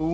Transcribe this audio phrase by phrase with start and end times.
[0.00, 0.04] I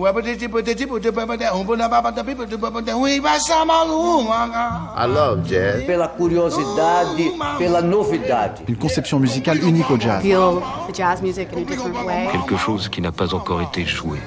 [5.05, 5.83] love jazz.
[5.85, 8.61] Pela curiosidade, pela novidade.
[8.67, 10.23] Une conception musicale unique au jazz.
[10.23, 12.27] Feel the jazz music in a different way.
[12.31, 14.17] Quelque chose qui n'a pas encore été joué.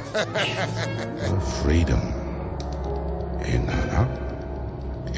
[1.65, 1.99] Freedom.
[3.45, 4.07] Et nana.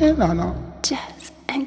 [0.00, 0.54] Et nana.
[0.82, 1.66] Jazz and.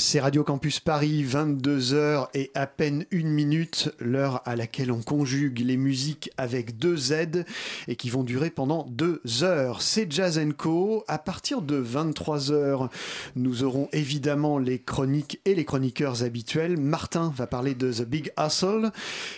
[0.00, 5.58] C'est Radio Campus Paris, 22h et à peine une minute, l'heure à laquelle on conjugue
[5.58, 7.44] les musiques avec deux Z
[7.86, 9.82] et qui vont durer pendant deux heures.
[9.82, 11.04] C'est Jazz Co.
[11.06, 12.88] À partir de 23h,
[13.36, 16.78] nous aurons évidemment les chroniques et les chroniqueurs habituels.
[16.78, 18.92] Martin va parler de The Big Hustle.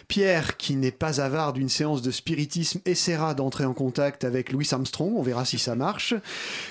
[0.07, 4.69] Pierre, qui n'est pas avare d'une séance de spiritisme, essaiera d'entrer en contact avec Louis
[4.71, 5.13] Armstrong.
[5.17, 6.15] On verra si ça marche.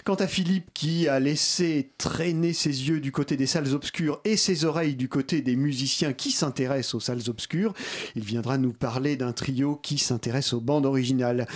[0.05, 3.80] Quant à Philippe, qui a laissé traîner ses yeux du côté des salles
[4.23, 7.73] et ses oreilles du côté des musiciens qui s'intéressent aux salles obscures.
[8.15, 11.47] Il viendra nous parler d'un trio qui s'intéresse aux bandes originales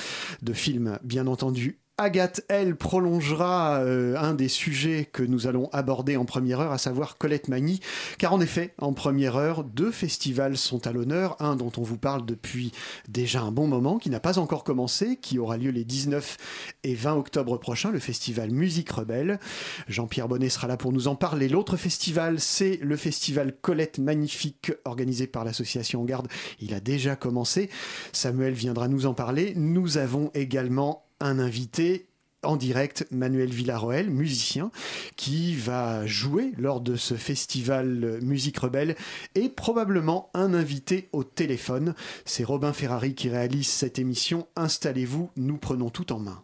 [0.41, 6.17] de films, bien entendu Agathe, elle, prolongera euh, un des sujets que nous allons aborder
[6.17, 7.79] en première heure, à savoir Colette Magny,
[8.17, 11.97] car en effet, en première heure, deux festivals sont à l'honneur, un dont on vous
[11.97, 12.73] parle depuis
[13.07, 16.35] déjà un bon moment, qui n'a pas encore commencé, qui aura lieu les 19
[16.83, 19.39] et 20 octobre prochains, le festival Musique Rebelle.
[19.87, 21.47] Jean-Pierre Bonnet sera là pour nous en parler.
[21.47, 26.27] L'autre festival, c'est le festival Colette Magnifique, organisé par l'association Garde.
[26.59, 27.69] Il a déjà commencé.
[28.11, 29.53] Samuel viendra nous en parler.
[29.55, 32.07] Nous avons également un invité
[32.45, 34.71] en direct Manuel Villarroel, musicien,
[35.15, 38.95] qui va jouer lors de ce festival Musique Rebelle
[39.33, 41.95] et probablement un invité au téléphone.
[42.23, 44.47] C'est Robin Ferrari qui réalise cette émission.
[44.55, 46.43] Installez-vous, nous prenons tout en main.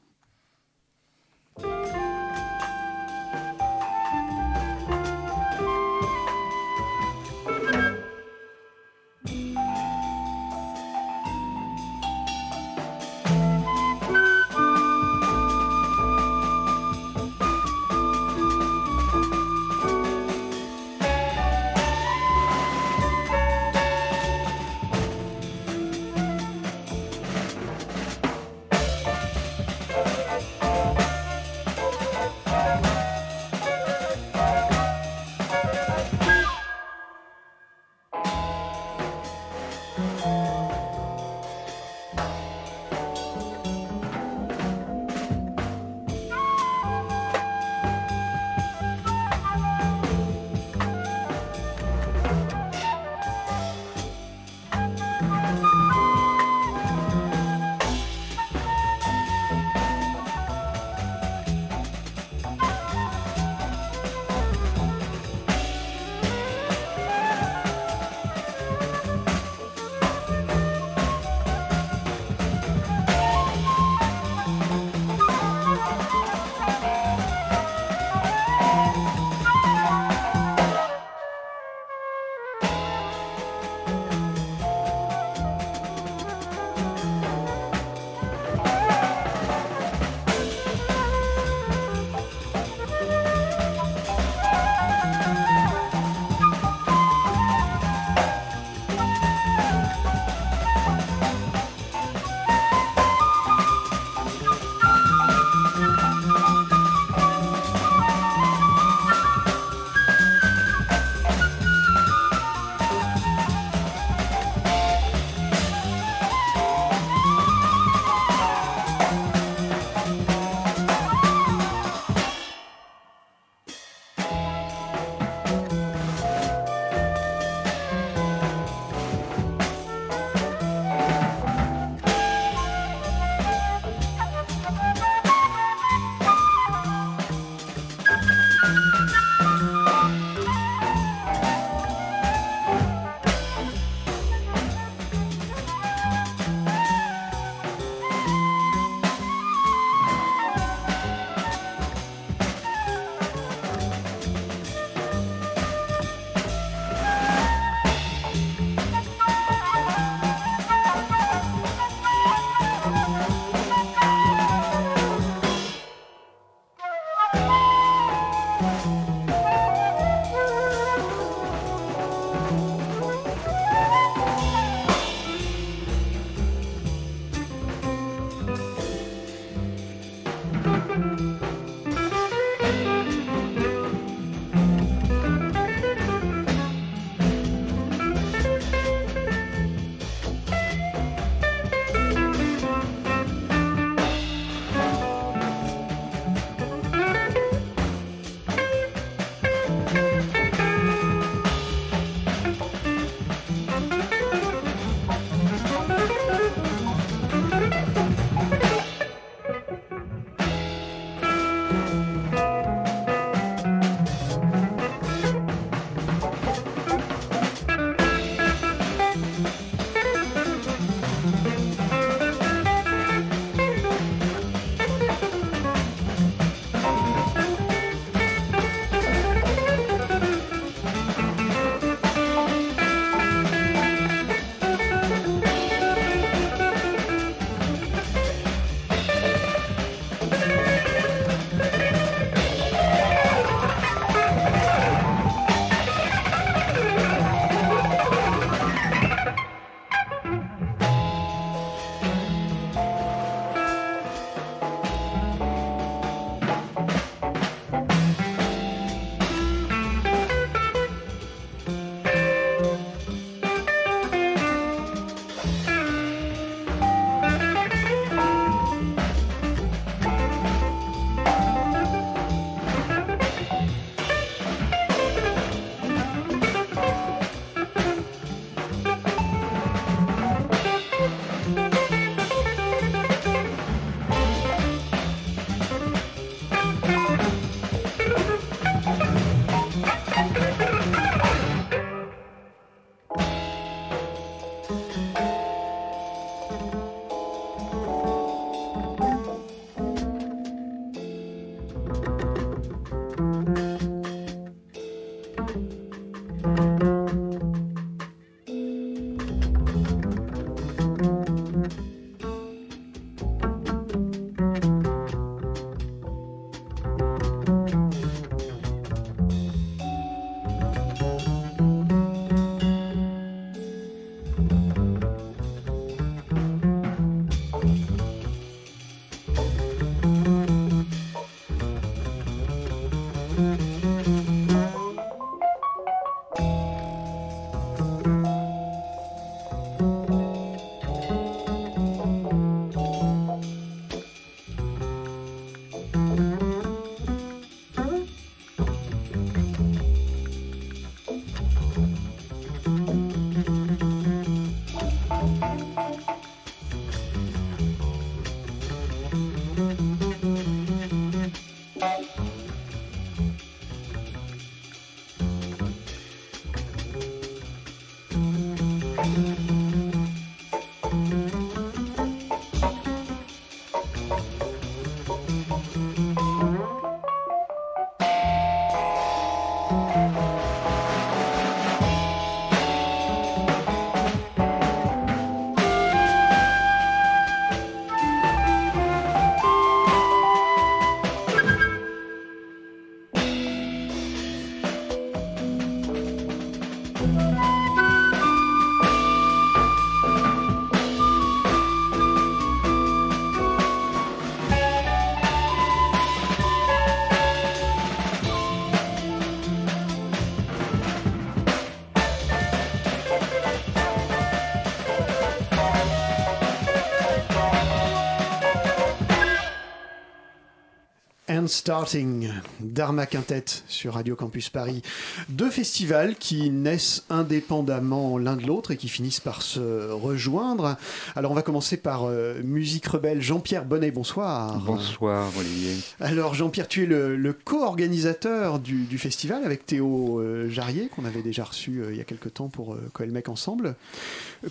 [421.51, 422.29] Starting
[422.61, 424.81] d'Arma Quintet sur Radio Campus Paris.
[425.27, 430.77] Deux festivals qui naissent indépendamment l'un de l'autre et qui finissent par se rejoindre.
[431.15, 433.21] Alors on va commencer par euh, Musique Rebelle.
[433.21, 434.59] Jean-Pierre Bonnet, bonsoir.
[434.59, 435.75] Bonsoir Olivier.
[435.99, 441.43] Alors Jean-Pierre, tu es le, co-organisateur du, festival avec Théo euh, Jarrier qu'on avait déjà
[441.43, 443.75] reçu euh, il y a quelques temps pour Coelmec ensemble.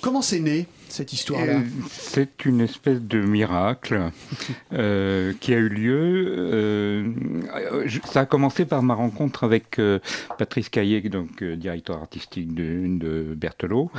[0.01, 4.11] Comment c'est né cette histoire-là C'est une espèce de miracle
[4.71, 7.11] qui a eu lieu
[7.73, 9.99] euh, ça a commencé par ma rencontre avec euh,
[10.39, 13.91] Patrice Caillé, donc euh, directeur artistique de, de Berthelot.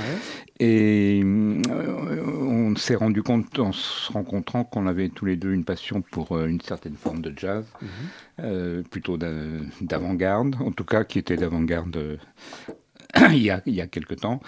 [0.60, 6.01] Et on s'est rendu compte en se rencontrant qu'on avait tous les deux une passion
[6.01, 7.65] pour une certaine forme de jazz,
[8.38, 8.83] mhm.
[8.83, 12.19] plutôt d'avant-garde, en tout cas qui était d'avant-garde
[13.31, 14.41] il, y a, il y a quelque temps.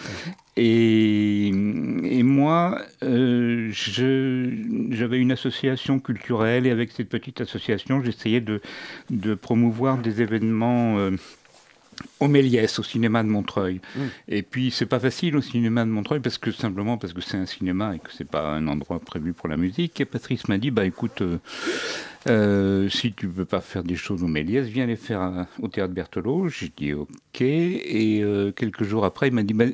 [0.55, 8.61] Et, et, moi, euh, j'avais une association culturelle et avec cette petite association, j'essayais de,
[9.09, 11.11] de, promouvoir des événements euh,
[12.19, 13.81] au Méliès, au cinéma de Montreuil.
[13.95, 14.01] Mmh.
[14.27, 17.37] Et puis c'est pas facile au cinéma de Montreuil parce que simplement parce que c'est
[17.37, 19.99] un cinéma et que c'est pas un endroit prévu pour la musique.
[20.01, 21.39] Et Patrice m'a dit bah écoute, euh,
[22.29, 25.95] euh, si tu veux pas faire des choses au Méliès, viens les faire au théâtre
[25.95, 26.47] Berthelot.
[26.49, 27.41] J'ai dit ok.
[27.41, 28.23] Et
[28.55, 29.65] quelques jours après, il m'a dit bah,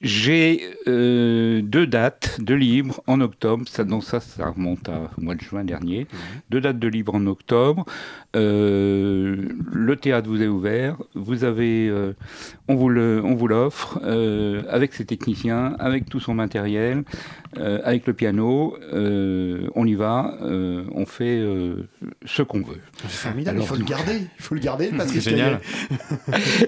[0.00, 3.64] j'ai euh, deux dates de libre en octobre.
[3.68, 6.06] Ça, donc ça, ça remonte au mois de juin dernier.
[6.48, 7.84] Deux dates de libre en octobre.
[8.36, 10.96] Euh, le théâtre vous est ouvert.
[11.14, 12.12] Vous avez, euh,
[12.68, 14.00] on vous le, on vous l'offre
[14.68, 17.02] avec ses techniciens, avec tout son matériel,
[17.56, 18.76] avec le piano.
[18.92, 20.38] on y va.
[20.42, 21.44] on fait
[22.24, 22.80] ce qu'on veut.
[23.02, 23.58] C'est formidable.
[23.60, 24.20] il faut le garder.
[24.38, 25.60] Il faut le garder parce que c'est génial.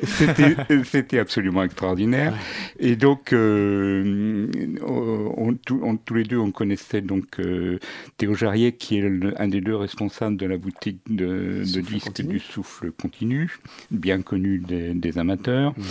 [0.85, 2.35] C'était absolument extraordinaire.
[2.78, 4.49] Et donc donc, euh,
[4.87, 7.78] on, tous les deux, on connaissait donc euh,
[8.16, 12.91] Théo Jarrier, qui est un des deux responsables de la boutique de, disques du souffle
[12.93, 13.59] continu,
[13.91, 15.83] bien connu des, amateurs, mmh.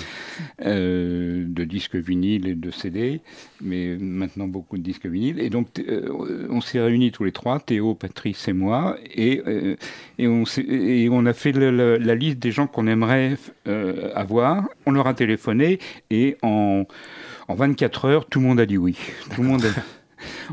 [0.65, 3.21] euh, de disques vinyles et de CD,
[3.61, 5.39] mais maintenant beaucoup de disques vinyles.
[5.39, 5.67] Et donc,
[6.49, 9.41] on s'est réunis tous les trois, Théo, Patrice et moi, et,
[10.17, 13.37] et, on, et on, a fait la, la liste des gens qu'on aimerait
[14.15, 14.67] avoir.
[14.85, 16.85] On leur a téléphoné et en
[17.51, 18.97] en 24 heures, tout le monde a dit oui.
[19.35, 19.65] Tout le monde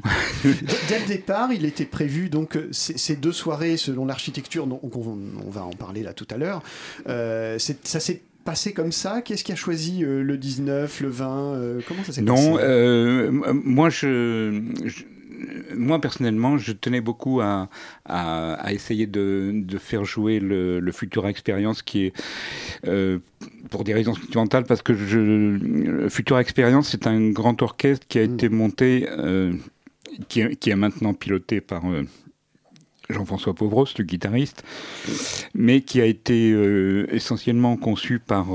[0.45, 5.51] Dès le départ, il était prévu donc euh, ces deux soirées selon l'architecture, dont on,
[5.51, 6.63] va en parler là tout à l'heure.
[7.09, 11.61] Euh, ça s'est passé comme ça Qu'est-ce qui a choisi euh, le 19, le 20
[11.87, 12.43] Comment ça s'est passé?
[12.43, 14.63] Non, moi je,
[15.75, 17.69] moi personnellement, je tenais beaucoup à,
[18.71, 23.21] essayer de, faire jouer le, le Futura Experience qui est
[23.71, 28.27] pour des raisons sentimentales, parce que je, Future Experience, c'est un grand orchestre qui a
[28.27, 28.35] mm.
[28.35, 29.53] été monté, euh,
[30.29, 32.05] qui, est, maintenant piloté par euh,
[33.11, 34.65] Jean-François Pauvros, le guitariste,
[35.55, 38.49] mais qui a été euh, essentiellement conçu par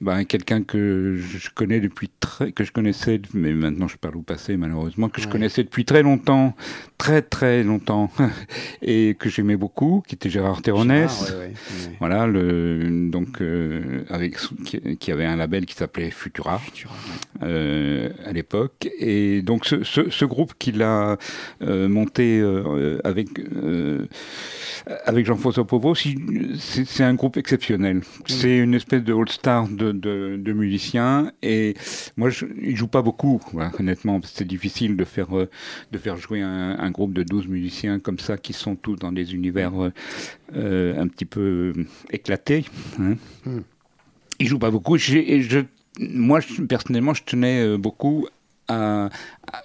[0.00, 4.22] ben, quelqu'un que je connais depuis très, que je connaissais, mais maintenant je parle au
[4.22, 6.54] passé malheureusement, que je connaissais depuis très longtemps,
[6.98, 8.10] très très longtemps,
[8.82, 11.34] et que j'aimais beaucoup, qui était Gérard Terronès.
[11.98, 14.36] Voilà, le, donc euh, avec
[15.00, 16.60] qui, avait un label qui s'appelait Futura,
[17.42, 21.16] euh, à l'époque, et donc ce, ce, ce groupe qu'il a
[21.62, 22.40] euh, monté
[23.04, 23.28] avec
[25.04, 28.02] avec Jean-François Pauvreau, c'est un groupe exceptionnel.
[28.26, 31.32] C'est une espèce de all-star de, de, musiciens.
[31.42, 31.74] Et
[32.16, 33.40] moi, je, ne joue pas beaucoup,
[33.78, 34.20] honnêtement.
[34.24, 35.48] C'est difficile de faire, euh,
[35.92, 39.34] de faire jouer un, groupe de 12 musiciens comme ça, qui sont tous dans des
[39.34, 39.92] univers euh,
[40.54, 41.72] euh, un petit peu
[42.10, 42.64] éclatés.
[42.98, 43.16] Hein.
[43.44, 43.60] Hmm.
[44.40, 44.96] Ils jouent pas beaucoup.
[44.96, 45.60] Et je,
[46.00, 48.28] moi, personnellement, je tenais beaucoup
[48.68, 49.08] à,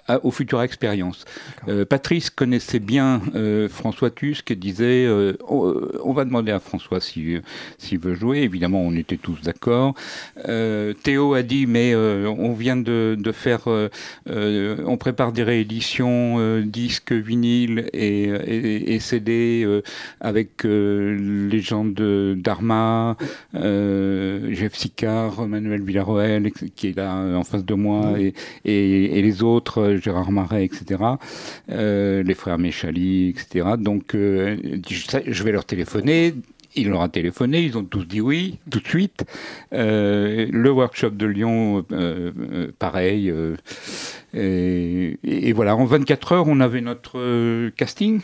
[0.08, 1.24] à, aux futures expériences.
[1.68, 6.60] Euh, Patrice connaissait bien euh, François Tusk et disait euh, on, on, va demander à
[6.60, 7.42] François s'il
[7.78, 8.38] si, veut jouer.
[8.38, 9.94] Évidemment, on était tous d'accord.
[11.02, 13.68] Théo a dit mais on vient de, de faire,
[14.26, 19.66] on prépare des rééditions disques, vinyles et, et, et CD
[20.20, 23.16] avec les gens de Dharma,
[23.54, 28.34] Jeff Sicard, Manuel Villarroel qui est là en face de moi et,
[28.64, 31.02] et, et les autres Gérard Marais, etc.,
[31.70, 33.70] euh, les frères Méchali, etc.
[33.78, 34.56] Donc, euh,
[34.88, 36.34] je vais leur téléphoner.
[36.76, 39.24] Il leur a téléphoné, ils ont tous dit oui, tout de suite.
[39.72, 41.84] Euh, le workshop de Lyon,
[42.80, 43.32] pareil.
[44.34, 48.20] Et, voilà, en 24 heures, on avait notre casting.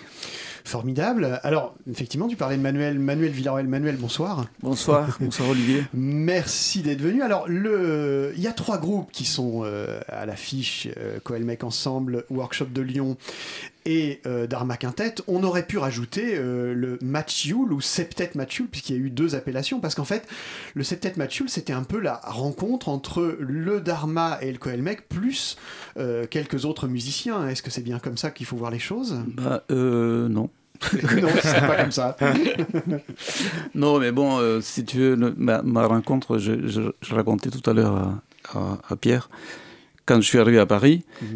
[0.71, 1.41] Formidable.
[1.43, 3.67] Alors, effectivement, tu parlais de Manuel, Manuel Villarreal.
[3.67, 4.47] Manuel, bonsoir.
[4.63, 5.83] Bonsoir, bonsoir Olivier.
[5.93, 7.23] Merci d'être venu.
[7.23, 8.33] Alors, le...
[8.37, 12.83] il y a trois groupes qui sont euh, à l'affiche, euh, Coelmec Ensemble, Workshop de
[12.83, 13.17] Lyon
[13.85, 15.17] et euh, Dharma Quintet.
[15.27, 19.35] On aurait pu rajouter euh, le Matchioul ou Septet Matchioul, puisqu'il y a eu deux
[19.35, 20.29] appellations, parce qu'en fait,
[20.75, 25.57] le Septet Matchioul, c'était un peu la rencontre entre le Dharma et le Coelmec, plus
[26.31, 27.49] quelques autres musiciens.
[27.49, 29.19] Est-ce que c'est bien comme ça qu'il faut voir les choses?
[29.27, 30.49] Bah, non.
[31.21, 32.17] Non, c'est pas comme ça.
[33.75, 37.69] non, mais bon, euh, si tu veux, ma, ma, rencontre, je, je, je, racontais tout
[37.69, 38.23] à l'heure à,
[38.59, 39.29] à, à, Pierre,
[40.07, 41.27] quand je suis arrivé à Paris, mmh.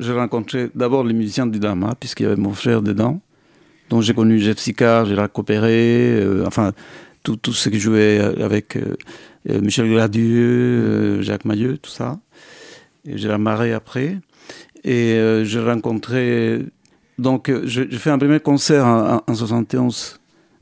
[0.00, 3.20] j'ai rencontré d'abord les musiciens du Dharma, puisqu'il y avait mon frère dedans.
[3.88, 6.72] Donc j'ai connu Jeff Sicard, Gérard Copéré, euh, enfin,
[7.22, 8.96] tout ceux qui jouaient avec euh,
[9.60, 12.18] Michel Gladieux, Jacques Mailleux, tout ça.
[13.06, 14.18] Et Gérard Marais après.
[14.84, 16.62] Et j'ai rencontré
[17.18, 20.20] donc, euh, je, je, fais un premier concert en, en 71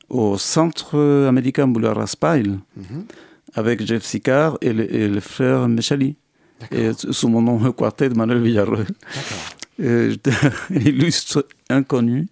[0.09, 3.03] au Centre américain Boulevard Raspail mm -hmm.
[3.55, 6.17] avec Jeff Sicard et le, et le frère Mechali.
[6.73, 8.87] Et sous mon nom, le quartet de Manuel Villarreal.
[10.71, 12.29] illustre inconnu.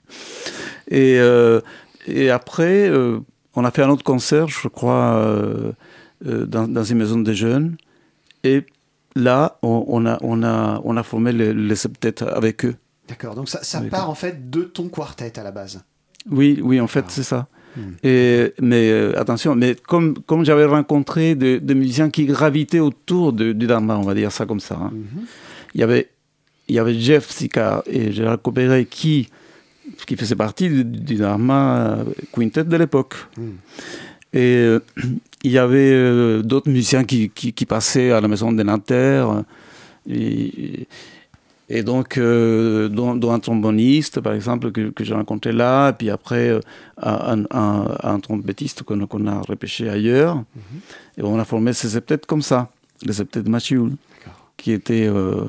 [0.90, 1.60] Et, euh,
[2.06, 3.18] et après, euh,
[3.54, 5.72] on a fait un autre concert, je crois, euh,
[6.24, 7.76] dans, dans, une maison des jeunes.
[8.42, 8.64] Et
[9.14, 12.76] là, on, on, a, on, a, on a formé les, les septettes avec eux.
[13.08, 15.82] D'accord, donc ça, ça part en fait de ton quartet à la base.
[16.30, 17.10] Oui, oui, en fait, ah.
[17.10, 17.48] c'est ça.
[17.76, 17.92] Hmm.
[18.02, 23.32] Et, mais euh, attention, mais comme, comme j'avais rencontré des de musiciens qui gravitaient autour
[23.32, 24.90] de, du Dharma, on va dire ça comme ça, hein.
[24.92, 25.24] mm -hmm.
[25.74, 26.08] il, y avait,
[26.68, 29.28] il y avait Jeff Sika et Gérard Copéré qui,
[30.06, 31.98] qui faisaient partie du, du Dharma
[32.32, 33.16] Quintet de l'époque.
[33.36, 33.42] Mm.
[34.34, 34.80] Et euh,
[35.44, 39.44] il y avait euh, d'autres musiciens qui, qui, qui, passaient à la maison des Nanterre.
[40.08, 40.88] Et, et
[41.82, 46.10] donc, euh, dont, dont, un tromboniste, par exemple, que, que j'ai rencontré là, et puis
[46.10, 46.60] après, euh,
[47.00, 50.36] un, un, un, trompettiste qu'on qu a repêché ailleurs.
[50.36, 51.18] Mm -hmm.
[51.20, 52.68] Et on a formé ces septettes comme ça,
[53.02, 53.92] les septettes Machioul,
[54.58, 55.44] qui étaient, euh,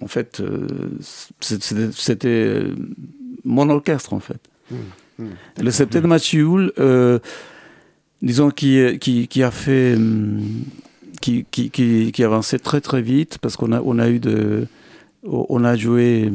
[0.00, 0.68] en fait, euh,
[1.40, 2.62] c'était
[3.44, 4.42] mon orchestre, en fait.
[4.70, 4.76] Mm
[5.18, 5.64] -hmm.
[5.64, 6.62] Le septet de Machioul,
[8.22, 9.98] disons, qui, qui, qui, a fait.
[11.22, 14.66] Qui, qui, qui, qui avançait très très vite, parce qu'on a, on a eu de
[15.28, 16.30] on a joué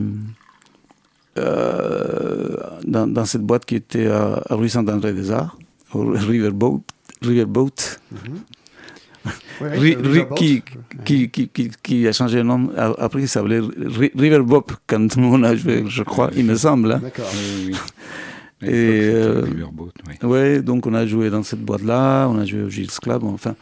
[1.37, 5.57] euh, dans, dans, cette boîte qui était à, à rue Saint-André-des-Arts,
[5.93, 6.81] au Riverboat.
[7.21, 7.99] Riverboat.
[8.11, 9.29] Mm -hmm.
[9.61, 10.63] ouais, qui,
[11.05, 13.61] qui, qui, qui, a changé de nom après, il s'appelait
[14.15, 16.91] Riverboat quand on a joué, je crois, il me semble.
[16.93, 16.99] Hein.
[17.03, 17.31] D'accord.
[17.33, 17.75] Oui, oui.
[18.63, 19.45] Et euh,
[20.07, 20.27] oui.
[20.31, 23.55] ouais, donc on a joué dans cette boîte-là, on a joué au Gilles Club, enfin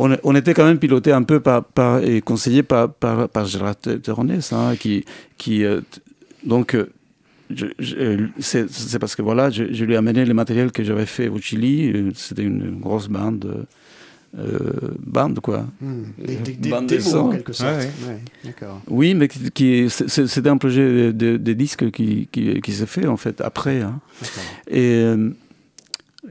[0.00, 3.44] on, on, était quand même piloté un peu par, par et conseillé par, par, par
[3.46, 5.04] Gérard Terronès, hein, qui,
[5.36, 5.80] qui euh,
[6.44, 6.86] donc euh,
[8.38, 11.38] c'est parce que voilà, je, je, lui ai amené le matériel que j'avais fait au
[11.38, 11.90] Chili.
[11.92, 13.66] Euh, c'était une grosse bande.
[14.38, 15.66] Euh, bande quoi.
[15.80, 16.02] Mmh.
[16.18, 17.78] Des, des, des bande démos, en quelque sorte.
[17.78, 18.54] Ouais, ouais.
[18.62, 22.86] Ouais, oui, mais qui, qui c'était un projet de, de disque qui, qui, qui s'est
[22.86, 23.80] fait en fait après.
[23.80, 24.00] Hein.
[24.70, 25.04] Et,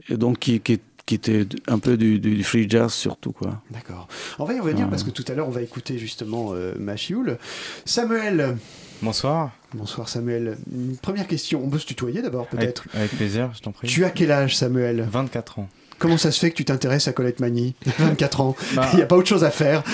[0.08, 0.80] et, donc qui, qui,
[1.10, 3.60] qui était un peu du, du, free jazz surtout quoi.
[3.72, 4.06] D'accord.
[4.38, 7.36] On va y revenir parce que tout à l'heure on va écouter justement euh, Machioul.
[7.84, 8.56] Samuel.
[9.02, 9.50] Bonsoir.
[9.74, 10.56] Bonsoir Samuel.
[10.72, 12.84] Une première question, on peut se tutoyer d'abord peut-être?
[12.90, 13.88] avec, avec, plaisir, je t'en prie.
[13.88, 15.04] Tu as quel âge Samuel?
[15.10, 15.68] 24 ans.
[16.00, 18.88] Comment ça se fait que tu t'intéresses à Colette Mani 24 ans, bah...
[18.92, 19.84] il n'y a pas autre chose à faire.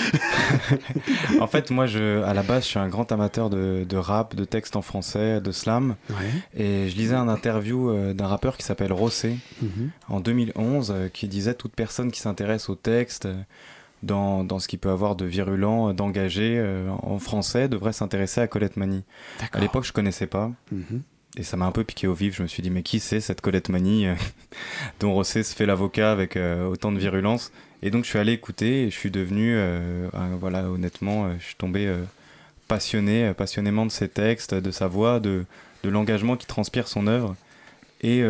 [1.41, 4.33] en fait, moi, je, à la base, je suis un grand amateur de, de rap,
[4.33, 5.95] de textes en français, de slam.
[6.09, 6.15] Ouais.
[6.55, 9.89] Et je lisais un interview euh, d'un rappeur qui s'appelle Rossé mm -hmm.
[10.07, 13.35] en 2011, euh, qui disait toute personne qui s'intéresse au texte, euh,
[14.01, 18.47] dans, dans, ce qui peut avoir de virulent, d'engagé euh, en français, devrait s'intéresser à
[18.47, 19.03] Colette Mani.
[19.51, 20.47] À l'époque, je connaissais pas.
[20.71, 21.01] Mm -hmm
[21.37, 22.35] et ça m'a un peu piqué au vif.
[22.35, 24.15] Je me suis dit, mais qui c'est cette Colette Mani euh,
[24.99, 27.51] dont Rossé se fait l'avocat avec euh, autant de virulence?
[27.83, 30.07] Et donc, je suis allé écouter et je suis devenu, euh,
[30.39, 31.93] voilà, honnêtement, je suis tombé
[32.67, 35.45] passionné, passionnément de ses textes, de sa voix, de,
[35.83, 37.35] de l'engagement qui transpire son œuvre.
[38.01, 38.23] Et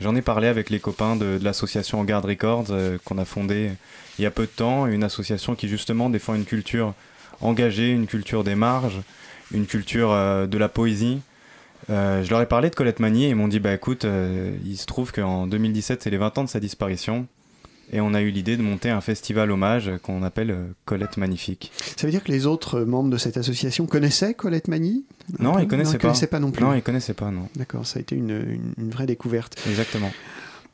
[0.00, 2.66] j'en ai parlé avec les copains de, de l'association Garde Records
[3.04, 3.70] qu'on a fondée
[4.18, 6.94] il y a peu de temps, une association qui justement défend une culture
[7.40, 9.02] engagée, une culture des marges,
[9.52, 10.10] une culture
[10.48, 11.20] de la poésie.
[11.90, 14.54] Euh, je leur ai parlé de Colette Magny et ils m'ont dit bah écoute, euh,
[14.64, 17.26] il se trouve qu'en 2017 c'est les 20 ans de sa disparition
[17.90, 21.72] et on a eu l'idée de monter un festival hommage qu'on appelle euh, Colette Magnifique.
[21.96, 25.04] Ça veut dire que les autres membres de cette association connaissaient Colette Magny?
[25.38, 26.08] Non, ils connaissaient pas.
[26.08, 26.62] connaissaient pas non plus.
[26.62, 27.48] Non, ils connaissaient pas, non.
[27.56, 29.56] D'accord, ça a été une, une vraie découverte.
[29.66, 30.10] Exactement.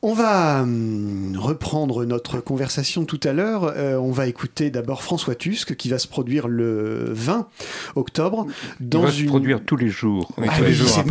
[0.07, 3.73] On va hum, reprendre notre conversation tout à l'heure.
[3.75, 7.47] Euh, on va écouter d'abord François Tusk qui va se produire le 20
[7.95, 8.45] octobre.
[8.79, 10.31] Dans il va se produire tous les jours.
[10.37, 11.07] Oui, tous les jours, c'est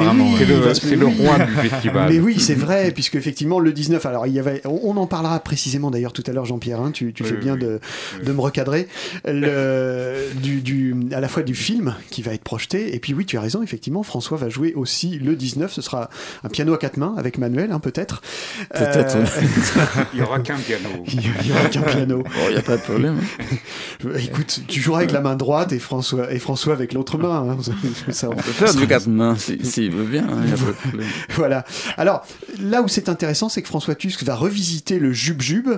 [0.94, 2.12] le, roi du festival.
[2.12, 5.40] Mais oui, c'est vrai, puisque effectivement le 19, alors il y avait, on, en parlera
[5.40, 6.80] précisément d'ailleurs tout à l'heure, Jean-Pierre.
[6.80, 7.80] Hein, tu, fais bien de,
[8.24, 8.86] me recadrer.
[9.24, 13.38] Le, du, à la fois du film qui va être projeté, et puis oui, tu
[13.38, 15.72] as raison, effectivement, François va jouer aussi le 19.
[15.72, 16.10] Ce sera
[16.44, 18.22] un piano à quatre mains avec Manuel, hein, peut-être.
[18.92, 19.16] Peut-être.
[19.16, 20.88] Euh, il n'y aura qu'un piano.
[21.06, 22.22] Il n'y aura qu'un piano.
[22.48, 23.20] Il n'y a pas de problème.
[24.16, 27.48] Écoute, tu joueras avec la main droite et François, et François avec l'autre main.
[27.48, 27.58] Hein.
[28.10, 30.26] Ça, on peut faire du quatre mains s'il si, veut bien.
[30.28, 31.64] Hein, voilà.
[31.96, 32.26] Alors,
[32.60, 35.68] là où c'est intéressant, c'est que François Tusk va revisiter le Jub Jub,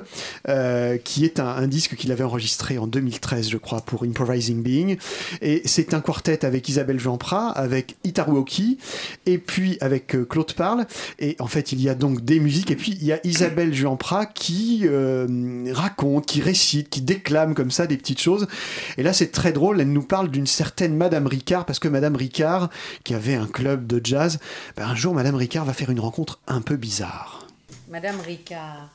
[0.49, 4.63] euh, qui est un, un disque qu'il avait enregistré en 2013, je crois, pour Improvising
[4.63, 4.97] Being.
[5.43, 8.79] Et c'est un quartet avec Isabelle Jeanprat, avec Itaru Oki,
[9.27, 10.87] et puis avec euh, Claude Parle.
[11.19, 13.75] Et en fait, il y a donc des musiques, et puis il y a Isabelle
[13.75, 18.47] Juanprat qui euh, raconte, qui récite, qui déclame comme ça des petites choses.
[18.97, 19.81] Et là, c'est très drôle.
[19.81, 22.71] Elle nous parle d'une certaine Madame Ricard, parce que Madame Ricard,
[23.05, 24.39] qui avait un club de jazz,
[24.77, 27.47] ben, un jour, Madame Ricard va faire une rencontre un peu bizarre.
[27.89, 28.89] Madame Ricard,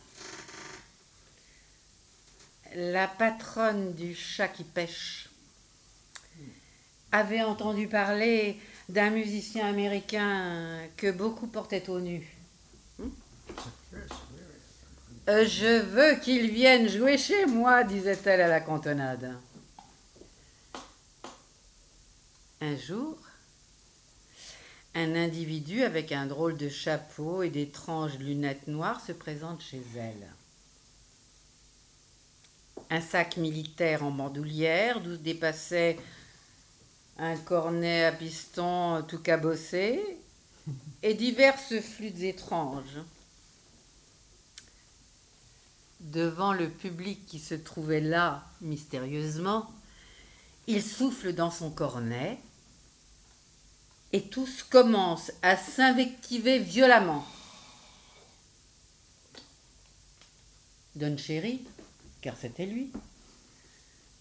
[2.75, 5.29] la patronne du chat qui pêche,
[7.11, 8.57] avait entendu parler
[8.89, 12.25] d'un musicien américain que beaucoup portaient au nu.
[15.29, 19.35] Euh, je veux qu'il vienne jouer chez moi, disait-elle à la cantonade.
[22.59, 23.17] Un jour,
[24.93, 30.27] un individu avec un drôle de chapeau et d'étranges lunettes noires se présente chez elle.
[32.89, 35.97] Un sac militaire en bandoulière d'où dépassait
[37.17, 40.01] un cornet à piston tout cabossé
[41.03, 42.99] et diverses flûtes étranges
[46.01, 49.71] devant le public qui se trouvait là mystérieusement,
[50.67, 52.39] il souffle dans son cornet
[54.13, 57.25] et tous commencent à s'invectiver violemment.
[60.95, 61.61] Don Cherry,
[62.21, 62.91] car c'était lui,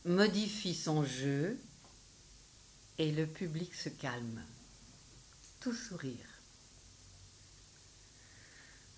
[0.05, 1.59] modifie son jeu
[2.99, 4.43] et le public se calme,
[5.61, 6.30] tout sourire.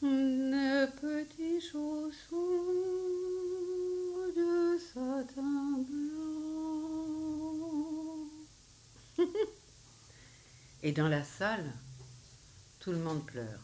[0.02, 1.60] Les petits
[4.34, 6.26] de satin blanc.
[10.82, 11.72] Et dans la salle,
[12.80, 13.60] tout le monde pleure.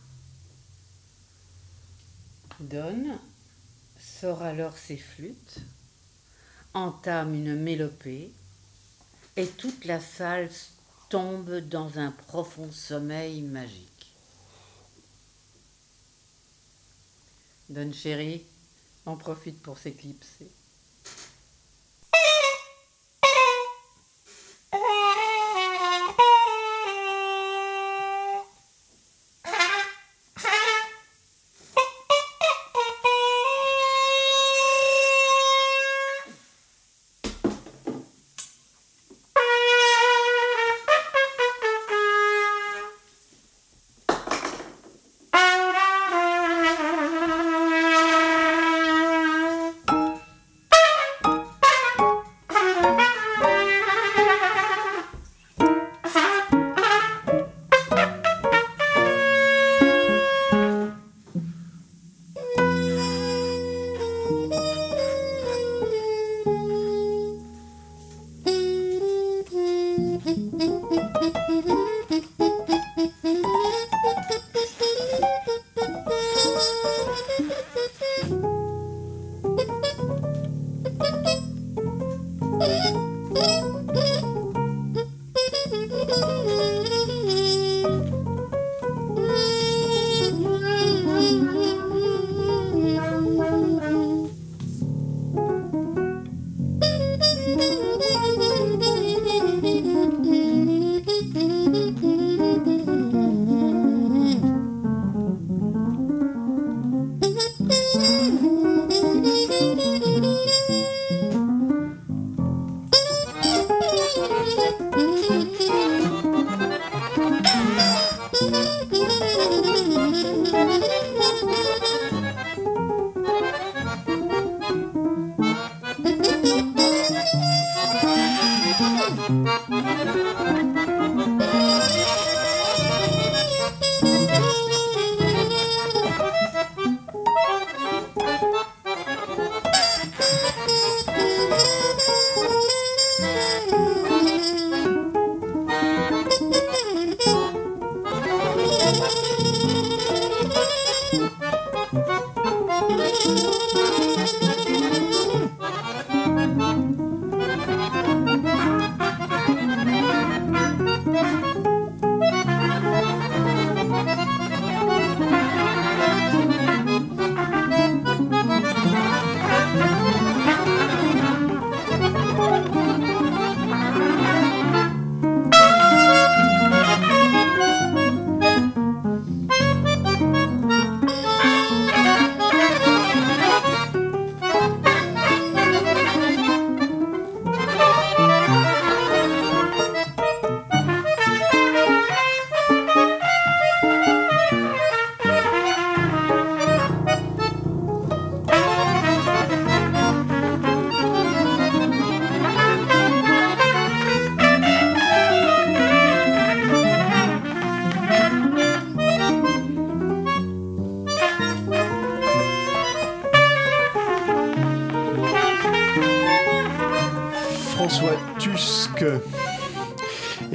[2.61, 3.18] Donne
[3.98, 5.59] sort alors ses flûtes,
[6.72, 8.31] entame une mélopée,
[9.35, 10.51] et toute la salle
[11.09, 13.97] tombe dans un profond sommeil magique.
[17.68, 18.44] Don Chéri
[19.04, 20.50] en profite pour s'éclipser.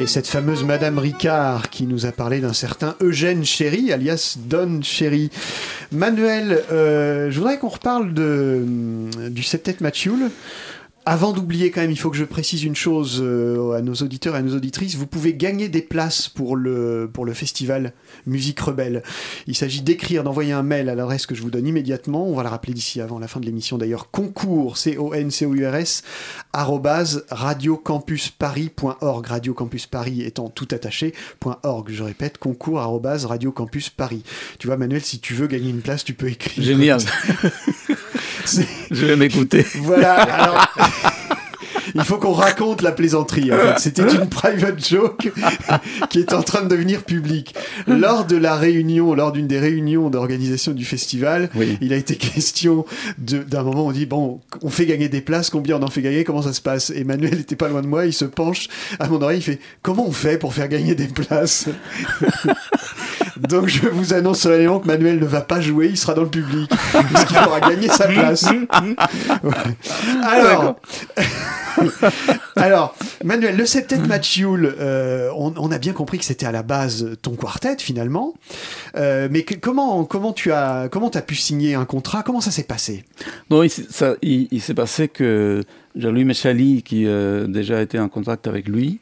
[0.03, 4.81] Et cette fameuse Madame Ricard qui nous a parlé d'un certain Eugène Chéry, alias Don
[4.81, 5.29] Chéry.
[5.93, 8.65] Manuel, euh, je voudrais qu'on reparle de,
[9.29, 10.29] du septet Matioul.
[11.13, 14.33] Avant d'oublier quand même, il faut que je précise une chose euh, à nos auditeurs
[14.35, 14.95] et à nos auditrices.
[14.95, 17.93] Vous pouvez gagner des places pour le, pour le festival
[18.25, 19.03] Musique Rebelle.
[19.45, 22.27] Il s'agit d'écrire, d'envoyer un mail à l'adresse que je vous donne immédiatement.
[22.27, 24.09] On va la rappeler d'ici avant la fin de l'émission d'ailleurs.
[24.09, 26.01] Concours, C-O-N-C-O-U-R-S,
[26.51, 29.27] arrobase radiocampusparis.org.
[29.27, 31.13] Radio Campus Paris étant tout attaché,
[31.61, 31.91] .org.
[31.91, 33.27] Je répète, concours, arrobase
[33.95, 34.23] Paris.
[34.57, 36.63] Tu vois, Manuel, si tu veux gagner une place, tu peux écrire.
[36.63, 37.01] Génial.
[38.91, 39.65] Je vais m'écouter.
[39.81, 40.67] Voilà, alors.
[41.95, 43.53] Il faut qu'on raconte la plaisanterie.
[43.53, 43.79] En fait.
[43.79, 45.31] C'était une private joke
[46.09, 47.53] qui est en train de devenir publique.
[47.85, 51.77] Lors de la réunion, lors d'une des réunions d'organisation du festival, Oui.
[51.81, 52.85] il a été question
[53.19, 56.01] d'un moment où on dit bon, on fait gagner des places, combien on en fait
[56.01, 56.89] gagner, comment ça se passe?
[56.89, 60.07] Emmanuel était pas loin de moi, il se penche à mon oreille, il fait comment
[60.07, 61.67] on fait pour faire gagner des places?
[63.37, 66.29] Donc je vous annonce solennellement que Manuel ne va pas jouer, il sera dans le
[66.29, 66.69] public
[67.11, 68.45] parce qu'il aura gagné sa place.
[69.43, 69.53] Ouais.
[70.23, 70.75] Alors.
[72.55, 76.61] Alors, Manuel, le septet Matchioul, euh, on, on a bien compris que c'était à la
[76.63, 78.35] base ton quartet finalement.
[78.95, 82.21] Euh, mais que- comment, comment tu as, comment as pu signer un contrat?
[82.23, 83.03] Comment ça s'est passé?
[83.49, 85.63] Non, il, s'est- ça- il- il s'est passé que
[85.95, 88.99] Jean-Louis Méchali, qui euh, déjà était en contact avec lui,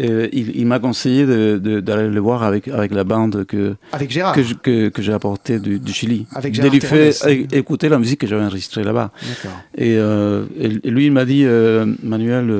[0.00, 3.74] euh, il, il m'a conseillé de- de- d'aller le voir avec, avec la bande que,
[3.92, 6.26] Avec Gérard que, je- que, que j'ai apportée du, du Chili.
[6.34, 7.46] Avec de Gérard lui faire Terrones.
[7.52, 9.10] é- écouter la musique que j'avais enregistrée là-bas.
[9.76, 12.50] Et, euh, et- et lui, il m'a dit, euh, Manuel,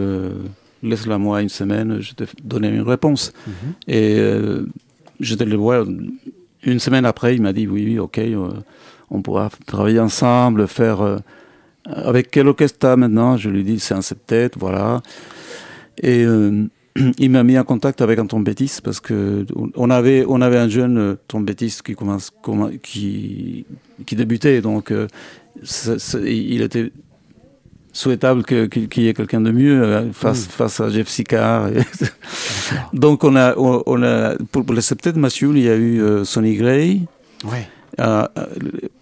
[0.82, 3.32] laisse-la moi une semaine, je te donner une réponse.
[3.46, 3.52] Mhm.
[3.88, 4.66] Et euh,
[5.20, 5.84] j'étais le voir
[6.64, 8.20] une semaine après, il m'a dit, oui, oui, ok,
[9.10, 11.18] on pourra travailler ensemble, faire...
[11.86, 13.36] avec quel orchestre maintenant?
[13.36, 15.00] Je lui dis, c'est un septet, voilà.
[16.02, 16.64] Et euh,
[17.18, 20.68] il m'a mis en contact avec un trompettiste parce que on avait, on avait un
[20.68, 23.64] jeune euh, trompettiste qui, commence, commen- qui,
[24.06, 25.06] qui débutait, donc euh,
[25.62, 26.92] ça- ça- il était
[27.92, 31.70] souhaitable qu'il y ait quelqu'un de mieux euh, face, face à Jeff Sicard.
[32.92, 37.02] Donc on a, on, a pour, le septet Mathieu, il y a eu Sonny Gray
[37.44, 37.68] Ouais.
[37.98, 38.26] euh,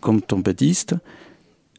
[0.01, 0.94] comme trompettiste,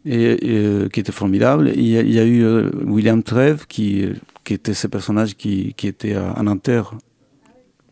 [0.05, 1.71] et, et, qui était formidable.
[1.75, 2.43] Il y a, il y a eu
[2.85, 4.05] William Treve, qui,
[4.49, 6.81] qui était ce personnage qui, qui était à- en inter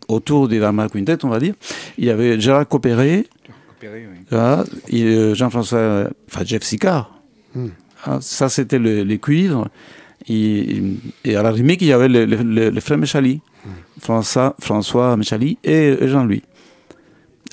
[0.07, 1.53] autour des Dharma Quintet, on va dire.
[1.99, 4.25] Il y avait Gérard oui.
[4.31, 7.21] ah, euh, Jean-François, enfin Jeff Sicard.
[7.53, 7.67] Hmm.
[8.05, 9.67] Ah, ça, c'était le- les cuivres.
[10.27, 10.81] Et,
[11.23, 13.39] et à la rythmique, il y avait le, le, le- le frère Méchali,
[13.99, 16.41] François, François Méchali et, et Jean-Louis.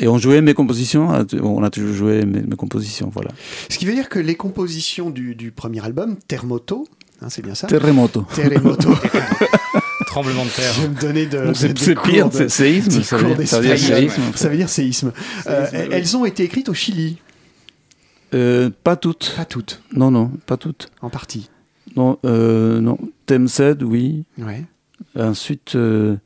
[0.01, 1.11] Et on jouait mes compositions,
[1.43, 3.31] on a toujours joué mes, mes compositions, voilà.
[3.69, 6.88] Ce qui veut dire que les compositions du, du premier album, Terremoto,
[7.24, 8.26] hein, c'est bien ça Terremoto.
[8.34, 8.90] Terremoto.
[10.06, 10.72] Tremblement de terre.
[10.74, 13.74] Je vais me donner de, c'est- pire, c'est séisme, ça veut dire- ça veut dire
[13.74, 14.00] d'espagnol.
[14.10, 14.22] séisme.
[14.37, 15.12] Ça veut dire séisme.
[15.46, 15.94] Euh, Séisme, oui.
[15.96, 17.18] elles ont été écrites au Chili,
[18.34, 19.34] Euh, pas toutes.
[19.37, 20.88] pas toutes, Non, non, pas toutes.
[21.02, 21.50] en partie.
[21.96, 22.98] Non, euh, non.
[23.26, 24.24] Temsed, oui.
[24.38, 24.64] Ouais.
[25.18, 26.16] Ensuite, euh,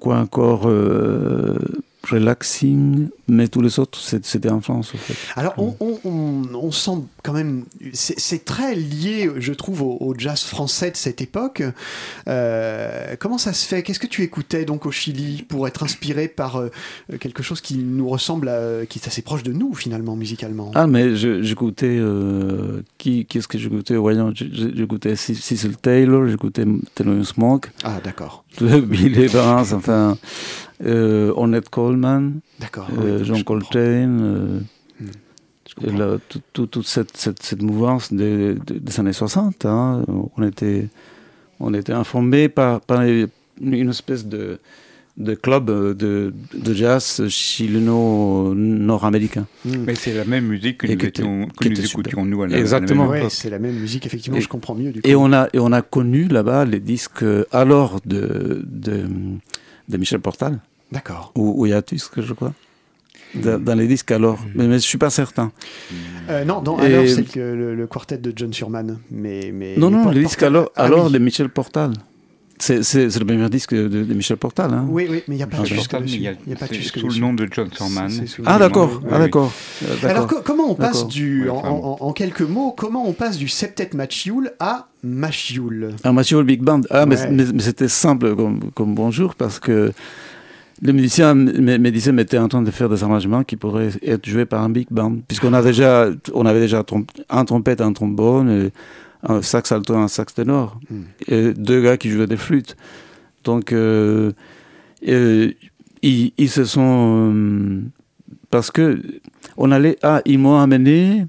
[0.00, 1.58] quoi encore euh,
[2.04, 4.92] Relaxing, mais tous les autres, c'était en France.
[4.94, 5.14] En fait.
[5.36, 7.64] Alors, on, on, on, on, sent quand même.
[7.92, 11.62] C'est très lié, je trouve, au, au, jazz français de cette époque.
[12.28, 13.82] Euh, comment ça se fait?
[13.82, 16.70] Qu'est-ce que tu écoutais donc au Chili pour être inspiré par euh,
[17.20, 20.70] quelque chose qui nous ressemble, à, qui est assez proche de nous, finalement, musicalement?
[20.74, 21.96] Ah, mais j'écoutais.
[21.98, 23.96] Euh, qui, Qu'est-ce que j'écoutais?
[23.96, 26.64] Voyons, j'écoutais Cecil Taylor, j'écoutais
[26.94, 27.68] Taylor Smoke.
[27.82, 28.44] Ah, d'accord.
[28.60, 30.16] Bill Evans, enfin
[30.82, 32.40] Ornette Coleman,
[32.98, 34.60] euh, John Coltrane, euh,
[35.00, 35.96] hmm.
[35.96, 39.64] la, tout, tout, toute cette, cette, cette mouvance des, des années 60.
[39.66, 40.04] Hein,
[40.36, 40.88] on, était,
[41.60, 44.58] on était informés par, par une espèce de,
[45.16, 49.46] de club de, de jazz chileno-nord-américain.
[49.64, 49.70] Mm.
[49.86, 53.06] Mais c'est la même musique que nous, étions, que nous écoutions nous à la Exactement.
[53.08, 54.90] Ouais, c'est la même musique, effectivement, et, je comprends mieux.
[54.90, 55.08] Du coup.
[55.08, 59.04] Et, on a, et on a connu là-bas les disques alors de, de,
[59.88, 60.60] de Michel Portal.
[60.92, 61.32] D'accord.
[61.36, 62.52] Ou, ou Yatus, je crois.
[63.34, 65.50] Dans, dans les disques alors, mais, mais je suis pas certain.
[66.28, 70.22] Euh, non, dans, alors c'est le, quartet de John Surman, mais, mais non non, les
[70.22, 71.12] disques alors, ah, alors oui.
[71.12, 71.92] de Michel Portal.
[72.58, 74.72] C'est le premier disque de, de, Michel Portal.
[74.72, 74.86] Hein.
[74.88, 76.02] Oui, oui, mais il n'y a pas de Portal.
[76.06, 78.10] Il y a, y a pas de sous le nom de John Surman.
[78.46, 79.52] Ah d'accord, ah, d'accord.
[80.02, 83.48] Alors co comment on passe du, en, en, en, quelques mots, comment on passe du
[83.48, 86.82] septet Machioul à Machioul À Machioul Big Band.
[86.90, 87.30] Ah, ouais.
[87.30, 89.92] mais, mais c'était simple comme, comme, bonjour parce que
[90.82, 94.26] le musicien me, disait mais était en train de faire des arrangements qui pourraient être
[94.26, 96.84] joués par un big band puisqu'on a déjà on avait déjà
[97.30, 98.50] un trompette, un trombone.
[98.50, 98.72] Et,
[99.26, 101.02] un sax alto et un sax ténor, mm.
[101.28, 102.76] et deux gars qui jouaient des flûtes.
[103.44, 104.32] Donc, euh,
[105.02, 105.54] ils,
[106.02, 107.32] ils, se sont.
[107.34, 107.80] Euh,
[108.50, 109.00] parce que
[109.56, 109.98] on allait.
[110.02, 111.26] Ah, ils m'ont amené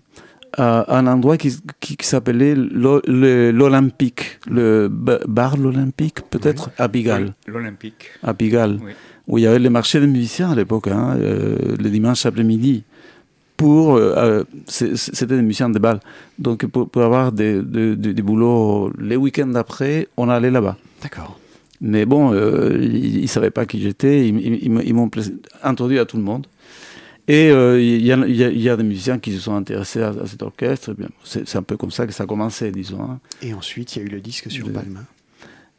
[0.57, 6.73] à un endroit qui, qui, qui s'appelait l'Olympique, le bar l'Olympique, peut-être, oui.
[6.77, 7.33] à Pigalle.
[7.47, 8.11] L'Olympique.
[8.23, 8.93] À Pigalle, oui.
[9.27, 12.85] où il y avait les marchés de musiciens à l'époque, hein, euh, le dimanche après-midi
[13.57, 15.99] pour euh, c'était des musiciens de bal.
[16.39, 20.77] Donc pour, pour avoir des, des, des, des boulots les week-ends d'après on allait là-bas.
[21.01, 21.39] D'accord.
[21.81, 25.09] Mais bon euh, ils, ils savaient pas qui j'étais ils, ils, ils m'ont
[25.63, 26.47] introduit à tout le monde.
[27.27, 30.01] Et euh, il y, a, y, a, y, a des musiciens qui se sont intéressés
[30.01, 30.93] à, à cet orchestre.
[31.23, 33.19] C'est un peu comme ça que ça a commencé disons hein.
[33.41, 34.73] et ensuite il y a eu le disque sur de...
[34.73, 35.05] Palme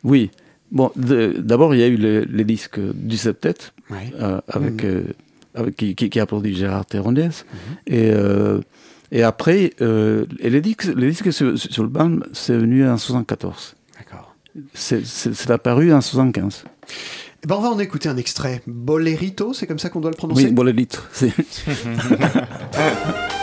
[0.03, 0.31] oui.
[0.73, 3.55] Bon d'abord il y a eu les, les disques du septet
[3.91, 4.13] ouais.
[4.21, 5.13] euh, avec mmh
[5.77, 7.45] qui, qui, qui, a produit Gérard Terronès.
[7.45, 7.95] Mm -hmm.
[7.95, 8.61] et, euh,
[9.13, 12.97] et après, euh, et les disques, les disques sur, sur le BAM, c'est venu en
[12.97, 13.75] 74.
[13.99, 14.35] D'accord.
[14.75, 16.65] C'est apparu en 75.
[17.45, 18.63] Eh ben on va en écouter un extrait.
[18.67, 20.47] Bolerito, c'est comme ça qu'on doit le prononcer?
[20.47, 20.99] Oui, Bolerito.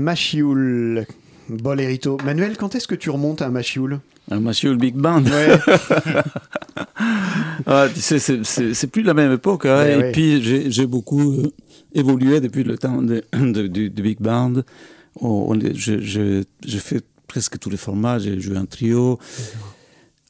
[0.00, 1.06] Machioul,
[1.48, 2.16] Bolerito.
[2.24, 5.24] Manuel, quand est-ce que tu remontes à Machioul Un Machioul Big Band
[7.66, 9.66] ah, tu sais, c'est plus la même époque.
[9.66, 11.52] Hein, et puis, j'ai beaucoup euh,
[11.94, 13.22] évolué depuis le temps de,
[13.68, 14.62] du, Big Band.
[15.20, 16.42] je,
[16.78, 18.18] fais presque tous les formats.
[18.18, 19.18] J'ai joué un trio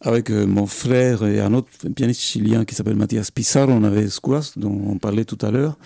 [0.02, 3.72] avec euh, mon frère et un autre pianiste chilien qui s'appelle Mathias Pissarro.
[3.72, 5.78] On avait Squas, dont on parlait tout à l'heure.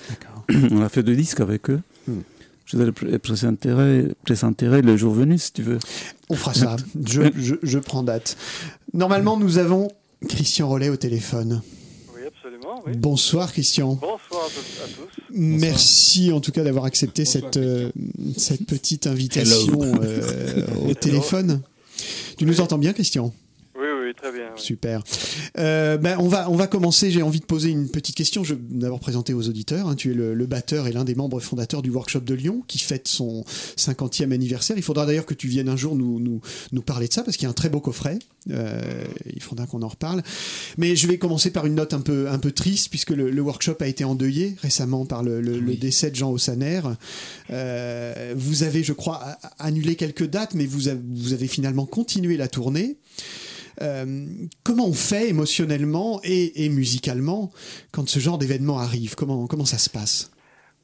[0.70, 1.80] on a fait deux disques avec eux.
[2.06, 2.20] Hmm.
[2.74, 5.78] Je vais le présenter, le jour venu, si tu veux.
[6.28, 6.74] On fera ça.
[7.06, 7.22] je,
[7.62, 8.36] je prends date.
[8.92, 9.88] Normalement, nous avons
[10.28, 11.62] Christian Rollet au téléphone.
[12.16, 12.82] Oui, absolument.
[12.98, 13.94] Bonsoir Christian.
[13.94, 15.22] Bonsoir à tous.
[15.30, 17.92] Merci en tout cas d'avoir accepté cette, euh,
[18.36, 21.62] cette petite invitation euh, au téléphone.
[22.38, 23.32] Tu nous entends bien Christian?
[24.16, 24.50] Très bien.
[24.56, 25.02] Super.
[25.58, 27.10] Euh, ben, on, va, on va commencer.
[27.10, 28.44] J'ai envie de poser une petite question.
[28.44, 29.88] Je vais d'abord présenter aux auditeurs.
[29.88, 29.94] Hein.
[29.94, 33.08] Tu es le, batteur et l'un des membres fondateurs du Workshop de Lyon qui fête
[33.08, 33.44] son
[33.76, 34.76] 50e anniversaire.
[34.76, 36.40] Il faudra d'ailleurs que tu viennes un jour nous, nous,
[36.72, 38.18] nous parler de ça parce qu'il y a un très beau coffret.
[38.50, 39.04] Euh,
[39.34, 40.22] il faudra qu'on en reparle.
[40.76, 43.76] Mais je vais commencer par une note un peu, un peu triste puisque le, workshop
[43.80, 45.40] a été endeuillé récemment par le,
[45.76, 46.80] décès de Jean Ossaner.
[47.50, 52.36] Euh, vous avez, je crois, annulé quelques dates, mais vous avez, vous avez finalement continué
[52.36, 52.96] la tournée.
[53.82, 54.26] Euh,
[54.62, 57.50] comment on fait émotionnellement et, musicalement
[57.92, 59.14] quand ce genre d'événement arrive?
[59.14, 60.30] Comment, comment ça se passe?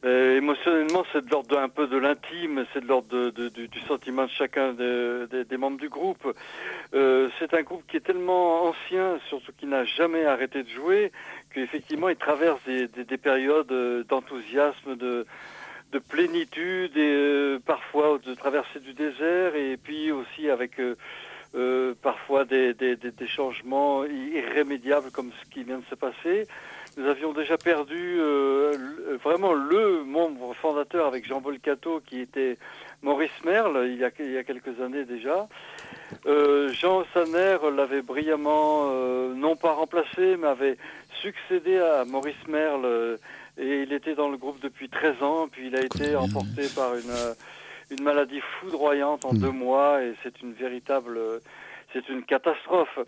[0.03, 4.30] Euh, émotionnellement, c'est de l'ordre un peu de l'intime, c'est de l'ordre du, sentiment de
[4.30, 6.34] chacun des membres du groupe.
[6.95, 11.12] Euh, c'est un groupe qui est tellement ancien, surtout qu'il n'a jamais arrêté de jouer,
[11.53, 15.26] qu'effectivement, il traverse des, périodes d'enthousiasme, de,
[15.93, 20.80] de plénitude et parfois de traversée du désert, et puis aussi avec
[21.57, 26.46] euh, parfois des, des, des, changements irrémédiables comme ce qui vient de se passer.
[26.96, 32.57] Nous avions déjà perdu euh, vraiment le membre fondateur avec Jean Volcato qui était
[33.03, 35.48] Maurice Merle il y a, il y a quelques années déjà.
[36.26, 38.88] Euh, Jean Saner l'avait brillamment
[39.34, 40.76] non pas remplacé mais avait
[41.20, 43.18] succédé à Maurice Merle
[43.59, 46.94] et il était dans le groupe depuis 13 ans puis il a été emporté par
[46.94, 47.34] une
[47.91, 49.38] une maladie foudroyante en hmm.
[49.38, 51.18] deux mois et c'est une véritable,
[51.93, 52.99] c'est une catastrophe.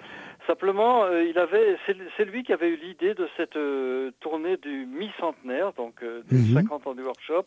[0.47, 1.77] Simplement, euh, il avait,
[2.17, 6.55] c'est lui qui avait eu l'idée de cette euh, tournée du mi-centenaire, donc euh, des
[6.55, 7.45] 50 ans du workshop.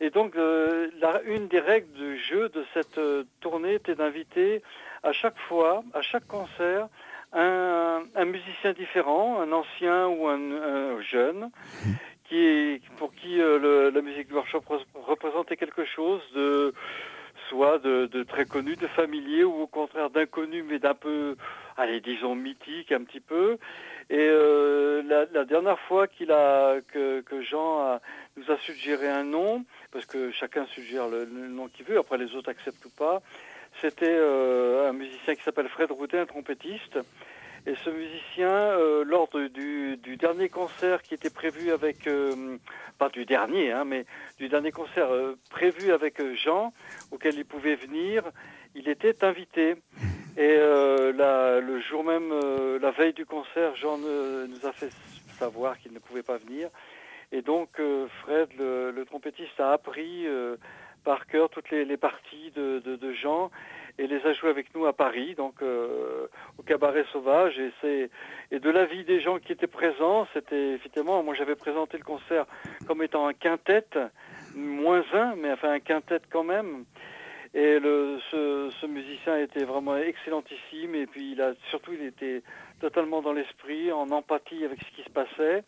[0.00, 3.00] Et donc, la, une des règles du jeu de cette
[3.40, 4.62] tournée était d'inviter
[5.02, 6.86] à chaque fois, à chaque concert,
[7.32, 11.50] un, un musicien différent, un ancien ou un, un jeune,
[11.84, 11.92] hmm
[12.28, 14.62] qui pour qui euh, la musique du workshop
[14.94, 16.74] représentait quelque chose de
[17.48, 21.36] soit de, très connu, de familier, ou au contraire d'inconnu, mais d'un peu,
[21.76, 23.56] allez, disons mythique un petit peu.
[24.10, 25.02] Et euh,
[25.32, 27.98] la, dernière fois qu'il a que, Jean
[28.36, 32.34] nous a suggéré un nom, parce que chacun suggère le, nom qu'il veut, après les
[32.34, 33.22] autres acceptent ou pas,
[33.80, 36.98] c'était euh, un musicien qui s'appelle Fred Routet, un trompettiste.
[37.66, 42.56] Et ce musicien, euh, lors du, dernier concert qui était prévu avec, euh,
[42.98, 44.06] pas du dernier, hein, mais
[44.38, 46.72] du dernier concert euh, prévu avec Jean,
[47.10, 48.24] auquel il pouvait venir,
[48.74, 49.76] il était invité.
[50.36, 52.32] Et le jour même,
[52.80, 54.90] la veille du concert, Jean nous a fait
[55.36, 56.68] savoir qu'il ne pouvait pas venir.
[57.32, 57.70] Et donc
[58.22, 60.26] Fred, le, trompettiste, a appris
[61.02, 63.50] par cœur toutes les, parties de, de Jean
[63.98, 67.58] et les a joués avec nous à Paris, donc euh, au cabaret sauvage.
[67.58, 68.10] Et
[68.50, 72.46] et de l'avis des gens qui étaient présents, c'était effectivement, moi j'avais présenté le concert
[72.86, 73.84] comme étant un quintet,
[74.54, 76.84] moins un, mais enfin un quintet quand même.
[77.54, 82.42] Et le, ce, ce, musicien était vraiment excellentissime et puis il a surtout il était
[82.78, 85.64] totalement dans l'esprit, en empathie avec ce qui se passait.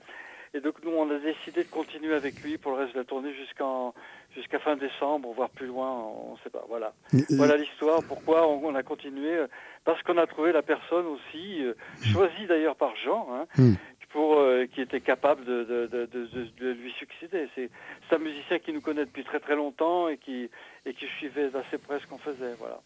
[0.52, 3.04] Et donc nous on a décidé de continuer avec lui pour le reste de la
[3.04, 3.94] tournée jusqu'en
[4.34, 6.64] jusqu'à fin décembre, voire plus loin, on ne sait pas.
[6.68, 6.92] Voilà,
[7.30, 8.00] voilà l'histoire.
[8.06, 9.44] Pourquoi on, a continué
[9.84, 11.74] Parce qu'on a trouvé la personne aussi, euh,
[12.12, 13.74] choisie d'ailleurs par Jean, hein, hmm.
[14.10, 16.28] pour euh, qui était capable de, de, de,
[16.60, 17.48] de lui succéder.
[17.54, 17.70] C'est
[18.12, 20.48] un musicien qui nous connaît depuis très très longtemps et qui
[20.86, 22.54] et qui suivait assez près ce qu'on faisait.
[22.58, 22.80] Voilà.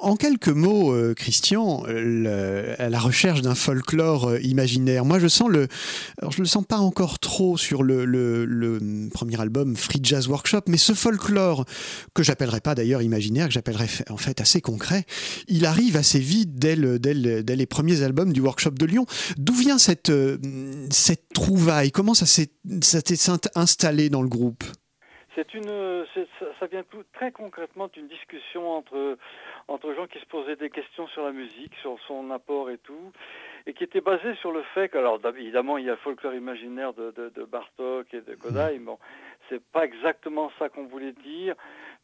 [0.00, 5.48] En quelques mots, euh, Christian, à la recherche d'un folklore euh, imaginaire, moi je sens
[5.48, 5.66] le,
[6.18, 10.62] alors je le sens pas encore trop sur le, le, premier album Free Jazz Workshop,
[10.68, 11.64] mais ce folklore
[12.14, 15.04] que j'appellerais pas d'ailleurs imaginaire, que j'appellerais en fait assez concret,
[15.46, 19.06] il arrive assez vite dès, dès, dès les premiers albums du Workshop de Lyon.
[19.38, 20.36] D'où vient cette, euh,
[20.90, 21.92] cette trouvaille?
[21.92, 22.50] Comment ça s'est
[23.54, 24.64] installé dans le groupe?
[25.34, 26.04] C'est une,
[26.58, 29.16] ça vient tout, très concrètement d'une discussion entre
[29.68, 33.12] entre gens qui se posaient des questions sur la musique, sur son apport et tout,
[33.66, 36.34] et qui était basée sur le fait que, alors évidemment, il y a le folklore
[36.34, 38.98] imaginaire de, de, Bartok et de Kodai, bon,
[39.48, 41.54] c'est pas exactement ça qu'on voulait dire.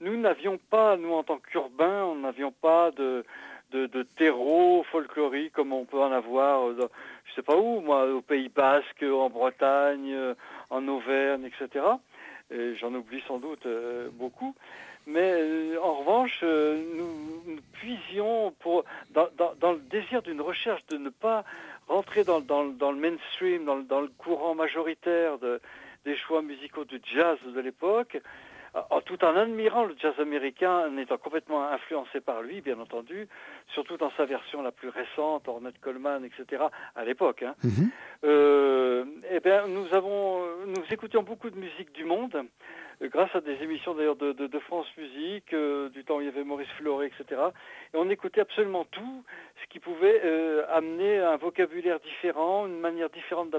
[0.00, 3.24] Nous n'avions pas, nous en tant qu'urbains, on n'avions pas de,
[3.70, 6.88] de, de, terreau folklorique comme on peut en avoir, dans,
[7.24, 10.14] je sais pas où, moi, au Pays Basque, en Bretagne,
[10.68, 11.84] en Auvergne, etc.
[12.50, 14.54] J'en oublie sans doute euh, beaucoup.
[15.07, 19.28] Mais euh, en revanche, euh, nous, nous, puisions pour, dans,
[19.61, 21.44] dans, le désir d'une recherche de ne pas
[21.88, 25.61] rentrer dans, le mainstream, dans, le courant majoritaire de,
[26.07, 28.18] des choix musicaux du jazz de l'époque,
[29.04, 33.28] tout en admirant le jazz américain, en étant complètement influencé par lui, bien entendu,
[33.68, 36.64] surtout dans sa version la plus récente, Ornette Coleman, etc.,
[36.94, 37.42] à l'époque.
[37.42, 37.54] Hein.
[37.62, 37.88] Mm -hmm.
[38.24, 40.24] euh, eh bien, nous avons,
[40.66, 42.36] nous écoutions beaucoup de musique du monde,
[43.02, 46.20] euh, grâce à des émissions d'ailleurs de, de, de, France Musique, euh, du temps où
[46.20, 47.40] il y avait Maurice Fleuret, etc.
[47.92, 49.24] Et on écoutait absolument tout,
[49.62, 53.50] ce qui pouvait euh, amener un vocabulaire différent, une manière différente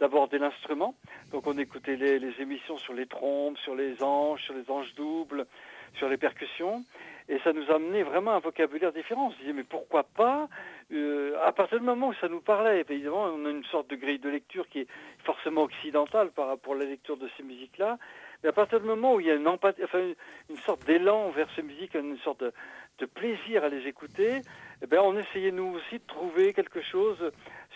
[0.00, 0.94] d'aborder l'instrument.
[1.32, 5.46] Donc on écoutait les, émissions sur les trompes, sur les anges, sur les anges doubles,
[5.94, 6.84] sur les percussions.
[7.28, 9.26] Et ça nous amenait vraiment un vocabulaire différent.
[9.28, 10.48] On se disait, mais pourquoi pas
[10.92, 13.96] euh, À partir du moment où ça nous parlait, évidemment, on a une sorte de
[13.96, 14.86] grille de lecture qui est
[15.24, 17.98] forcément occidentale par rapport à la lecture de ces musiques-là.
[18.42, 20.00] Mais à partir du moment où il y a une, empathie, enfin,
[20.48, 24.42] une, sorte d'élan vers ces musiques, une sorte de, plaisir à les écouter,
[24.82, 27.18] eh bien, on essayait nous aussi de trouver quelque chose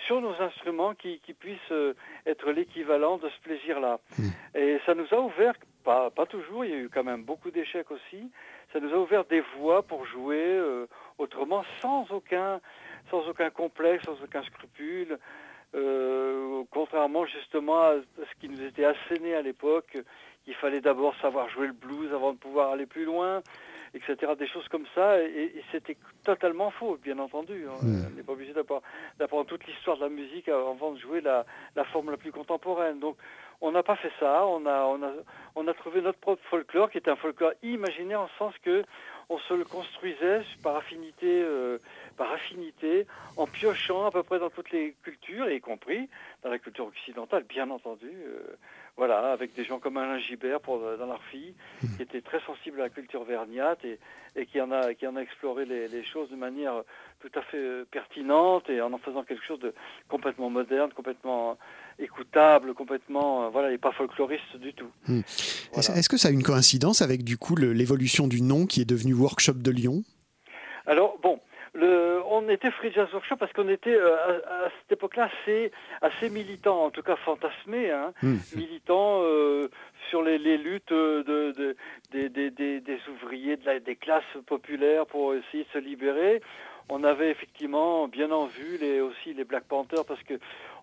[0.07, 1.95] sur nos instruments qui, qui puisse euh,
[2.27, 3.99] être l'équivalent de ce plaisir-là.
[4.19, 4.59] Mmh.
[4.59, 7.51] Et ça nous a ouvert, pas, pas toujours, il y a eu quand même beaucoup
[7.51, 8.31] d'échecs aussi,
[8.73, 10.87] ça nous a ouvert des voies pour jouer euh,
[11.19, 12.61] autrement sans aucun,
[13.11, 15.19] sans aucun complexe, sans aucun scrupule.
[15.75, 19.97] Euh, contrairement justement à ce qui nous était asséné à l'époque,
[20.47, 23.43] il fallait d'abord savoir jouer le blues avant de pouvoir aller plus loin,
[23.95, 24.32] etc.
[24.38, 27.64] Des choses comme ça, et, et c'était totalement faux, bien entendu.
[27.64, 28.07] Mmh.
[28.07, 31.45] On n'est pas obligé d'apprendre toute l'histoire de la musique avant de jouer la,
[31.76, 32.99] la forme la plus contemporaine.
[33.01, 33.16] Donc,
[33.61, 34.45] on n'a pas fait ça.
[34.47, 35.12] On a, on a,
[35.55, 38.84] on a trouvé notre propre folklore, qui est un folklore imaginaire en sens que
[39.28, 41.78] on se le construisait par affinité, euh,
[42.18, 46.11] par affinité, en piochant à peu près dans toutes les cultures, y compris
[46.43, 48.11] dans la culture occidentale, bien entendu.
[48.11, 48.57] Euh,
[48.97, 51.55] voilà, avec des gens comme Alain Gibert pour, dans leur fille,
[51.97, 53.99] qui était très sensible à la culture vergnate et,
[54.36, 56.82] et qui, en a, qui en a exploré les, les, choses de manière
[57.20, 59.72] tout à fait euh, pertinente et en en faisant quelque chose de
[60.09, 61.57] complètement moderne, complètement
[61.99, 64.90] écoutable, complètement, euh, voilà, et pas folkloriste du tout.
[65.07, 65.99] Voilà.
[65.99, 69.14] Est-ce que ça a une coïncidence avec du coup l'évolution du nom qui est devenu
[69.14, 70.03] Workshop de Lyon?
[70.86, 71.40] Alors bon,
[71.75, 75.73] le, on était Free Jazz Workshop parce qu'on était euh, à, à, cette époque-là assez,
[76.03, 78.37] assez militant, en tout cas fantasmé, hein, mmh.
[78.57, 79.68] militant euh,
[80.11, 81.77] sur les, les luttes de, de,
[82.12, 86.43] de, des, des ouvriers, de la, des classes populaires pour essayer de se libérer.
[86.89, 90.35] On avait effectivement bien en vue les, aussi les Black Panthers parce que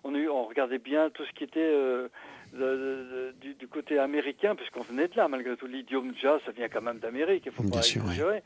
[0.02, 2.08] on, eu, on regardait bien tout ce qui était euh,
[2.52, 5.66] de, du, du, côté américain, puisqu'on venait de là, malgré tout.
[5.66, 8.36] L'idiome jazz, ça vient quand même d'Amérique, il faut pas exagérer.
[8.36, 8.42] Ouais.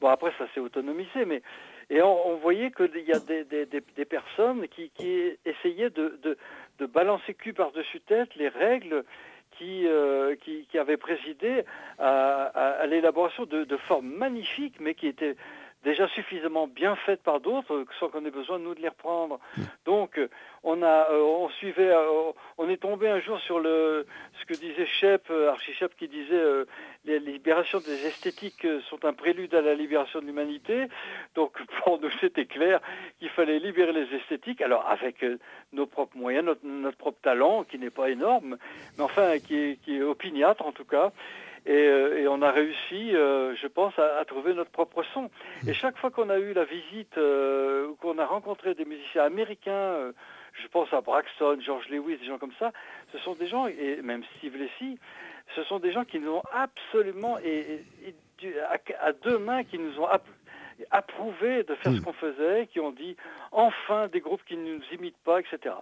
[0.00, 1.42] Bon, après, ça s'est autonomisé, mais
[1.90, 4.90] et on, voyait qu'il y a des, personnes qui,
[5.44, 6.36] essayaient de,
[6.86, 9.04] balancer cul par-dessus tête les règles
[9.52, 10.36] qui, euh,
[10.74, 11.64] avaient présidé
[11.98, 15.36] à, l'élaboration de, formes magnifiques, mais qui étaient
[15.84, 19.38] déjà suffisamment bien faites par d'autres sans qu'on ait besoin de nous de les reprendre.
[19.56, 19.62] Mmh.
[19.84, 20.20] Donc
[20.62, 24.06] on a euh, on suivait euh, on est tombé un jour sur le
[24.40, 26.64] ce que disait Shep euh, Archie Shep qui disait euh,
[27.04, 30.88] les libérations des esthétiques sont un prélude à la libération de l'humanité.
[31.34, 32.80] Donc pour nous c'était clair
[33.18, 35.38] qu'il fallait libérer les esthétiques alors avec euh,
[35.72, 38.58] nos propres moyens, notre, notre propre talent qui n'est pas énorme
[38.96, 41.12] mais enfin qui est, qui est opiniâtre en tout cas.
[41.68, 45.30] Et, euh, et, on a réussi, euh, je pense, à, trouver notre propre son.
[45.66, 50.12] Et chaque fois qu'on a eu la visite, euh, qu'on a rencontré des musiciens américains,
[50.54, 52.72] je pense à Braxton, George Lewis, des gens comme ça,
[53.12, 54.98] ce sont des gens, et même Steve Lacy,
[55.54, 57.84] ce sont des gens qui nous ont absolument, et,
[59.02, 60.08] à, deux mains, qui nous ont
[60.90, 61.96] approuvé de faire mmh.
[61.96, 63.16] ce qu'on faisait, qui ont dit
[63.52, 65.74] enfin des groupes qui ne nous imitent pas, etc.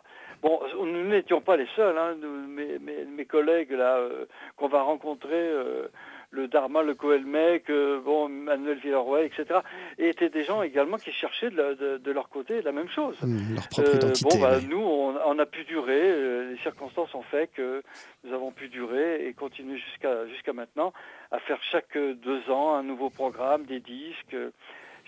[0.43, 4.27] Bon, nous n'étions pas les seuls, hein, nous, mes, mes, mes, collègues là euh,
[4.57, 5.89] qu'on va rencontrer, euh,
[6.31, 9.61] le Dharma, le Coelmec, euh, bon, Manuel Villeroy, etc.,
[9.99, 12.89] et étaient des gens également qui cherchaient de, la, de, de leur côté la même
[12.89, 13.17] chose.
[13.23, 14.37] Mmh, leur propre identité.
[14.37, 14.67] bon, bah, oui.
[14.69, 17.83] nous, on, on, a pu durer, les circonstances ont fait que
[18.25, 20.93] nous avons pu durer et continuer jusqu'à jusqu'à maintenant
[21.31, 24.37] à faire chaque deux ans un nouveau programme, des disques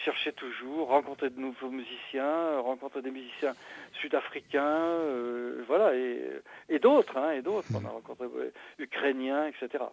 [0.04, 3.54] chercher toujours, rencontrer de nouveaux musiciens, rencontrer des musiciens
[4.00, 6.20] sud-africains, euh, voilà, et,
[6.68, 7.66] et d'autres, hein, et d'autres.
[7.74, 9.68] On a rencontré euh, ukrainiens, etc.
[9.74, 9.90] Voilà.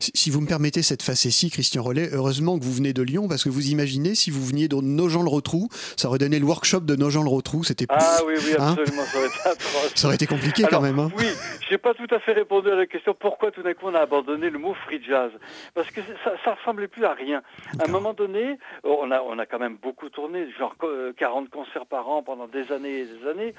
[0.00, 3.28] Si, si vous me permettez cette facétie, Christian Rollet, heureusement que vous venez de Lyon,
[3.28, 6.94] parce que vous imaginez si vous veniez de Nogent-le-Rotrou, ça aurait donné le workshop de
[6.96, 7.64] Nogent-le-Rotrou.
[7.64, 9.92] C'était Ah oui, oui, Hein absolument, ça aurait été atroce.
[9.94, 10.98] Ça aurait été compliqué quand même.
[10.98, 11.10] hein.
[11.16, 11.24] Oui,
[11.68, 14.00] j'ai pas tout à fait répondu à la question pourquoi tout d'un coup on a
[14.00, 15.30] abandonné le mot free jazz?
[15.74, 17.42] Parce que ça, ça ressemblait plus à rien.
[17.78, 21.48] À un moment donné, on a, on a quand même beaucoup tourné, genre euh, 40
[21.50, 23.54] concerts par an pendant des années et des années.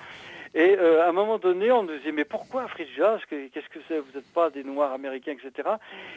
[0.56, 3.68] Et euh, à un moment donné, on nous disait mais pourquoi free jazz Que- Qu'est-ce
[3.70, 4.00] que c'est?
[4.00, 5.70] Vous n'êtes pas des Noirs américains, etc.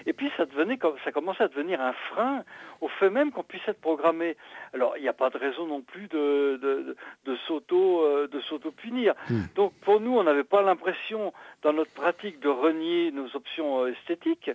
[0.06, 2.44] Et puis ça devenait, comme- ça commençait à devenir un frein
[2.80, 4.36] au fait même qu'on puisse être programmé.
[4.72, 6.96] Alors il n'y a pas de raison non plus de, de,
[7.26, 9.14] de, euh, s'auto-punir.
[9.56, 13.88] Donc pour nous, on n'avait pas l'impression dans notre pratique de renier nos options euh,
[13.92, 14.50] esthétiques.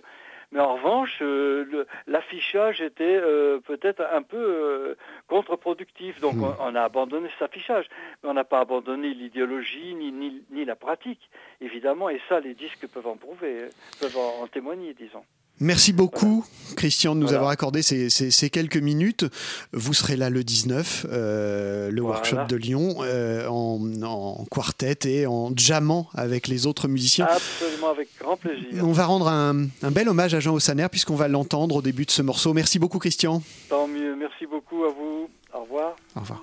[0.52, 4.94] Mais en revanche, euh, l'affichage était euh, peut-être un peu euh,
[5.28, 6.20] contre-productif.
[6.20, 7.86] Donc on, on a abandonné cet affichage.
[8.22, 11.30] Mais on n'a pas abandonné l'idéologie ni, ni, ni la pratique,
[11.60, 12.08] évidemment.
[12.08, 13.68] Et ça, les disques peuvent en prouver,
[14.00, 15.24] peuvent en, en témoigner, disons.
[15.58, 16.44] Merci beaucoup,
[16.76, 19.24] Christian, de nous avoir accordé ces, ces- ces quelques minutes.
[19.72, 22.16] Vous serez là le 19, euh, le Voilà.
[22.16, 27.26] workshop de Lyon, euh, en, en quartet et en jammant avec les autres musiciens.
[27.30, 28.66] Absolument, avec grand plaisir.
[28.82, 32.04] On va rendre un, un bel hommage à Jean Ossaner puisqu'on va l'entendre au début
[32.04, 32.52] de ce morceau.
[32.52, 33.42] Merci beaucoup, Christian.
[33.70, 34.14] Tant mieux.
[34.16, 35.30] Merci beaucoup à vous.
[35.54, 35.96] Au revoir.
[36.16, 36.42] Au revoir.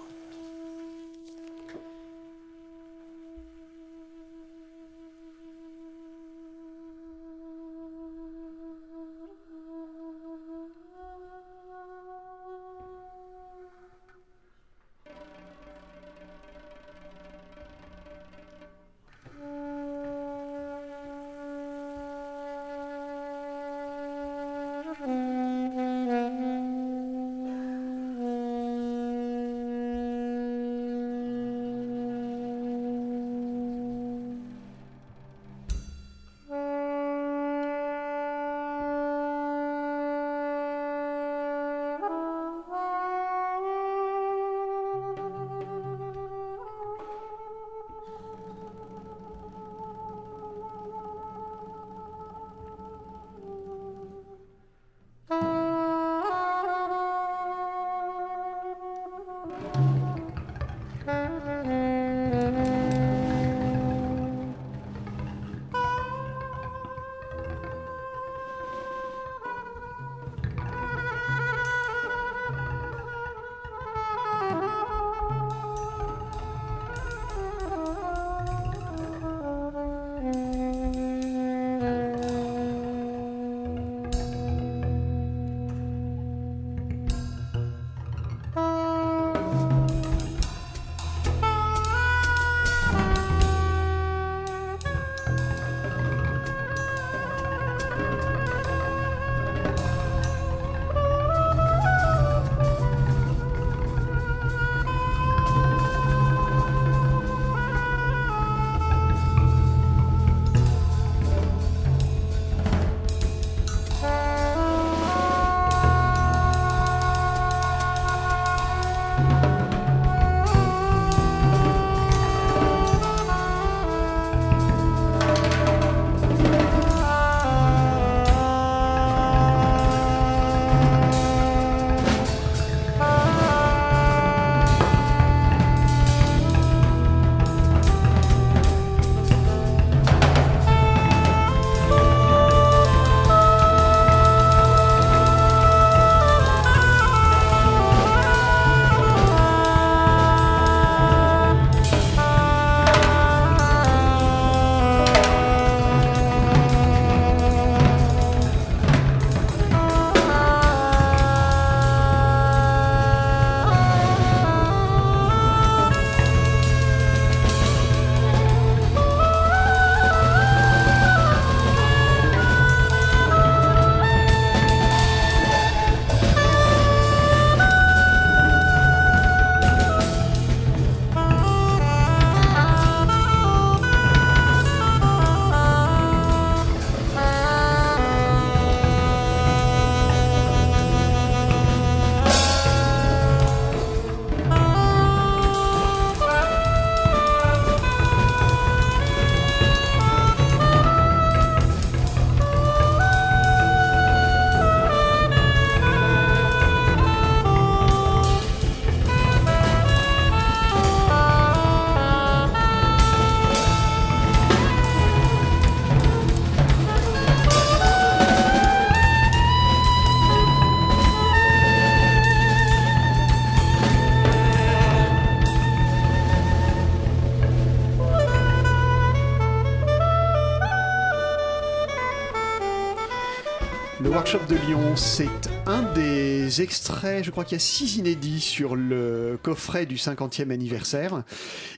[234.68, 235.28] Lyon, c'est
[235.66, 240.52] un des extraits, je crois qu'il y a six inédits sur le coffret du 50e
[240.52, 241.24] anniversaire.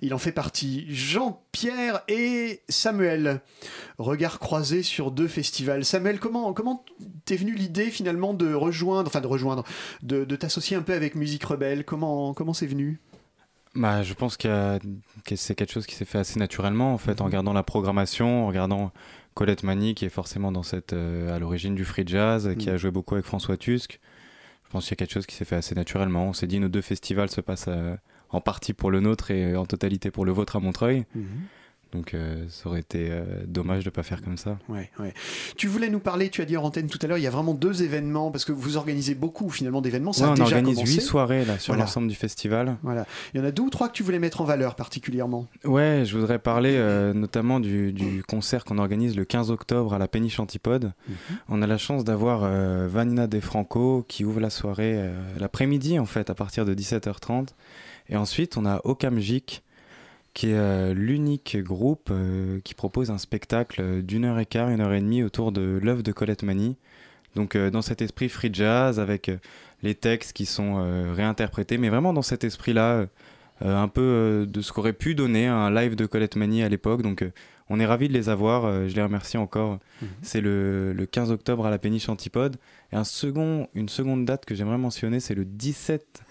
[0.02, 3.42] Il en fait partie Jean-Pierre et Samuel.
[3.98, 5.84] Regard croisé sur deux festivals.
[5.84, 6.86] Samuel, comment comment
[7.26, 9.64] t'es venu l'idée finalement de rejoindre, enfin de rejoindre,
[10.04, 11.86] de, de t'associer un peu avec Musique Rebelle?
[11.86, 13.00] Comment comment c'est venu?
[13.74, 14.80] Bah, je pense que
[15.36, 18.48] c'est quelque chose qui s'est fait assez naturellement en fait, en regardant la programmation, en
[18.48, 18.92] regardant
[19.36, 22.78] Colette Mani qui est forcément dans cette, euh, à l'origine du free jazz, qui a
[22.78, 24.00] joué beaucoup avec François Tusk.
[24.64, 26.28] Je pense qu'il y a quelque chose qui s'est fait assez naturellement.
[26.30, 27.96] On s'est dit nos deux festivals se passent euh,
[28.30, 31.06] en partie pour le nôtre et en totalité pour le vôtre à Montreuil.
[31.14, 31.26] Mhm.
[31.92, 34.58] Donc euh, ça aurait été euh, dommage de ne pas faire comme ça.
[34.68, 35.14] Ouais, ouais.
[35.56, 37.32] Tu voulais nous parler, tu as dit en antenne tout à l'heure, il y a
[37.32, 40.14] vraiment deux événements, parce que vous organisez beaucoup finalement d'événements.
[40.14, 42.78] Ça on organise huit soirées là, sur l'ensemble du festival.
[42.84, 43.06] Voilà.
[43.34, 46.04] Il y en a deux ou trois que tu voulais mettre en valeur particulièrement Ouais,
[46.06, 50.40] je voudrais parler euh, notamment du, concert qu'on organise le 15 octobre à la Péniche
[50.40, 50.94] Antipode.
[51.08, 51.16] Mhm.
[51.50, 52.50] On a la chance d'avoir
[52.88, 55.10] Vanina De Franco qui ouvre la soirée
[55.40, 57.50] l'après-midi en fait, à partir de 17h30.
[58.10, 59.64] Et ensuite, on a Okamjik
[60.36, 64.82] qui est euh, l'unique groupe euh, qui propose un spectacle d'une heure et quart, une
[64.82, 66.76] heure et demie autour de l'œuvre de Colette Mani.
[67.36, 69.32] Donc euh, dans cet esprit free jazz, avec
[69.82, 73.06] les textes qui sont réinterprétés, mais vraiment dans cet esprit-là,
[73.62, 77.02] un peu de ce qu'aurait pu donner un live de Colette Mani à l'époque.
[77.02, 77.24] Donc
[77.70, 79.80] on est ravis de les avoir, je les remercie encore.
[80.02, 80.08] Mhm.
[80.24, 82.56] C'est le, le, 15 octobre à la Péniche Antipode.
[82.92, 86.24] Et un second, une seconde date que j'aimerais mentionner, c'est le 17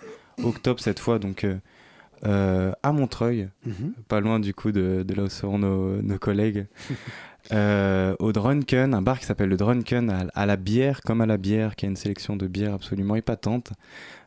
[0.43, 1.21] octobre cette fois.
[1.21, 1.47] Donc
[2.25, 3.93] euh, à Montreuil, mhm.
[4.09, 6.67] pas loin du coup de, là où seront nos, collègues,
[7.53, 11.37] euh, au Drunken, un bar qui s'appelle le Drunken à, la bière, comme à la
[11.37, 13.73] bière, qui a une sélection de bières absolument épatante.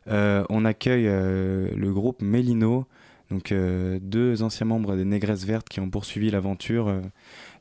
[0.07, 2.85] Euh, on accueille le groupe Mélino,
[3.31, 6.93] donc deux anciens membres des Négresses Vertes qui ont poursuivi l'aventure.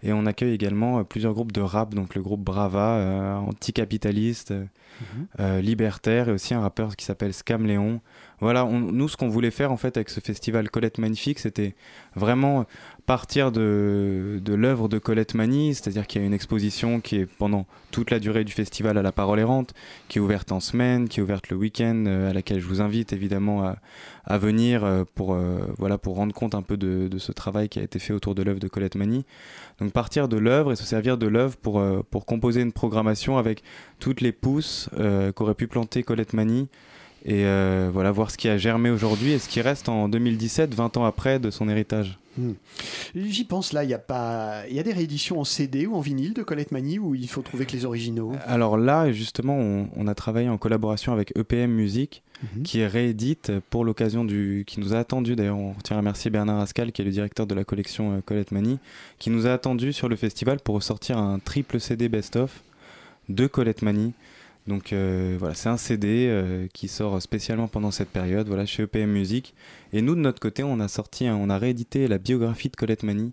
[0.02, 5.58] et on accueille également plusieurs groupes de rap, donc le groupe Brava, anticapitaliste, mhm.
[5.60, 8.00] libertaire, et aussi un rappeur qui s'appelle Scam Léon.
[8.40, 11.74] Voilà, nous, ce qu'on voulait faire en fait avec ce festival Colette Magnifique, c'était
[12.14, 12.66] vraiment
[13.06, 17.66] partir de, l'œuvre de Colette Mani, c'est-à-dire qu'il y a une exposition qui est pendant
[17.92, 19.72] toute la durée du festival à la parole errante,
[20.08, 22.80] qui est ouverte en semaine, qui est ouverte le week-end, euh, à laquelle je vous
[22.82, 23.76] invite évidemment à,
[24.24, 27.68] à venir euh, pour, euh, voilà, pour rendre compte un peu de, de, ce travail
[27.68, 29.24] qui a été fait autour de l'œuvre de Colette Mani.
[29.78, 33.62] Donc partir de l'œuvre et se servir de l'œuvre pour, pour composer une programmation avec
[33.98, 34.90] toutes les pousses
[35.34, 36.68] qu'aurait pu planter Colette Mani
[37.26, 40.72] et euh, voilà, voir ce qui a germé aujourd'hui et ce qui reste en 2017,
[40.72, 42.20] 20 ans après, de son héritage.
[42.38, 42.52] Hmm.
[43.16, 45.96] J'y pense là, il y a pas, il y a des rééditions en CD ou
[45.96, 48.32] en vinyle de Colette Mani où il faut trouver que les originaux.
[48.46, 52.62] Alors là, justement, on, a travaillé en collaboration avec EPM Music, mhm.
[52.62, 55.34] qui réédite pour l'occasion du, qui nous a attendu.
[55.34, 58.20] D'ailleurs, on tient à remercier Bernard Ascal, qui est le directeur de la collection euh,
[58.24, 58.78] Colette Mani,
[59.18, 62.62] qui nous a attendu sur le festival pour ressortir un triple CD best-of
[63.28, 64.12] de Colette Mani.
[64.66, 68.82] Donc euh, voilà, c'est un CD euh, qui sort spécialement pendant cette période, voilà, chez
[68.84, 69.54] EPM Music.
[69.92, 73.04] Et nous, de notre côté, on a sorti, on a réédité la biographie de Colette
[73.04, 73.32] Mani.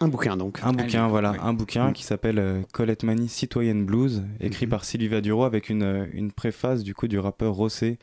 [0.00, 0.58] Un bouquin donc.
[0.64, 1.92] Un bouquin, voilà, un bouquin mm.
[1.92, 4.70] qui s'appelle euh, Colette Mani Citoyenne Blues, écrit mm-hmm.
[4.70, 7.98] par Sylvie Vaduro avec une, une, préface du coup du rappeur Rossé,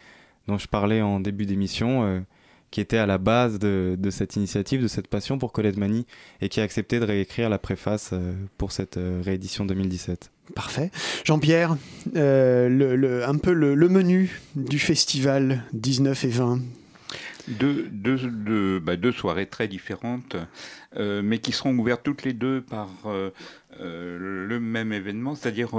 [0.47, 2.23] dont je parlais en début d'émission,
[2.71, 6.05] qui était à la base de, de, cette initiative, de cette passion pour Colette Mani,
[6.39, 8.13] et qui a accepté de réécrire la préface
[8.57, 10.31] pour cette réédition 2017.
[10.55, 10.91] Parfait.
[11.23, 11.77] Jean-Pierre,
[12.15, 16.59] euh, un peu le, menu du festival 19 et 20
[17.47, 20.35] deux, deux, bah, deux, soirées très différentes,
[20.97, 23.31] euh, mais qui seront ouvertes toutes les deux par euh,
[23.79, 25.69] le même événement, c'est-à-dire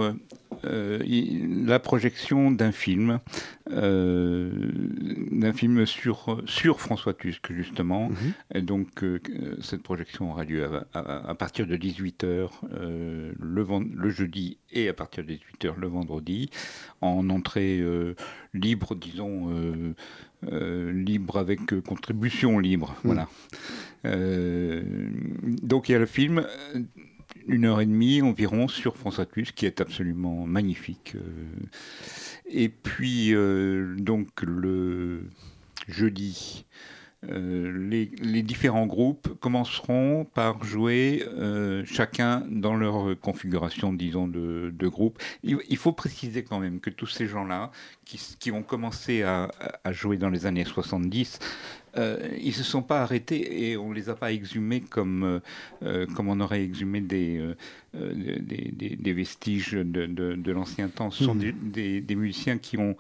[0.62, 3.20] la projection d'un film,
[3.70, 8.09] d'un film sur, sur François Tusk, justement.
[8.09, 8.32] Mhm.
[8.55, 9.05] Et donc,
[9.61, 15.32] cette projection aura lieu à, partir de 18h le, le jeudi et à partir de
[15.32, 16.51] 18h le vendredi,
[17.01, 17.82] en entrée
[18.55, 19.94] libre, disons
[20.51, 22.96] euh, libre avec euh, contribution libre.
[23.05, 23.07] Mm.
[23.07, 23.28] Voilà.
[24.07, 24.82] Euh,
[25.44, 26.46] donc il y a le film,
[27.47, 31.16] une heure et demie environ sur François Tusk, qui est absolument magnifique.
[32.47, 33.34] et puis
[33.99, 35.28] donc le
[35.88, 36.64] jeudi.
[37.22, 41.24] les, différents groupes commenceront par jouer
[41.84, 45.18] chacun dans leur configuration, disons, de, groupe.
[45.43, 47.70] il, faut préciser quand même que tous ces gens-là,
[48.38, 49.51] qui, ont commencé à,
[49.91, 51.38] jouer dans les années 70,
[51.97, 55.24] euh, ils ne se sont pas arrêtés et on ne les a pas exhumés comme,
[55.24, 55.41] euh,
[55.82, 57.43] euh, comme on aurait exhumé des,
[57.95, 61.11] des, vestiges de, l'ancien temps.
[61.11, 61.53] Ce sont mmh.
[61.72, 62.97] des, musiciens qui ont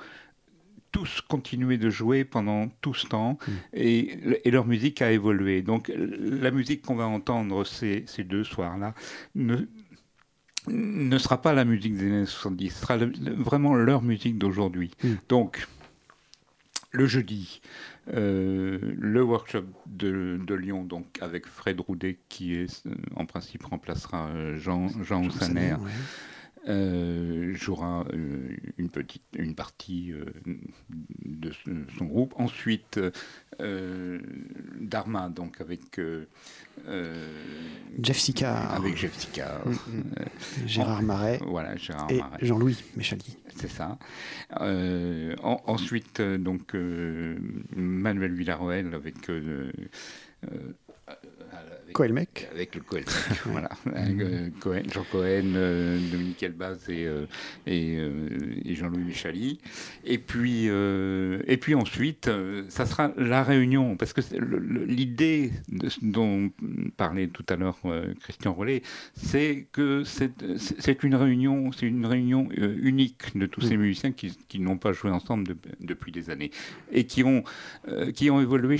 [0.92, 3.52] tous continué de jouer pendant tout ce temps mmh.
[3.74, 5.62] et, et, leur musique a évolué.
[5.62, 8.94] Donc la musique qu'on va entendre ces, ces deux soirs-là
[9.36, 9.68] ne,
[10.68, 14.90] ne sera pas la musique des années 70, ce sera vraiment leur musique d'aujourd'hui.
[15.02, 15.14] Hmm.
[15.28, 15.66] Donc,
[16.92, 17.60] le jeudi,
[18.12, 22.84] euh, le workshop de, Lyon, donc avec Fred Roudet, qui est,
[23.16, 25.78] en principe remplacera Jean, Jean, Jean
[26.68, 30.26] euh, jouera euh, une petite une partie euh,
[31.24, 31.50] de
[31.96, 32.34] son groupe.
[32.36, 33.00] Ensuite,
[34.78, 36.00] Dharma, donc avec
[38.02, 40.66] Jeff Sika, avec Jeff Sika, mm, mm.
[40.66, 43.36] Gérard Marais, voilà Gérard et Jean-Louis Méchali.
[43.56, 43.98] C'est ça.
[45.42, 46.74] ensuite, donc
[47.74, 49.30] Manuel Villarroel avec
[51.92, 52.48] Coelmec.
[52.52, 53.10] Avec le Coelmec,
[53.46, 53.70] voilà.
[53.88, 54.48] Euh,
[54.92, 57.26] Jean Cohen, euh, Dominique Elbaz et, euh,
[57.66, 59.60] et, Jean-Louis Michali.
[60.04, 62.30] Et puis, et puis ensuite,
[62.68, 64.20] ça sera la réunion, parce que
[64.86, 65.52] l'idée
[66.02, 66.50] dont
[66.96, 67.78] parlait tout à l'heure
[68.20, 68.82] Christian Rollet,
[69.14, 73.80] c'est que c'est une réunion, c'est une réunion unique de tous ces mm.
[73.80, 76.50] musiciens qui, qui n'ont pas joué ensemble depuis des années
[76.92, 77.44] et qui ont,
[78.14, 78.78] qui ont évolué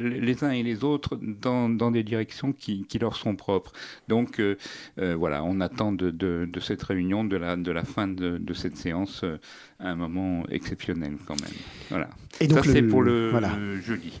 [0.00, 3.72] les uns et les autres dans, dans des directions qui, leur sont propres.
[4.08, 4.56] Donc euh,
[4.98, 9.22] euh, voilà, on attend de, cette réunion, de la, de la fin de, cette séance,
[9.24, 9.36] euh,
[9.80, 11.52] un moment exceptionnel quand même.
[11.90, 12.08] Voilà.
[12.40, 14.18] Et donc ça c'est pour le, jeudi.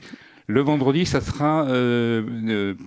[0.48, 1.66] Le vendredi, ça sera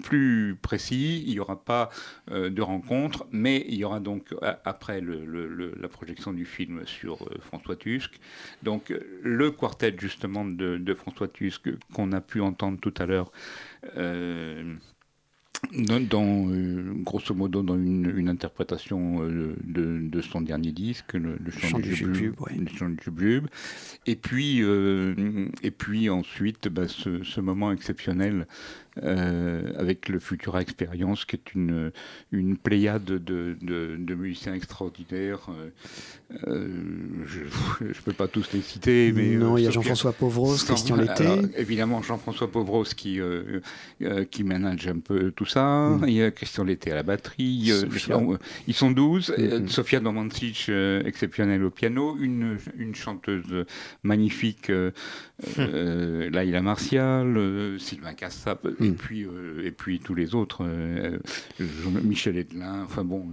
[0.04, 1.24] plus précis.
[1.26, 1.90] Il n'y aura pas
[2.30, 4.34] de rencontre, mais il y aura donc
[4.64, 8.18] après la projection du film sur François Tusk,
[8.64, 8.94] donc
[9.24, 13.30] le quartet justement de, de François Tusk qu'on a pu entendre tout à l'heure
[15.74, 21.94] dans, euh, grosso modo dans une, interprétation euh, de, son dernier disque, le, chant, du
[21.96, 23.48] Jubube,
[24.06, 28.48] Et puis, euh, et puis ensuite, bah, ce, moment exceptionnel
[29.02, 31.92] avec le Futura Experience, qui est une,
[32.32, 35.50] une pléiade de, de, musiciens extraordinaires.
[36.30, 37.40] je
[37.82, 39.36] ne peux pas tous les citer, mais...
[39.36, 41.28] Non, il y a Jean-François Pauvros, Christian Lété.
[41.56, 43.20] évidemment, Jean-François Pauvros qui,
[44.32, 45.90] qui manage un peu tout ça.
[45.90, 46.06] Mm.
[46.08, 47.72] Il y a Christian Lété à la batterie.
[48.68, 49.36] ils sont 12.
[49.38, 49.68] Mm-hmm.
[49.68, 52.18] Sofia Domancic, euh, exceptionnelle au piano.
[52.20, 53.66] Une, une chanteuse
[54.04, 54.72] magnifique,
[55.44, 55.70] euh, hum.
[55.74, 58.96] euh, Laila Martial, Sylvain Cassap, et, mm.
[58.96, 59.28] puis,
[59.64, 60.66] et puis tous les autres.
[62.04, 62.84] Michel Edelin.
[62.84, 63.28] Enfin bon,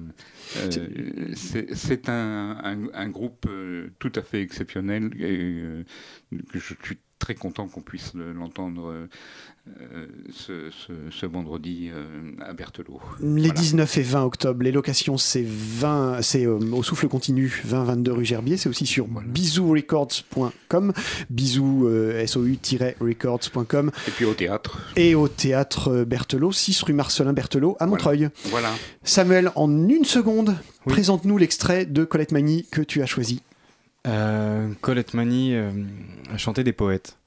[1.35, 3.49] c'est un, un, un, groupe
[3.99, 5.85] tout à fait exceptionnel et
[6.53, 9.09] que je suis très content qu'on puisse l'entendre
[9.69, 10.07] euh,
[11.11, 13.01] ce, vendredi euh, à Berthelot.
[13.21, 18.11] Les 19 et 20 octobre, les locations c'est 20, c'est euh, au souffle continu 20-22
[18.11, 20.93] rue Gerbier, c'est aussi sur bisourecords.com,
[21.31, 21.91] bisous
[22.27, 23.91] sou-records.com.
[24.07, 24.79] Et puis au théâtre.
[24.95, 28.29] Et au théâtre Berthelot, 6 rue Marcelin Berthelot à Montreuil.
[28.45, 28.73] Voilà.
[29.03, 30.57] Samuel, en une seconde,
[30.87, 33.43] présente-nous l'extrait de Colette Mani que tu as choisi.
[34.81, 37.19] Colette Mani a chanté des poètes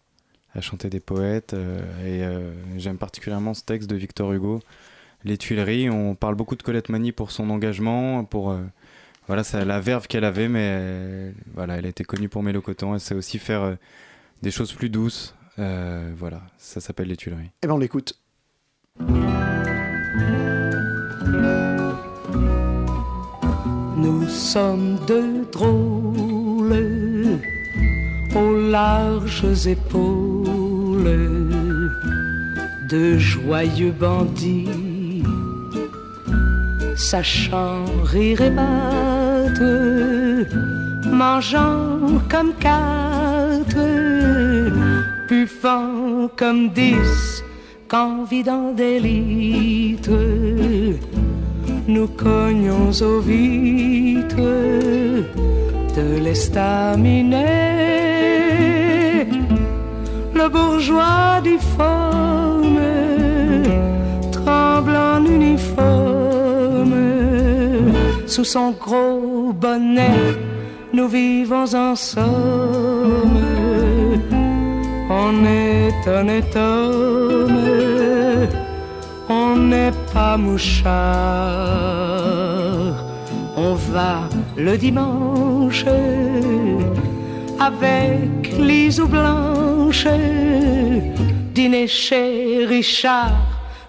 [0.60, 1.54] à chanter des poètes.
[1.54, 4.60] Euh, et euh, j'aime particulièrement ce texte de Victor Hugo,
[5.24, 5.90] Les Tuileries.
[5.90, 8.62] On parle beaucoup de Colette Mani pour son engagement, pour euh,
[9.28, 12.94] voilà, c'est la verve qu'elle avait, mais voilà, elle a été connue pour Mélocoton.
[12.94, 13.78] Elle sait aussi faire
[14.42, 15.36] des choses plus douces.
[15.58, 17.46] voilà, ça s'appelle Les Tuileries.
[17.46, 18.20] Et eh ben on l'écoute.
[23.98, 27.40] Nous sommes deux drôles
[28.36, 30.39] aux larges épaules
[32.90, 35.24] de joyeux bandits,
[36.96, 39.64] sachant rire et battre,
[41.12, 43.86] mangeant comme quatre,
[45.28, 47.44] buffant comme dix,
[47.88, 50.26] qu'en vidant des litres,
[51.88, 54.36] nous cognons aux vitres
[55.98, 58.19] de l'estaminet
[60.42, 62.80] le bourgeois difforme
[64.32, 66.96] tremble en uniforme
[68.26, 70.22] sous son gros bonnet.
[70.94, 73.40] Nous vivons en somme.
[75.10, 77.60] On est honnête homme,
[79.28, 80.94] on n'est pas mouchard.
[83.58, 84.14] On va
[84.56, 85.86] le dimanche
[87.60, 90.08] avec Lise ou Blanche,
[91.54, 93.32] dîner chez Richard,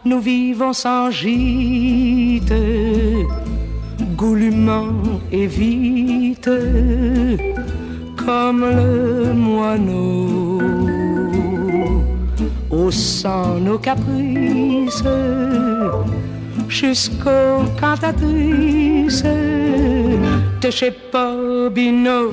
[0.05, 2.53] nous vivons sans gîte,
[4.17, 6.51] goulûment et vite,
[8.17, 10.61] comme le moineau,
[12.71, 15.05] au sang nos caprices,
[16.69, 19.25] jusqu'aux cantatrices
[20.61, 22.31] de chez Bobino.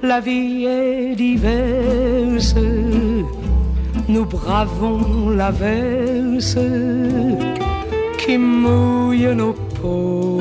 [0.00, 2.54] La vie est diverse,
[4.08, 6.56] nous bravons la verse
[8.18, 10.40] qui mouille nos peaux,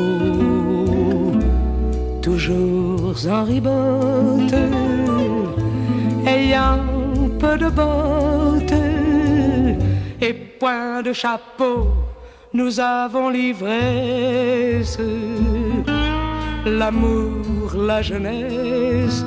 [2.21, 4.53] toujours en ribote,
[6.27, 6.85] ayant
[7.39, 8.73] peu de bottes
[10.21, 11.87] et point de chapeau,
[12.53, 14.99] nous avons l'ivresse,
[16.65, 19.23] l'amour, la jeunesse,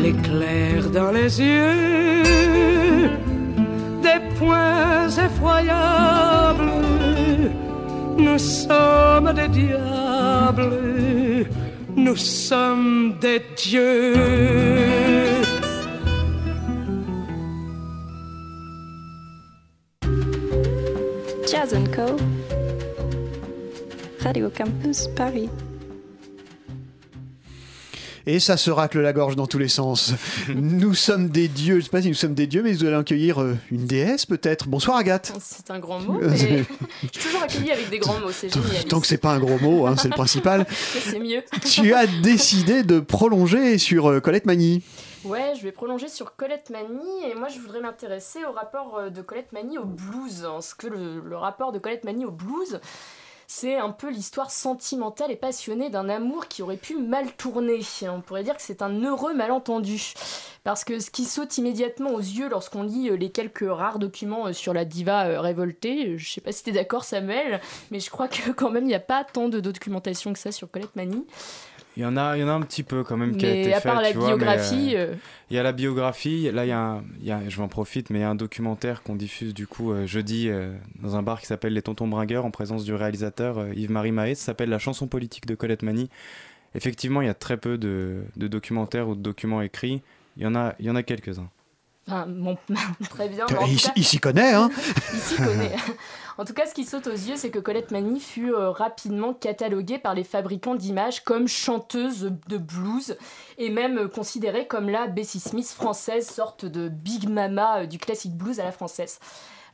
[0.00, 3.02] l'éclair dans les yeux,
[4.02, 6.72] des points effroyables.
[8.18, 10.70] Nous sommes des diables,
[11.96, 14.14] nous sommes des dieux.
[24.26, 25.48] Radio Campus Paris.
[28.26, 30.14] Et ça se racle la gorge dans tous les sens.
[30.48, 32.84] nous sommes des dieux, je ne sais pas si nous sommes des dieux, mais vous
[32.84, 34.66] allez accueillir euh, une déesse peut-être.
[34.66, 35.32] Bonsoir Agathe.
[35.40, 36.64] C'est un grand mot, mais je
[37.02, 38.84] suis toujours accueillie avec des grands mots, c'est génial.
[38.86, 40.66] Tant que c'est pas un gros mot, hein, c'est le principal.
[40.70, 41.44] c'est mieux.
[41.64, 44.82] tu as décidé de prolonger sur euh, Colette Mani.
[45.24, 49.08] Ouais, je vais prolonger sur Colette Mani et moi je voudrais m'intéresser au rapport euh,
[49.08, 50.48] de Colette Mani au blues.
[50.60, 52.80] Ce que le, le rapport de Colette Mani au blues,
[53.46, 57.80] c'est un peu l'histoire sentimentale et passionnée d'un amour qui aurait pu mal tourner.
[58.02, 60.14] On pourrait dire que c'est un heureux malentendu.
[60.64, 64.48] Parce que ce qui saute immédiatement aux yeux lorsqu'on lit euh, les quelques rares documents
[64.48, 68.26] euh, sur la diva révoltée, je sais pas si t'es d'accord Samuel, mais je crois
[68.26, 71.24] que quand même il n'y a pas tant de documentation que ça sur Colette Mani.
[71.96, 73.48] Il y, en a, il y en a un petit peu quand même qui a
[73.48, 75.14] Mais été à part fait, la tu biographie, euh, euh,
[75.50, 77.68] Il y a la biographie, là il y a, un- il y a- je m'en
[77.68, 81.16] profite, mais il y a un documentaire qu'on diffuse du coup euh, jeudi euh, dans
[81.16, 84.44] un bar qui s'appelle Les Tontons Bringueurs en présence du réalisateur euh, Yves-Marie Mahé, ça
[84.46, 86.10] s'appelle La chanson politique de Colette Mani.
[86.74, 90.02] Effectivement, il y a très peu de, de documentaires ou de documents écrits,
[90.36, 91.48] il y en a, il y en a quelques-uns.
[92.08, 92.56] Enfin, bon,
[93.10, 93.46] très bien.
[93.50, 94.70] mais Il, tout cas- il s'y connaît, hein
[95.12, 95.74] Il s'y connaît.
[96.38, 99.32] En tout cas, ce qui saute aux yeux, c'est que Colette Mani fut euh, rapidement
[99.32, 103.16] cataloguée par les fabricants d'images comme chanteuse de blues
[103.56, 107.96] et même euh, considérée comme la Bessie Smith française, sorte de big mama euh, du
[107.96, 109.18] classique blues à la française.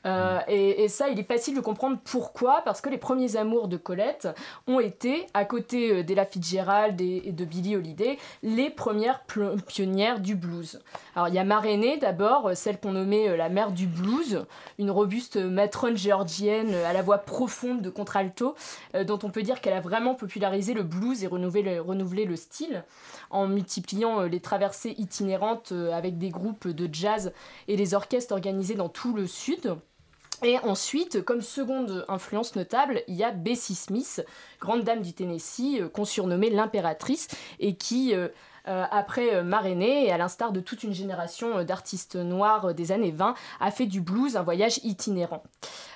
[0.04, 3.66] Euh, et, et ça, il est facile de comprendre pourquoi, parce que les premiers amours
[3.68, 4.28] de Colette
[4.66, 9.22] ont été, à côté d'Ella Fitzgerald et, et de Billie Holiday, les premières
[9.68, 10.80] pionnières du blues.
[11.14, 13.86] Alors il y a Ma Rainey d'abord, euh, celle qu'on nommait euh, la mère du
[13.86, 14.46] blues,
[14.78, 18.54] une robuste matrone géorgienne euh, à la voix profonde de contralto,
[18.94, 22.24] euh, dont on peut dire qu'elle a vraiment popularisé le blues et renouvelé le, renouvelé
[22.24, 22.84] le style
[23.30, 27.32] en multipliant euh, les traversées itinérantes euh, avec des groupes de jazz
[27.68, 29.76] et les orchestres organisés dans tout le sud.
[30.44, 34.24] Et ensuite, comme seconde influence notable, il y a Bessie Smith,
[34.60, 37.28] grande dame du Tennessee, euh, qu'on surnommait l'impératrice,
[37.60, 38.28] et qui, euh, euh,
[38.64, 42.72] après euh, Ma Rainey, et à l'instar de toute une génération euh, d'artistes noirs euh,
[42.72, 45.42] des années 20, a fait du blues un voyage itinérant.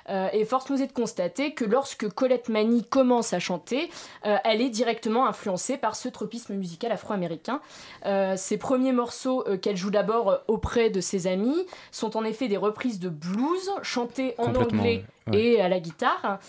[0.09, 3.89] Euh, et force nous est de constater que lorsque Colette Mani commence à chanter,
[4.25, 7.61] euh, elle est directement influencée par ce tropisme musical afro-américain.
[8.05, 12.23] Euh, ses premiers morceaux euh, qu'elle joue d'abord euh, auprès de ses amis sont en
[12.23, 15.39] effet des reprises de blues chantées en anglais ouais.
[15.41, 16.39] Et à la guitare.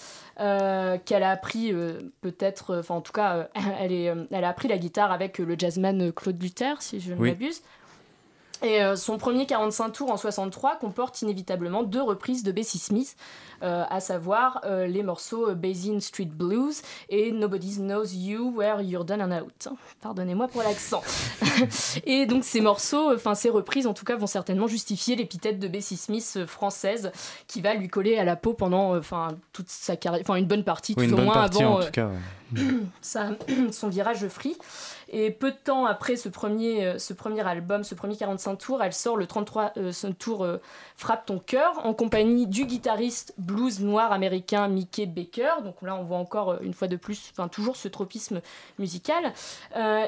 [0.40, 3.48] euh, qu'elle a appris euh, peut-être, euh, enfin en tout cas,
[3.80, 7.18] elle, est, elle a appris la guitare avec le jazzman Claude Luther, si je ne
[7.18, 7.30] Oui.
[7.30, 7.60] m'abuse.
[8.62, 13.16] Et euh, son premier 45 tours en 63 comporte inévitablement deux reprises de Bessie Smith,
[13.62, 19.04] euh, à savoir euh, les morceaux Basin Street Blues et Nobody Knows You Where You're
[19.04, 19.68] Done and Out.
[20.00, 21.02] Pardonnez-moi pour l'accent.
[22.04, 25.68] et donc ces morceaux, enfin ces reprises en tout cas, vont certainement justifier l'épithète de
[25.68, 27.12] Bessie Smith française
[27.46, 30.64] qui va lui coller à la peau pendant enfin toute sa carrière, enfin une bonne
[30.64, 32.08] partie, Oui, tout au moins partie avant en euh, tout cas.
[32.08, 32.60] ouais.
[33.02, 33.30] sa-
[33.72, 34.56] son virage free.
[35.08, 38.82] Et peu de temps après ce premier, euh, ce premier album, ce premier 45 tours,
[38.82, 40.60] elle sort le 33 euh, tour euh,
[40.96, 45.62] Frappe ton cœur en compagnie du guitariste blues noir américain Mickey Baker.
[45.64, 48.40] Donc là, on voit encore une fois de plus, enfin toujours ce tropisme
[48.78, 49.32] musical.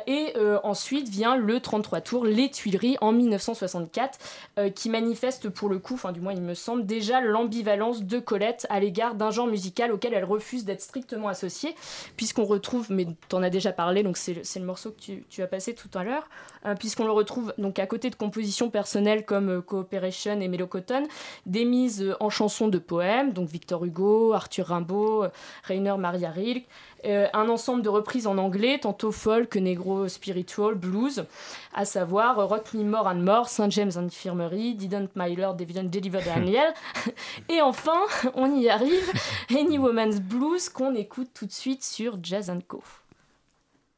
[0.06, 0.34] Et
[0.64, 4.18] ensuite vient le 33 tours Les Tuileries en 1964
[4.58, 8.18] euh, qui manifeste pour le coup, enfin du moins il me semble, déjà l'ambivalence de
[8.18, 11.74] Colette à l'égard d'un genre musical auquel elle refuse d'être strictement associée,
[12.16, 15.24] puisqu'on retrouve, mais tu en as déjà parlé, donc c'est le, le morceau que tu,
[15.28, 16.28] tu as passé tout à l'heure,
[16.66, 21.04] euh, puisqu'on le retrouve donc à côté de compositions personnelles comme euh, Cooperation et Mélocotton,
[21.46, 25.28] des mises euh, en chansons de poèmes, donc Victor Hugo, Arthur Rimbaud, euh,
[25.64, 26.66] Rainer Maria Rilke,
[27.02, 31.24] un ensemble de reprises en anglais, tantôt folk, negro, spiritual, blues,
[31.72, 33.70] à savoir Rock Me More and More, St.
[33.70, 36.74] James Infirmary, Didn't My Lord Deliver Deliver Daniel.
[37.48, 38.02] Et enfin,
[38.34, 39.10] on y arrive,
[39.50, 42.82] Any Woman's Blues qu'on écoute tout de suite sur Jazz Co.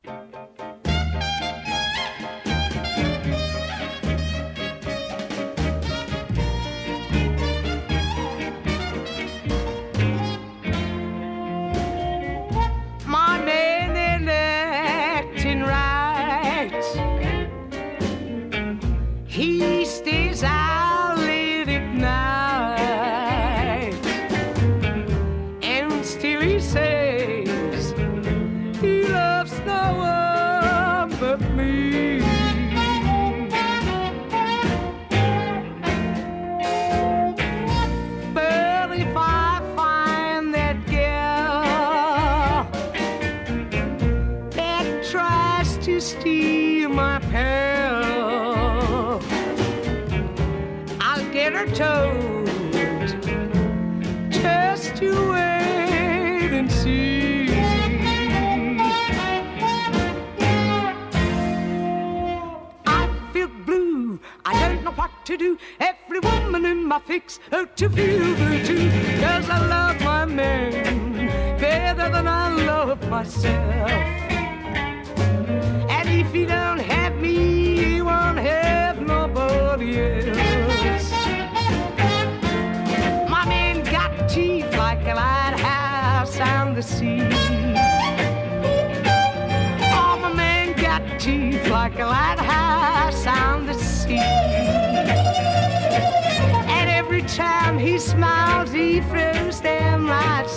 [0.04, 1.61] My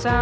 [0.06, 0.14] His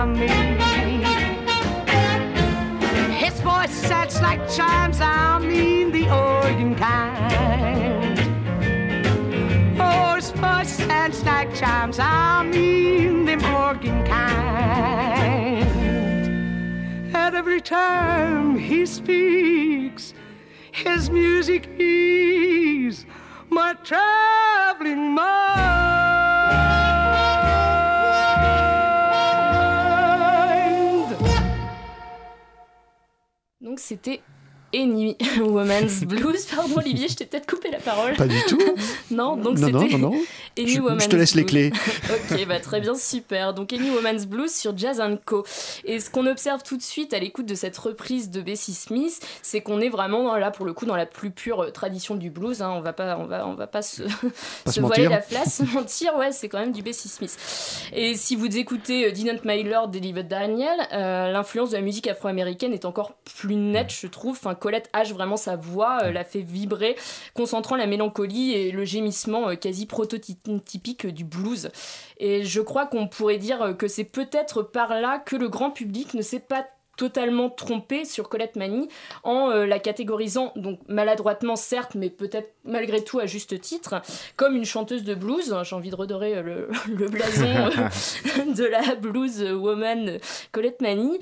[3.42, 8.18] voice sounds like chimes, I mean the organ kind.
[9.78, 15.68] Oh, his voice sounds like chimes, I mean the organ kind.
[17.14, 19.22] And every time he speaks,
[33.94, 34.22] c'était
[34.74, 36.46] Any Woman's Blues.
[36.46, 38.14] Pardon Olivier, je t'ai peut-être coupé parole.
[38.16, 38.60] Pas du tout.
[39.12, 40.22] non, donc Non, non, c'était non, non.
[40.58, 41.52] Any Je- je Woman's te laisse les Blues.
[41.52, 41.72] clés.
[42.32, 43.54] ok, bah très bien, super.
[43.54, 45.44] Donc Any Woman's Blues sur Jazz Co.
[45.86, 49.20] Et ce qu'on observe tout de suite à l'écoute de cette reprise de Bessie Smith,
[49.42, 52.30] c'est qu'on est vraiment là pour le coup dans la plus pure euh, tradition du
[52.30, 52.62] blues.
[52.62, 52.72] hein.
[52.76, 54.10] On va pas, on va, on va pas se, Pas
[54.68, 56.16] se se voiler la se mentir.
[56.18, 57.36] Ouais, c'est quand même du Bessie Smith.
[57.93, 62.08] Et si vous écoutez euh, Didn't My Lord Deliver Daniel, euh, l'influence de la musique
[62.08, 64.38] afro-américaine est encore plus nette, je trouve.
[64.39, 66.96] Enfin, Colette hache vraiment sa voix, euh, la fait vibrer,
[67.34, 71.70] concentrant la mélancolie et le gémissement euh, quasi prototypique du blues.
[72.17, 76.13] Et je crois qu'on pourrait dire que c'est peut-être par là que le grand public
[76.13, 78.87] ne s'est pas totalement trompé sur Colette Mani
[79.24, 83.95] en euh, la catégorisant donc maladroitement certes mais peut-être malgré tout à juste titre
[84.36, 85.55] comme une chanteuse de blues.
[85.63, 90.20] J'ai envie de redorer euh, le, blason euh, de la blues woman
[90.51, 91.17] Colette Mani.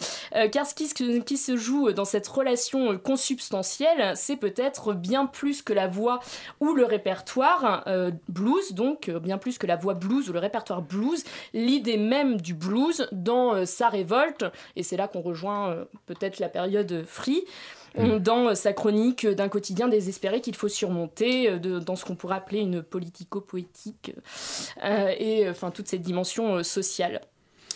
[0.51, 5.87] Car ce qui, se- joue dans cette relation consubstantielle c'est peut-être bien plus que la
[5.87, 6.19] voix
[6.59, 7.85] ou le répertoire
[8.29, 11.23] blues donc bien plus que la voix blues ou le répertoire blues.
[11.53, 14.45] L'idée même du blues dans sa révolte
[14.75, 17.43] et c'est là qu'on rejoint euh, peut-être la période free
[17.97, 22.15] on- dans sa chronique d'un quotidien désespéré qu'il faut surmonter, euh, de- dans ce qu'on
[22.15, 24.13] pourrait appeler une politico-poétique,
[24.83, 27.19] euh, et enfin toute cette dimension sociale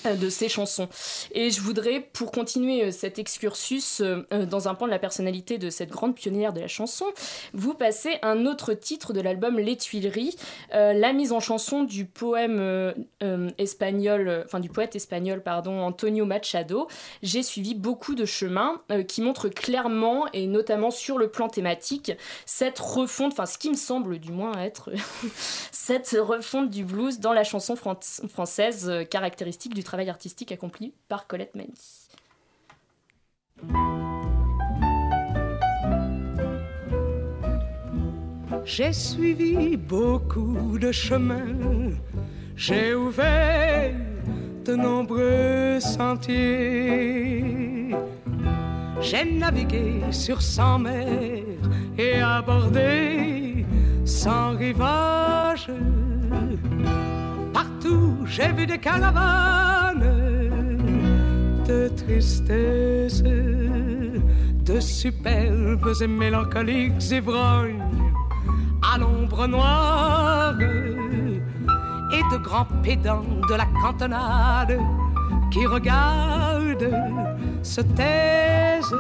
[0.04, 0.88] de ces chansons.
[1.32, 5.00] Et je voudrais, pour continuer euh, cet excursus euh, euh, dans un pan de la
[5.00, 7.06] personnalité de cette grande pionnière de la chanson,
[7.54, 10.36] vous passer un autre titre de l'album Les Tuileries,
[10.74, 12.94] euh, la mise en chanson du poème euh,
[13.24, 16.88] euh, espagnol, euh, enfin du poète espagnol, pardon, Antonio Machado.
[17.24, 22.12] J'ai suivi beaucoup de chemins euh, qui montrent clairement, et notamment sur le plan thématique,
[22.46, 24.92] cette refonte, enfin ce qui me semble du moins être
[25.72, 28.00] cette refonte du blues dans la chanson fran-
[28.30, 31.74] française euh, caractéristique du travail artistique accompli par Colette Mani.
[38.66, 41.92] J'ai suivi beaucoup de chemins,
[42.56, 43.96] j'ai ouvert
[44.66, 47.46] de nombreux sentiers.
[49.02, 51.44] J'ai navigué sur cent mers
[51.98, 53.66] et abordé
[54.04, 55.70] sans rivage.
[57.54, 60.04] Partout j'ai vu des caravanes
[61.68, 67.82] de tristesse, de superbes et mélancoliques ivrognes
[68.94, 74.80] à l'ombre noire et de grands pédants de la cantonade
[75.52, 76.94] qui regardent,
[77.64, 78.96] se taisent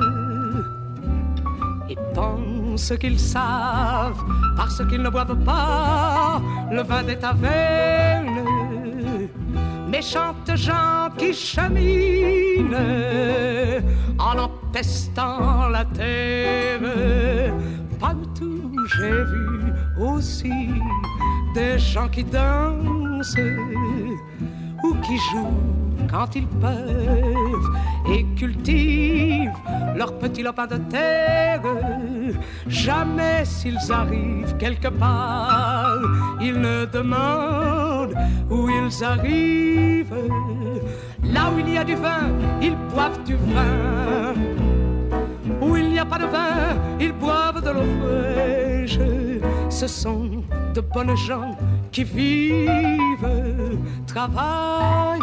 [1.89, 4.23] et pensent qu'ils savent
[4.55, 6.41] parce qu'ils ne boivent pas
[6.71, 8.34] le vin des tavernes.
[9.87, 12.75] Méchantes gens qui cheminent
[14.19, 16.79] en empestant la terre.
[17.99, 20.69] Partout j'ai vu aussi
[21.53, 23.37] des gens qui dansent
[24.83, 25.75] ou qui jouent
[26.09, 27.69] quand ils peuvent
[28.11, 29.51] et cultivent
[29.95, 31.61] leur petit lopin de terre.
[32.67, 35.97] Jamais s'ils arrivent quelque part,
[36.47, 38.15] ils ne demandent
[38.49, 40.29] où ils arrivent.
[41.23, 42.29] Là où il y a du vin,
[42.61, 44.33] ils boivent du vin.
[45.61, 48.99] Où il n'y a pas de vin, ils boivent de l'eau fraîche.
[49.69, 50.43] Ce sont
[50.73, 51.57] de bonnes gens
[51.91, 53.31] qui vivent,
[54.05, 55.19] travaillent,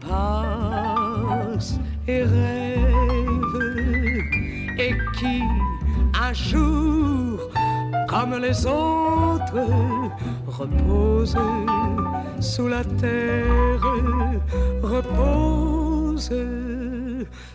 [0.00, 1.78] passent
[2.08, 3.60] et rêvent,
[4.78, 5.42] et qui
[6.20, 7.39] un jour,
[8.08, 9.66] comme les autres,
[10.46, 11.36] reposent
[12.40, 13.82] sous la terre,
[14.82, 16.32] reposent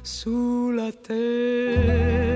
[0.04, 2.36] sous la terre.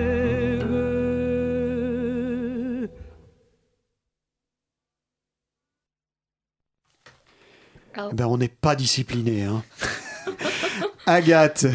[8.14, 9.44] Ben, on n'est pas discipliné.
[9.44, 9.64] Hein.
[11.06, 11.66] Agathe.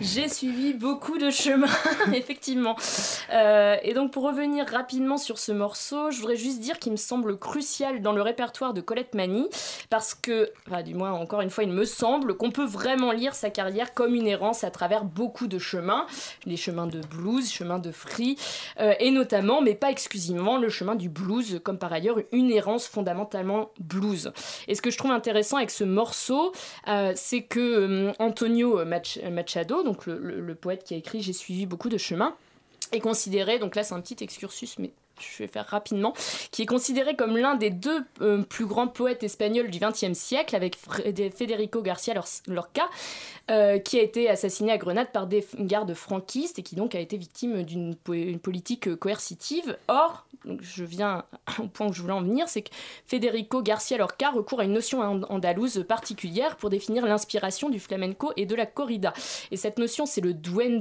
[0.00, 1.66] J'ai suivi beaucoup de chemins,
[2.14, 2.74] effectivement.
[3.32, 6.96] Euh, et donc, pour revenir rapidement sur ce morceau, je voudrais juste dire qu'il me
[6.96, 9.46] semble crucial dans le répertoire de Colette Mani,
[9.90, 13.34] parce que, enfin, du moins, encore une fois, il me semble qu'on peut vraiment lire
[13.34, 16.06] sa carrière comme une errance à travers beaucoup de chemins,
[16.46, 18.36] les chemins de blues, chemins de free,
[18.80, 22.86] euh, et notamment, mais pas exclusivement, le chemin du blues, comme par ailleurs une errance
[22.88, 24.32] fondamentalement blues.
[24.66, 26.52] Et ce que je trouve intéressant avec ce morceau,
[26.88, 31.88] euh, c'est que Antonio Mach- Machado, donc le, poète qui a écrit J'ai suivi beaucoup
[31.88, 32.36] de chemins,
[32.92, 36.12] est considéré, donc là c'est un petit excursus, mais je vais faire rapidement,
[36.50, 40.56] qui est considéré comme l'un des deux euh, plus grands poètes espagnols du XXe siècle,
[40.56, 40.76] avec
[41.34, 42.88] Federico Garcia Lor- Lorca,
[43.50, 47.00] euh, qui a été assassiné à Grenade par des gardes franquistes et qui donc a
[47.00, 49.76] été victime d'une po- une politique euh, coercitive.
[49.88, 50.26] Or,
[50.60, 51.24] je viens
[51.58, 52.70] au point où je voulais en venir, c'est que
[53.06, 58.32] Federico Garcia Lorca recourt à une notion and- andalouse particulière pour définir l'inspiration du flamenco
[58.36, 59.12] et de la corrida.
[59.50, 60.80] Et cette notion, c'est le duende,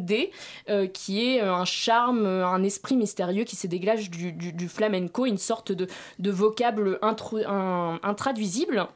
[0.94, 5.38] qui est un charme, un esprit mystérieux qui se dégage du, du- du flamenco, une
[5.38, 5.88] sorte de,
[6.19, 8.88] de vocable un- intraduisible.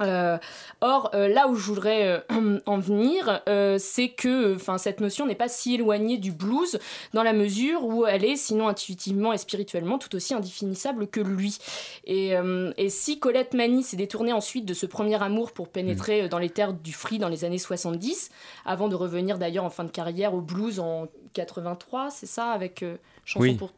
[0.00, 0.38] Euh,
[0.80, 3.42] or, euh, là où je voudrais euh, en venir,
[3.80, 6.78] c'est que enfin, cette notion n'est pas si éloignée du blues
[7.14, 11.58] dans la mesure où elle est, sinon intuitivement et spirituellement, tout aussi indéfinissable que lui.
[12.04, 12.34] Et,
[12.76, 16.38] et si Colette Mani s'est détournée ensuite de ce premier amour pour pénétrer euh, dans
[16.38, 18.30] les terres du free dans les années 70,
[18.66, 22.84] avant de revenir d'ailleurs en fin de carrière au blues en 83, c'est ça, avec
[23.24, 23.54] Chanson Oui.
[23.56, 23.72] pour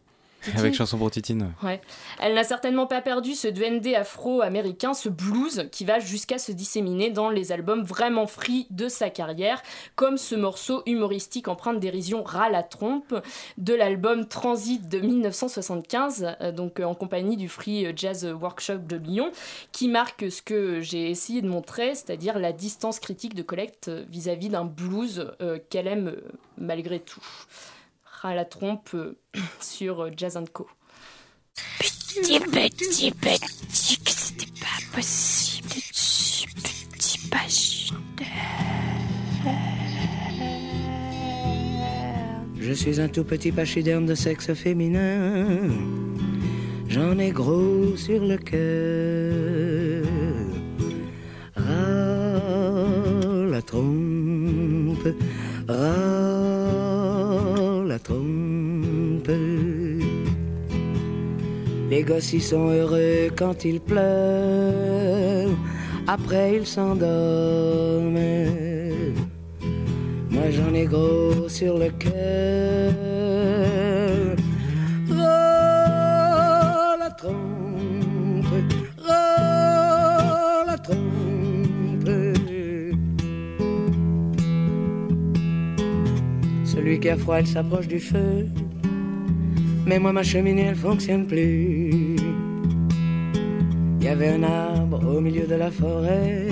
[0.57, 1.53] Avec Chanson pour Titine.
[1.63, 1.81] Ouais.
[2.21, 7.11] Elle n'a certainement pas perdu ce duende afro-américain, ce blues qui va jusqu'à se disséminer
[7.11, 9.63] dans les albums vraiment free de sa carrière,
[9.97, 13.15] comme ce morceau humoristique empreint de dérision Ras la trompe
[13.59, 18.97] de l'album Transit de 1975, euh, donc euh, en compagnie du Free Jazz Workshop de
[18.97, 19.31] Lyon,
[19.73, 24.05] qui marque ce que j'ai essayé de montrer, c'est-à-dire la distance critique de Collecte euh,
[24.09, 26.17] vis-à-vis d'un blues euh, qu'elle aime
[26.59, 27.25] malgré tout.
[28.23, 29.19] Ras la trompe euh,
[29.61, 30.67] sur euh, Jazz Co.
[31.79, 35.69] Petit, petit, petit, que c'était pas possible.
[35.69, 36.47] Petit,
[36.93, 37.47] petit, pas
[42.59, 45.71] Je suis un tout petit pachyderme de sexe féminin.
[46.89, 50.05] J'en ai gros sur le cœur.
[51.57, 55.09] Ras la trompe,
[61.91, 65.51] Les gosses sont heureux quand ils pleurent.
[66.07, 68.19] Après ils s'endorment.
[70.31, 73.20] Moi j'en ai gros sur le cœur.
[86.91, 88.49] Celui qui froid, il s'approche du feu.
[89.87, 92.17] Mais moi, ma cheminée, elle fonctionne plus.
[94.01, 96.49] Il y avait un arbre au milieu de la forêt,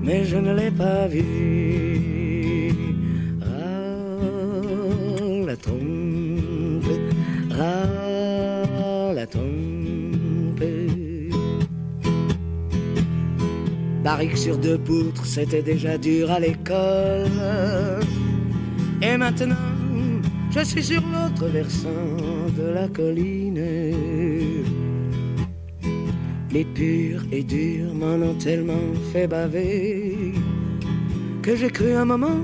[0.00, 2.72] mais je ne l'ai pas vu.
[3.40, 3.96] Ras
[5.44, 6.84] la trompe,
[7.50, 10.62] ras la trompe.
[14.04, 17.26] Barrique sur deux poutres, c'était déjà dur à l'école.
[19.00, 19.54] Et maintenant,
[20.50, 21.88] je suis sur l'autre versant
[22.56, 23.62] de la colline.
[26.50, 30.32] Les purs et durs m'en ont tellement fait baver
[31.48, 32.40] que j'ai cru un moment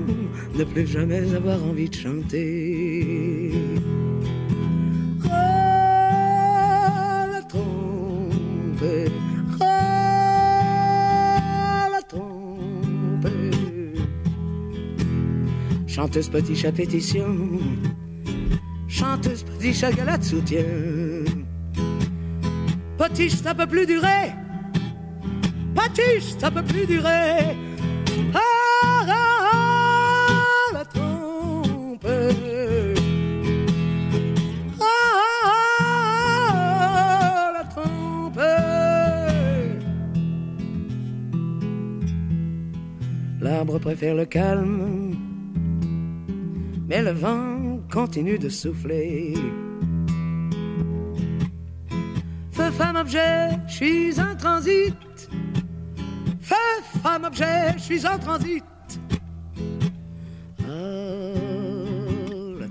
[0.55, 3.04] ne plus jamais avoir envie de chanter.
[16.05, 17.35] Chanteuse petit chat pétition,
[18.87, 19.89] chanteuse petit chat
[20.21, 20.63] soutien.
[22.95, 24.31] Potiche, ça peut plus durer.
[25.73, 27.57] Potiche, ça peut plus durer.
[28.35, 28.39] Ah,
[29.07, 32.05] ah, ah, la trompe.
[32.05, 32.29] Ah,
[34.81, 35.55] ah,
[37.39, 38.39] ah, la trompe.
[43.41, 45.04] L'arbre préfère le calme,
[46.87, 49.33] mais le vent continue de souffler.
[52.51, 55.29] Feu, femme, objet, je suis en transit.
[56.41, 56.55] Feu,
[57.03, 58.63] femme, objet, je suis en transit.
[62.59, 62.67] La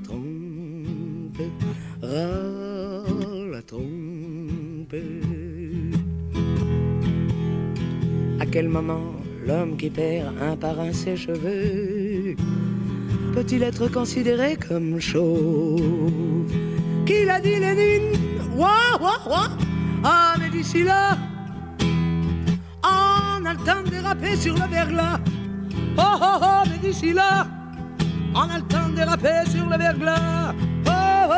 [3.63, 4.95] trompe.
[8.41, 9.13] À quel moment
[9.47, 12.04] l'homme qui perd un par un ses cheveux
[13.35, 16.53] peut-il être considéré comme chauve
[17.05, 18.13] Qui l'a dit Lénine
[18.57, 19.51] Ouah, ouah, ouah
[20.07, 21.17] ah, mais d'ici là,
[22.85, 25.19] on a le temps de déraper sur le verglas.
[25.97, 27.47] Oh, oh, oh, mais d'ici là,
[28.35, 30.53] on a le temps de déraper sur le verglas.
[30.87, 31.33] Oh, oh,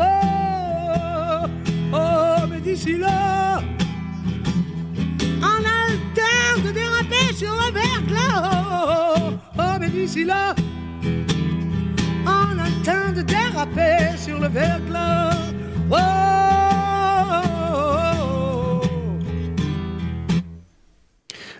[0.00, 1.46] oh,
[1.92, 3.60] oh, oh, mais d'ici là,
[5.42, 8.42] on a le temps de déraper sur le verglas.
[8.44, 10.54] Oh, oh, oh, mais d'ici là,
[11.04, 15.36] le temps de déraper sur le verglas.
[15.90, 15.94] Oh,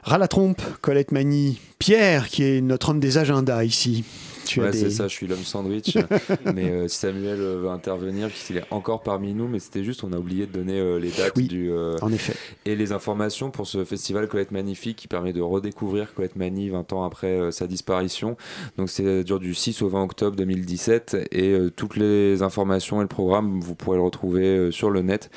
[0.03, 1.61] Ras la trompe, Colette Mani.
[1.79, 4.05] Pierre, qui est notre homme des agendas ici.
[4.49, 5.97] Tu as Ouais, des- c'est ça, je suis l'homme sandwich.
[6.55, 10.13] mais euh, Samuel euh, veut intervenir, puisqu'il est encore parmi nous, mais c'était juste, on
[10.13, 11.71] a oublié de donner euh, les dates du.
[11.71, 12.35] euh, en effet.
[12.65, 16.93] Et les informations pour ce festival Colette Magnifique qui permet de redécouvrir Colette Mani 20
[16.95, 18.37] ans après euh, sa disparition.
[18.79, 23.09] Donc c'est dure du 6 au 20 octobre 2017 et toutes les informations et le
[23.09, 25.31] programme, vous pourrez le retrouver sur le net,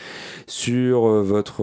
[0.47, 1.61] sur votre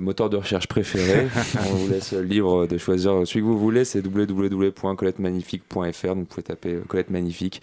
[0.00, 1.26] moteur de recherche préféré.
[1.70, 6.42] on vous laisse libre de choisir celui que vous voulez, c'est www.colettemagnifique.fr, donc vous pouvez
[6.50, 7.62] taper euh, Colette Magnifique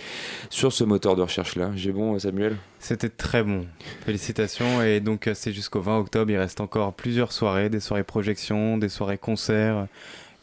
[0.49, 1.71] sur ce moteur de recherche-là.
[1.75, 2.57] J'ai bon, euh, Samuel?
[2.79, 3.65] C'était très bon.
[4.05, 4.81] Félicitations.
[4.81, 6.31] Et donc, euh, c'est jusqu'au 20 octobre.
[6.31, 9.87] Il reste encore plusieurs soirées des soirées projections, des soirées concerts,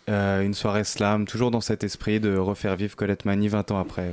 [0.06, 4.12] une soirée slam, toujours dans cet esprit de refaire vivre Colette Mani 20 ans après.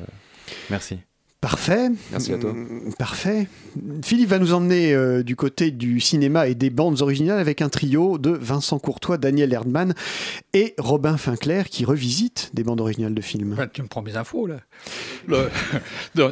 [0.69, 0.99] Merci.
[1.41, 1.89] Parfait.
[2.11, 2.53] Merci à toi.
[2.53, 3.47] Mm, Parfait.
[4.03, 7.69] Philippe va nous emmener euh, du côté du cinéma et des bandes originales avec un
[7.69, 9.95] trio de Vincent Courtois, Daniel Erdmann
[10.53, 13.55] et Robin Finclair qui revisite des bandes originales de films.
[13.57, 14.57] Bah, tu me prends mes infos là.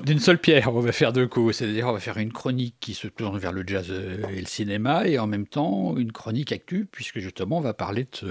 [0.06, 1.57] D'une seule pierre, on va faire deux coups.
[1.57, 4.45] C'est-à-dire, on va faire une chronique qui se tourne vers le jazz euh, et le
[4.48, 8.26] cinéma, et en même temps une chronique actu, puisque justement on va parler de, ce-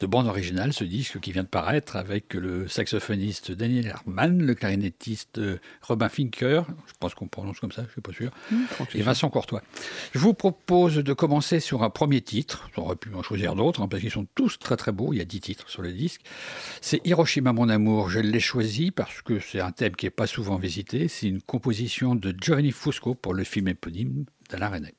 [0.00, 4.54] de bande originale, ce disque qui vient de paraître avec le saxophoniste Daniel Herman, le
[4.54, 5.58] clarinettiste euh,
[5.98, 8.30] Robin Finker, je pense qu'on prononce comme ça, je suis pas sûr,
[8.94, 9.62] et Vincent Courtois.
[10.14, 12.70] Je vous propose de commencer sur un premier titre.
[12.76, 15.12] On aurait pu en choisir d'autres, hein, parce qu'ils sont tous très très beaux.
[15.12, 16.20] Il y a dix titres sur le disque.
[16.80, 18.10] C'est Hiroshima mon amour.
[18.10, 21.08] Je l'ai choisi parce que c'est un thème qui n'est pas souvent visité.
[21.08, 24.94] C'est une composition de Giovanni Fusco pour le film éponyme d'Alain René.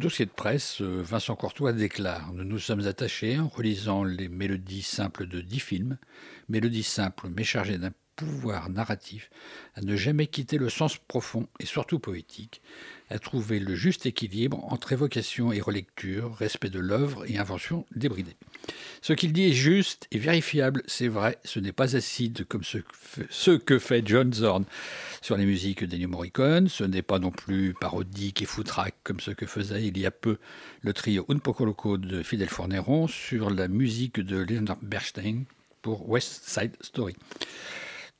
[0.00, 4.82] Dossier de presse, euh, Vincent Courtois déclare Nous nous sommes attachés, en relisant les mélodies
[4.82, 5.98] simples de dix films,
[6.48, 7.78] mélodies simples mais chargées
[8.20, 9.30] pouvoir narratif,
[9.74, 12.60] à ne jamais quitter le sens profond et surtout poétique,
[13.08, 18.36] à trouver le juste équilibre entre évocation et relecture, respect de l'œuvre et invention débridée.
[19.00, 23.56] Ce qu'il dit est juste et vérifiable, c'est vrai, ce n'est pas acide comme ce,
[23.56, 24.66] que fait John Zorn
[25.22, 29.30] sur les musiques d'Ennio Morricone, ce n'est pas non plus parodique et foutraque comme ce
[29.30, 30.36] que faisait il y a peu
[30.82, 35.44] le trio Un Poco Loco de Fidel Forneron sur la musique de Leonard Bernstein
[35.80, 37.16] pour West Side Story.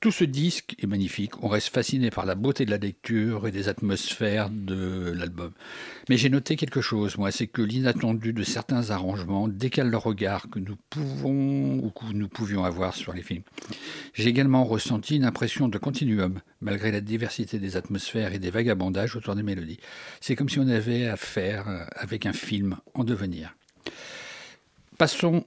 [0.01, 3.51] Tout ce disque est magnifique, on reste fasciné par la beauté de la lecture et
[3.51, 5.53] des atmosphères de l'album.
[6.09, 10.49] Mais j'ai noté quelque chose, moi, c'est que l'inattendu de certains arrangements décale le regard
[10.49, 13.43] que nous pouvons ou que nous pouvions avoir sur les films.
[14.15, 19.17] J'ai également ressenti une impression de continuum, malgré la diversité des atmosphères et des vagabondages
[19.17, 19.81] autour des mélodies.
[20.23, 23.55] C'est comme si on avait affaire avec un film en devenir.
[24.97, 25.45] Passons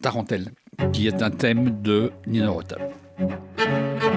[0.00, 0.52] Tarentelle,
[0.94, 2.78] qui est un thème de Nino Rota.
[3.20, 4.09] Thank you.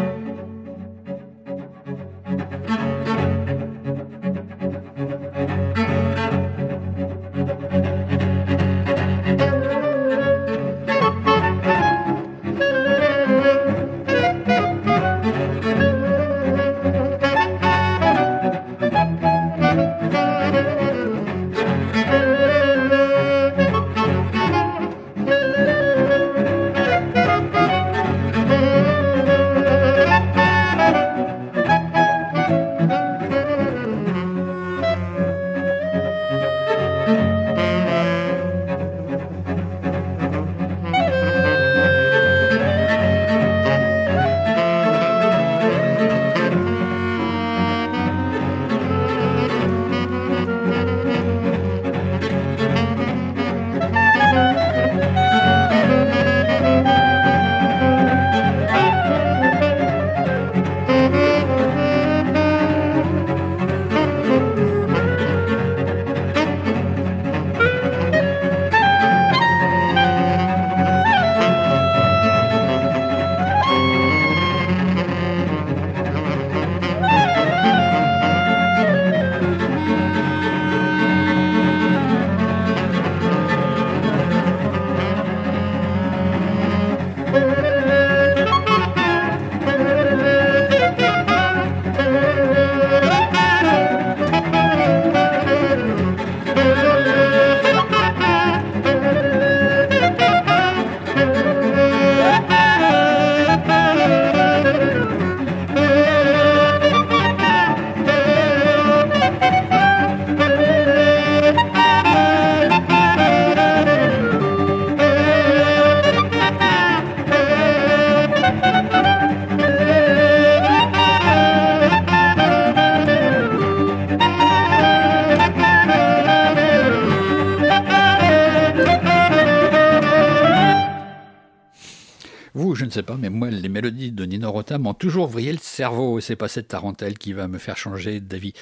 [134.78, 136.20] M'ont toujours vrillé le cerveau.
[136.20, 138.54] Et c'est pas cette tarentelle qui va me faire changer d'avis.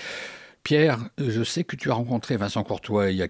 [0.64, 3.28] Pierre, je sais que tu as rencontré Vincent Courtois il y a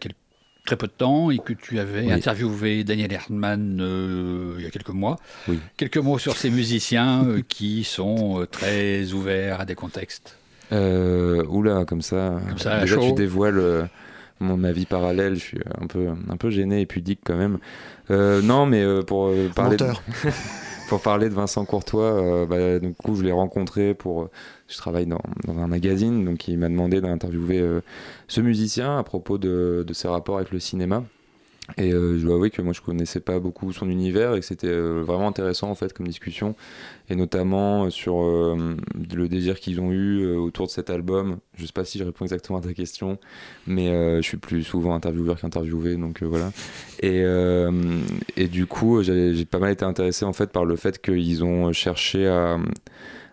[0.65, 2.11] très peu de temps et que tu avais Oui.
[2.11, 5.17] interviewé Daniel Erdmann euh, il y a quelques mois.
[5.47, 5.59] Oui.
[5.77, 10.37] Quelques mots sur ces musiciens euh, qui sont euh, très ouverts à des contextes.
[10.71, 12.39] Euh, oula, comme ça.
[12.47, 13.07] Comme ça, déjà, chaud.
[13.07, 13.57] tu dévoiles.
[13.59, 13.83] euh,
[14.41, 15.35] mon avis parallèle.
[15.35, 17.59] Je suis un peu, un peu gêné et pudique quand même.
[18.09, 19.77] Euh, non, mais euh, pour euh, parler.
[19.77, 19.85] De...
[20.91, 22.85] Pour parler de Vincent Courtois, euh, bah,
[23.15, 24.27] je l'ai rencontré pour.
[24.67, 27.79] Je travaille dans, un magazine, donc il m'a demandé d'interviewer euh,
[28.27, 31.05] ce musicien à propos de ses rapports avec le cinéma.
[31.77, 34.45] Et euh, je dois avouer que moi je connaissais pas beaucoup son univers et que
[34.45, 36.55] c'était euh, vraiment intéressant en fait comme discussion
[37.09, 41.37] et notamment euh, sur le désir qu'ils ont eu autour de cet album.
[41.55, 43.17] Je sais pas si je réponds exactement à ta question,
[43.67, 43.87] mais
[44.17, 46.51] je suis plus souvent intervieweur qu'interviewé donc voilà.
[47.01, 47.23] Et,
[48.37, 51.71] et du coup j'ai pas mal été intéressé en fait par le fait qu'ils ont
[51.73, 52.57] cherché à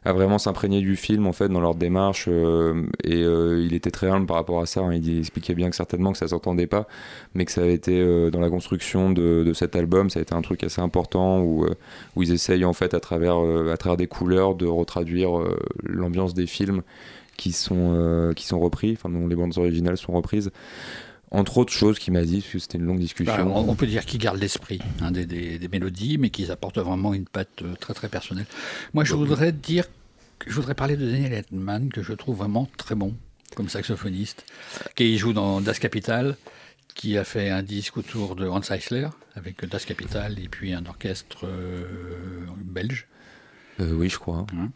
[0.04, 3.90] à vraiment s'imprégner du film en fait dans leur démarche euh, et euh, il était
[3.90, 4.94] très humble par rapport à ça hein.
[4.94, 6.86] il expliquait bien que certainement que ça s'entendait pas
[7.34, 10.22] mais que ça a été euh, dans la construction de, de cet album ça a
[10.22, 11.66] été un truc assez important où,
[12.16, 15.30] où ils essayent en fait à travers, à travers des couleurs de retraduire
[15.82, 16.82] l'ambiance des films
[17.36, 20.50] qui sont, qui sont repris enfin dont les bandes originales sont reprises
[21.30, 23.74] entre autres choses qu'il m'a dit parce que c'était une longue discussion Bah, on, on
[23.74, 27.26] peut dire qu'ils gardent l'esprit hein, des, des- des mélodies, mais qu'ils apportent vraiment une
[27.26, 28.46] patte euh, très très personnelle.
[28.94, 29.84] Moi, je voudrais dire,
[30.46, 33.14] je voudrais parler de Daniel Edman, que je trouve vraiment très bon
[33.56, 34.44] comme saxophoniste,
[34.94, 36.36] qui joue dans Das Kapital,
[36.94, 40.84] qui a fait un disque autour de Hans Eisler avec Das Kapital et puis un
[40.86, 41.84] orchestre euh,
[42.64, 43.06] belge.
[43.80, 44.46] Euh, oui, je crois.
[44.54, 44.70] Hein,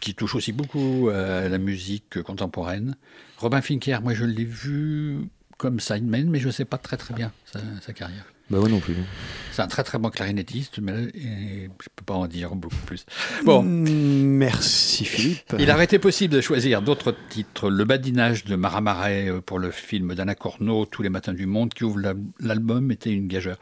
[0.00, 2.96] qui touche aussi beaucoup à la musique contemporaine.
[3.36, 5.18] Robin Finker, moi je l'ai vu
[5.60, 8.24] comme sideman, mais je ne sais pas très très bien sa, sa carrière.
[8.48, 8.94] bah ouais non plus
[9.52, 12.82] C'est un très très bon clarinettiste, mais et je ne peux pas en dire beaucoup
[12.86, 13.04] plus.
[13.44, 15.54] Bon, Merci Philippe.
[15.58, 17.68] il aurait été possible de choisir d'autres titres.
[17.68, 21.74] Le badinage de Maramaray euh, pour le film d'Anna Corneau, Tous les matins du monde,
[21.74, 23.58] qui ouvre la- l'album, était une gageure.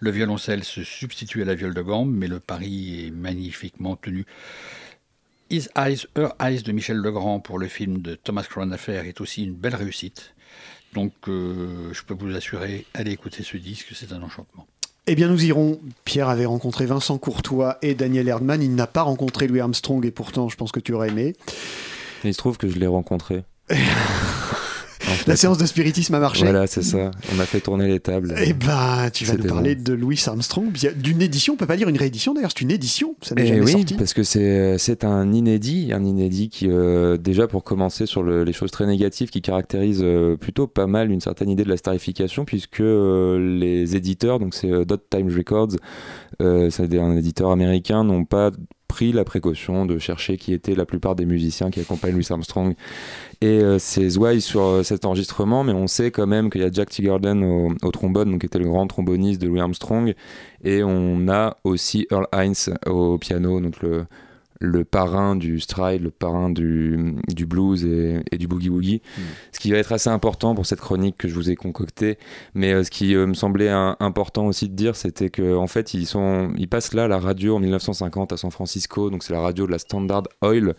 [0.00, 4.26] Le violoncelle se substitue à la viole de gambe, mais le pari est magnifiquement tenu.
[5.50, 9.20] His Eyes, Her Eyes de Michel Legrand pour le film de Thomas Crown Affair est
[9.22, 10.34] aussi une belle réussite.
[10.94, 14.66] Donc euh, je peux vous assurer, allez écouter ce disque, c'est un enchantement.
[15.10, 15.80] Eh bien, nous irons.
[16.04, 18.62] Pierre avait rencontré Vincent Courtois et Daniel Erdmann.
[18.62, 21.34] Il n'a pas rencontré Louis Armstrong et pourtant, je pense que tu aurais aimé.
[22.24, 23.42] Il se trouve que je l'ai rencontré
[25.26, 26.44] La séance de spiritisme a marché.
[26.44, 27.10] Voilà, c'est ça.
[27.36, 28.34] On a fait tourner les tables.
[28.44, 29.82] Eh ben, tu vas nous parler bon.
[29.84, 33.14] de Louis Armstrong, d'une édition, on peut pas dire une réédition d'ailleurs, c'est une édition,
[33.22, 33.94] ça n'est Eh jamais oui, sorti.
[33.94, 38.44] parce que c'est c'est un inédit, un inédit qui euh, déjà pour commencer sur le-
[38.44, 41.76] les choses très négatives qui caractérisent euh, plutôt pas mal une certaine idée de la
[41.76, 45.72] starification puisque euh, les éditeurs, donc c'est euh, Dot Times Records,
[46.42, 48.50] euh, c'est un éditeur américain, n'ont pas
[48.88, 52.74] pris la précaution de chercher qui étaient la plupart des musiciens qui accompagnent Louis Armstrong
[53.40, 56.64] et euh, c'est Zweig sur euh, cet enregistrement, mais on sait quand même qu'il y
[56.64, 60.14] a Jack Teagarden au, au trombone, donc qui était le grand tromboniste de Louis Armstrong,
[60.64, 64.06] et on a aussi Earl Hines au piano, donc le,
[64.60, 69.02] le parrain du stride, le parrain du, du blues et, et du boogie-woogie.
[69.52, 72.18] Ce qui va être assez important pour cette chronique que je vous ai concoctée.
[72.54, 75.66] Mais euh, ce qui euh, me semblait un- important aussi de dire, c'était qu'en en
[75.66, 79.32] fait, ils, sont, ils passent là la radio en 1950 à San Francisco, donc c'est
[79.32, 80.74] la radio de la Standard Oil.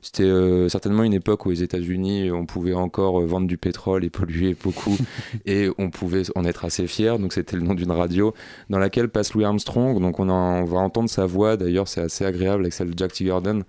[0.00, 4.04] C'était euh, certainement une époque où les États-Unis, on pouvait encore euh, vendre du pétrole
[4.04, 4.96] et polluer beaucoup,
[5.46, 7.18] et on pouvait en être assez fier.
[7.18, 8.32] Donc c'était le nom d'une radio
[8.70, 10.00] dans laquelle passe Louis Armstrong.
[10.00, 11.56] Donc on, en- on va entendre sa voix.
[11.56, 13.64] D'ailleurs, c'est assez agréable avec celle de Jack Teagarden,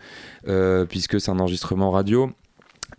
[0.48, 2.30] euh, puisque c'est un enregistrement radio.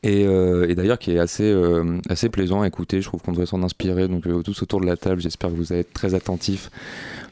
[0.03, 3.33] Et, euh, et d'ailleurs qui est assez, euh, assez plaisant à écouter, je trouve qu'on
[3.33, 5.93] devrait s'en inspirer, donc euh, tous autour de la table, j'espère que vous allez être
[5.93, 6.71] très attentifs.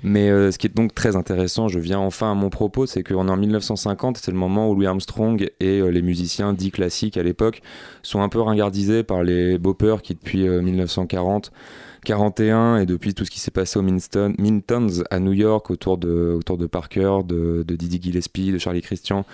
[0.02, 3.26] Mais ce qui est donc très intéressant, je viens enfin à mon propos, c'est qu'on
[3.26, 7.24] est en 1950, c'est le moment où Louis Armstrong et les musiciens dits classiques à
[7.24, 7.62] l'époque
[8.02, 11.52] sont un peu ringardisés par les boppers qui depuis euh, 1940
[12.04, 16.34] 41 et depuis tout ce qui s'est passé au Mintons à New York autour de,
[16.38, 19.24] autour de Parker, de, de Didi Gillespie, de Charlie Christian,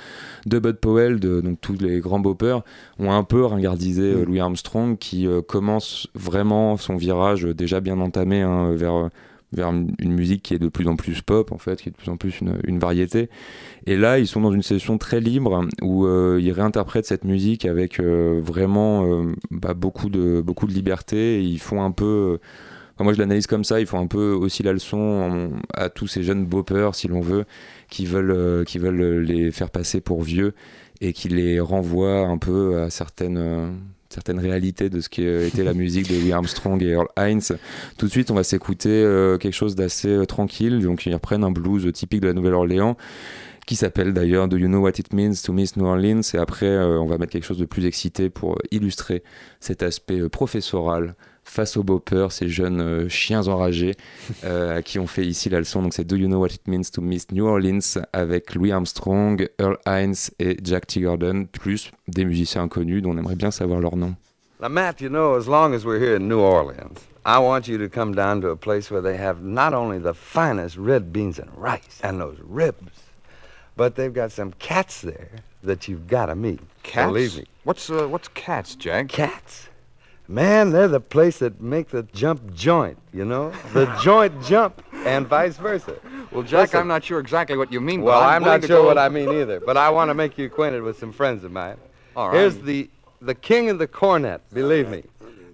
[0.47, 2.63] de Bud Powell, de donc tous les grands boppers
[2.99, 7.81] ont un peu ringardisé euh, Louis Armstrong qui euh, commence vraiment son virage euh, déjà
[7.81, 9.11] bien entamé hein, vers
[9.55, 11.97] vers une musique qui est de plus en plus pop en fait, qui est de
[11.97, 13.31] plus en plus une, variété.
[13.87, 17.65] Et là, ils sont dans une session très libre où euh, ils réinterprètent cette musique
[17.65, 21.43] avec euh, vraiment euh, bah, beaucoup de beaucoup de liberté.
[21.43, 22.39] Ils font un peu
[23.01, 23.81] moi, je l'analyse comme ça.
[23.81, 27.45] Ils font un peu aussi la leçon à tous ces jeunes boppers, si l'on veut,
[27.91, 30.55] qui veulent, qui veulent les faire passer pour vieux
[31.01, 33.77] et qui les renvoient un peu à certaines,
[34.15, 37.59] certaines réalités de ce qui était la musique de Louis Armstrong et Earl Hines.
[37.99, 40.81] Tout de suite, on va s'écouter euh, quelque chose d'assez euh, tranquille.
[40.81, 42.97] Donc, ils reprennent un blues typique de la Nouvelle-Orléans
[43.67, 46.21] qui s'appelle d'ailleurs Do You Know What It Means to Miss New Orleans?
[46.35, 49.23] Et après euh, on va mettre quelque chose de plus excité pour euh, illustrer
[49.61, 53.95] cet aspect euh, professoral face aux boppers, ces jeunes euh, chiens enragés
[54.45, 55.83] euh, à qui on fait ici la leçon.
[55.83, 59.49] Donc c'est Do You Know What It Means to Miss New Orleans avec Louis Armstrong,
[59.61, 63.97] Earl Hines et Jack Teagarden, plus des musiciens inconnus dont on aimerait bien savoir leur
[63.97, 64.15] nom.
[64.61, 67.79] Now, Matt, you know, as long as we're here in New Orleans, I want you
[67.79, 71.39] to come down to a place where they have not only the finest red beans
[71.39, 72.93] and rice and those ribs,
[73.77, 75.31] but they've got some cats there
[75.63, 76.61] that you've got to meet.
[76.83, 77.07] Cats?
[77.07, 77.45] Believe me.
[77.65, 79.09] What's uh, what's cats, Jack?
[79.09, 79.69] Cats?
[80.27, 83.51] Man, they're the place that make the jump joint, you know?
[83.75, 85.99] The joint jump and vice versa.
[86.31, 86.81] Well, Jack, Listen.
[86.81, 88.01] I'm not sure exactly what you mean.
[88.01, 90.39] Well, but I'm, not sure go- what I mean either, but I want to make
[90.39, 91.77] you acquainted with some friends of mine.
[92.17, 92.39] All right.
[92.39, 92.89] Here's the
[93.21, 95.03] the king of the cornet, believe me.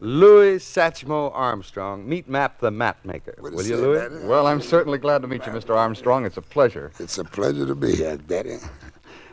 [0.00, 2.08] Louis Satchmo Armstrong.
[2.08, 3.34] Meet Map the map maker.
[3.38, 4.24] Will you, Louis?
[4.24, 5.76] Well, I'm certainly glad to meet you, Mr.
[5.76, 6.24] Armstrong.
[6.24, 6.90] It's a pleasure.
[6.98, 8.58] It's a pleasure to be here, Daddy.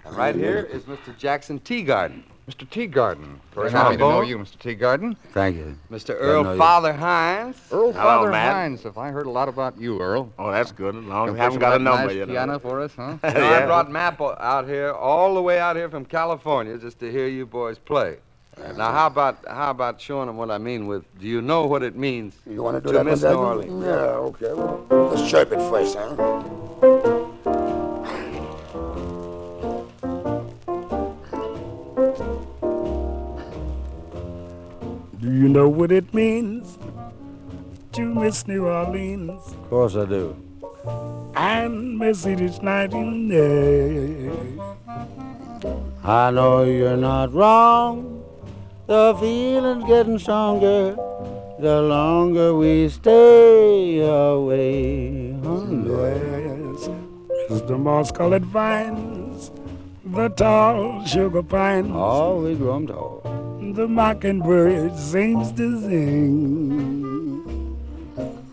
[0.06, 1.18] And right here is Mr.
[1.18, 2.24] Jackson Teagarden.
[2.50, 2.66] Mr.
[2.66, 3.40] Teagarden.
[3.54, 3.72] Very Trombone.
[3.72, 4.58] happy to know you, Mr.
[4.58, 5.18] Teagarden.
[5.34, 5.78] Thank you.
[5.92, 6.16] Mr.
[6.18, 6.58] Earl know you.
[6.58, 7.58] Father Hines.
[7.74, 8.54] Earl Hello, Father Matt.
[8.54, 8.86] Hines.
[8.86, 10.32] If I heard a lot about you, Earl.
[10.40, 10.96] Oh, that's good.
[10.96, 12.34] As long as Can we haven't got a some of that number, nice you know.
[12.34, 13.18] piano for us, huh?
[13.28, 17.00] You know, I brought Map out here, all the way out here from California, just
[17.00, 18.18] to hear you boys play.
[18.76, 21.04] Now, how about how about showing them what I mean with?
[21.20, 23.40] Do you know what it means You want to do to that Miss one, New
[23.40, 23.84] Orleans?
[23.84, 24.54] Yeah, okay.
[24.54, 27.14] Well, let's chirp it first, huh?
[35.28, 36.78] Do you know what it means
[37.92, 40.38] to miss New Orleans Of course I do.
[41.36, 44.32] and miss it each night and day?
[46.02, 48.24] I know you're not wrong.
[48.86, 50.96] The feeling's getting stronger
[51.60, 55.36] the longer we stay away.
[55.92, 56.90] Yes,
[57.50, 59.52] as the moss colored vines,
[60.06, 63.17] the tall sugar pines, Oh, we grow tall.
[63.74, 67.78] The mockingbird seems to sing.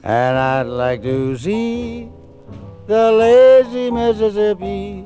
[0.03, 2.09] And I'd like to see
[2.87, 5.05] the lazy Mississippi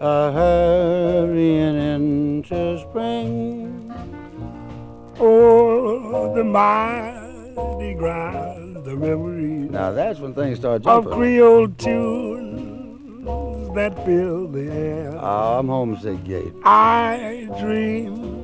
[0.00, 3.92] a hurrying into spring.
[5.20, 11.12] Oh, the Mardi Gras, the memories Now that's when things start of jumping.
[11.12, 15.12] Creole tunes that fill the air.
[15.20, 16.52] Oh, I'm homesick, Gate.
[16.64, 18.41] I dream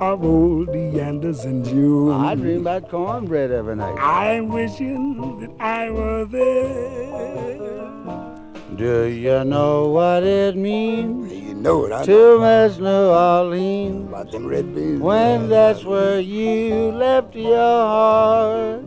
[0.00, 2.10] of old Anderson June.
[2.10, 3.96] I dream about cornbread every night.
[4.00, 7.80] I'm wishing that I were there.
[8.76, 14.08] Do you know what it means You know it, I to miss New Orleans?
[14.08, 15.00] About them red beans.
[15.00, 18.86] When that's where you left your heart.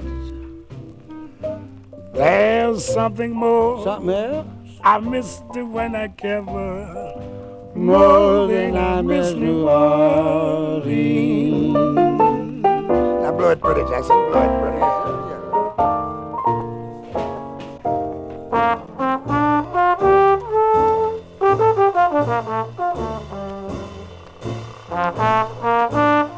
[2.14, 3.84] There's something more.
[3.84, 4.48] Something else?
[4.84, 7.33] I missed it when I cover
[7.76, 10.94] more than I miss New Orleans.
[12.64, 14.16] Now blow it pretty, Jackson.
[14.32, 14.80] Blow it pretty.
[24.94, 26.33] Thank you.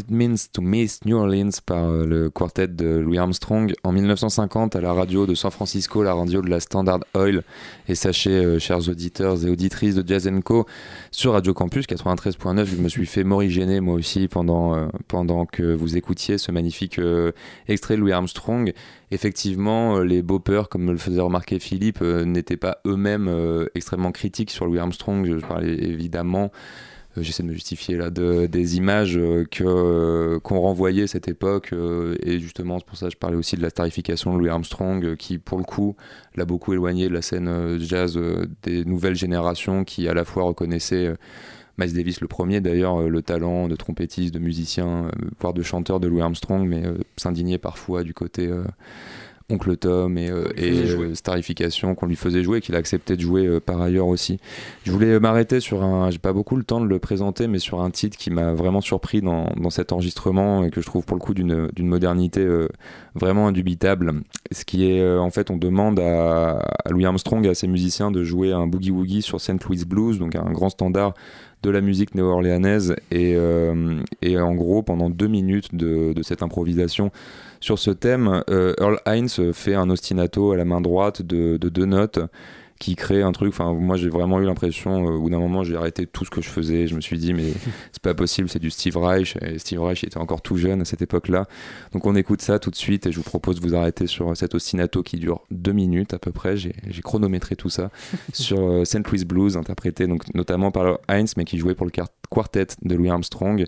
[0.00, 4.76] It Means to Miss New Orleans par euh, le quartet de Louis Armstrong en 1950
[4.76, 7.42] à la radio de San Francisco, la radio de la Standard Oil.
[7.88, 10.66] Et sachez, euh, chers auditeurs et auditrices de Jazz Co,
[11.10, 15.74] sur Radio Campus 93.9, je me suis fait morigéner moi aussi pendant, euh, pendant que
[15.74, 17.00] vous écoutiez ce magnifique
[17.68, 18.72] extrait de Louis Armstrong.
[19.10, 23.30] Effectivement, les boppers, comme me le faisait remarquer Philippe, n'étaient pas eux-mêmes
[23.74, 25.26] extrêmement critiques sur Louis Armstrong.
[25.26, 26.50] Je, parlais évidemment
[27.22, 31.70] j'essaie de me justifier là de, des images euh, que euh, qu'on renvoyait cette époque
[31.72, 34.48] euh, et justement c'est pour ça que je parlais aussi de la starification de Louis
[34.48, 35.96] Armstrong euh, qui pour le coup
[36.36, 40.24] l'a beaucoup éloigné de la scène euh, jazz euh, des nouvelles générations qui à la
[40.24, 41.16] fois reconnaissaient euh,
[41.78, 45.10] Miles Davis le premier d'ailleurs euh, le talent de trompettiste de musicien euh,
[45.40, 48.64] voire de chanteur de Louis Armstrong mais euh, s'indignaient parfois du côté euh,
[49.50, 53.20] Oncle Tom et, euh, et euh, Starification qu'on lui faisait jouer, qu'il a accepté de
[53.20, 54.40] jouer euh, par ailleurs aussi.
[54.84, 57.58] Je voulais euh, m'arrêter sur un, j'ai pas beaucoup le temps de le présenter, mais
[57.58, 61.04] sur un titre qui m'a vraiment surpris dans, dans cet enregistrement et que je trouve
[61.04, 62.46] pour le coup d'une modernité
[63.14, 64.22] vraiment indubitable.
[64.50, 68.10] Ce qui est, en fait, on demande à, à Louis Armstrong et à ses musiciens
[68.10, 69.62] de jouer un boogie woogie sur St.
[69.64, 71.14] Louis Blues, donc un grand standard
[71.64, 77.10] de la musique néo-orléanaise et, euh, et en gros pendant deux minutes de, cette improvisation
[77.60, 81.86] sur ce thème euh, Earl Hines fait un ostinato à la main droite de deux
[81.86, 82.20] notes
[82.84, 83.48] qui crée un truc.
[83.48, 86.30] Enfin moi j'ai vraiment eu l'impression euh, au bout d'un moment j'ai arrêté tout ce
[86.30, 86.86] que je faisais.
[86.86, 87.50] Je me suis dit mais
[87.92, 89.36] c'est pas possible c'est du Steve Reich.
[89.40, 91.46] Et Steve Reich il était encore tout jeune à cette époque là
[91.92, 94.36] donc on écoute ça tout de suite et je vous propose de vous arrêter sur
[94.36, 96.56] cet ostinato qui dure deux minutes à peu près.
[96.58, 97.90] J'ai chronométré tout ça
[98.34, 99.08] sur euh, St.
[99.10, 102.94] Louis Blues interprété donc notamment par Heinz mais qui jouait pour le quart- quartet de
[102.96, 103.64] Louis Armstrong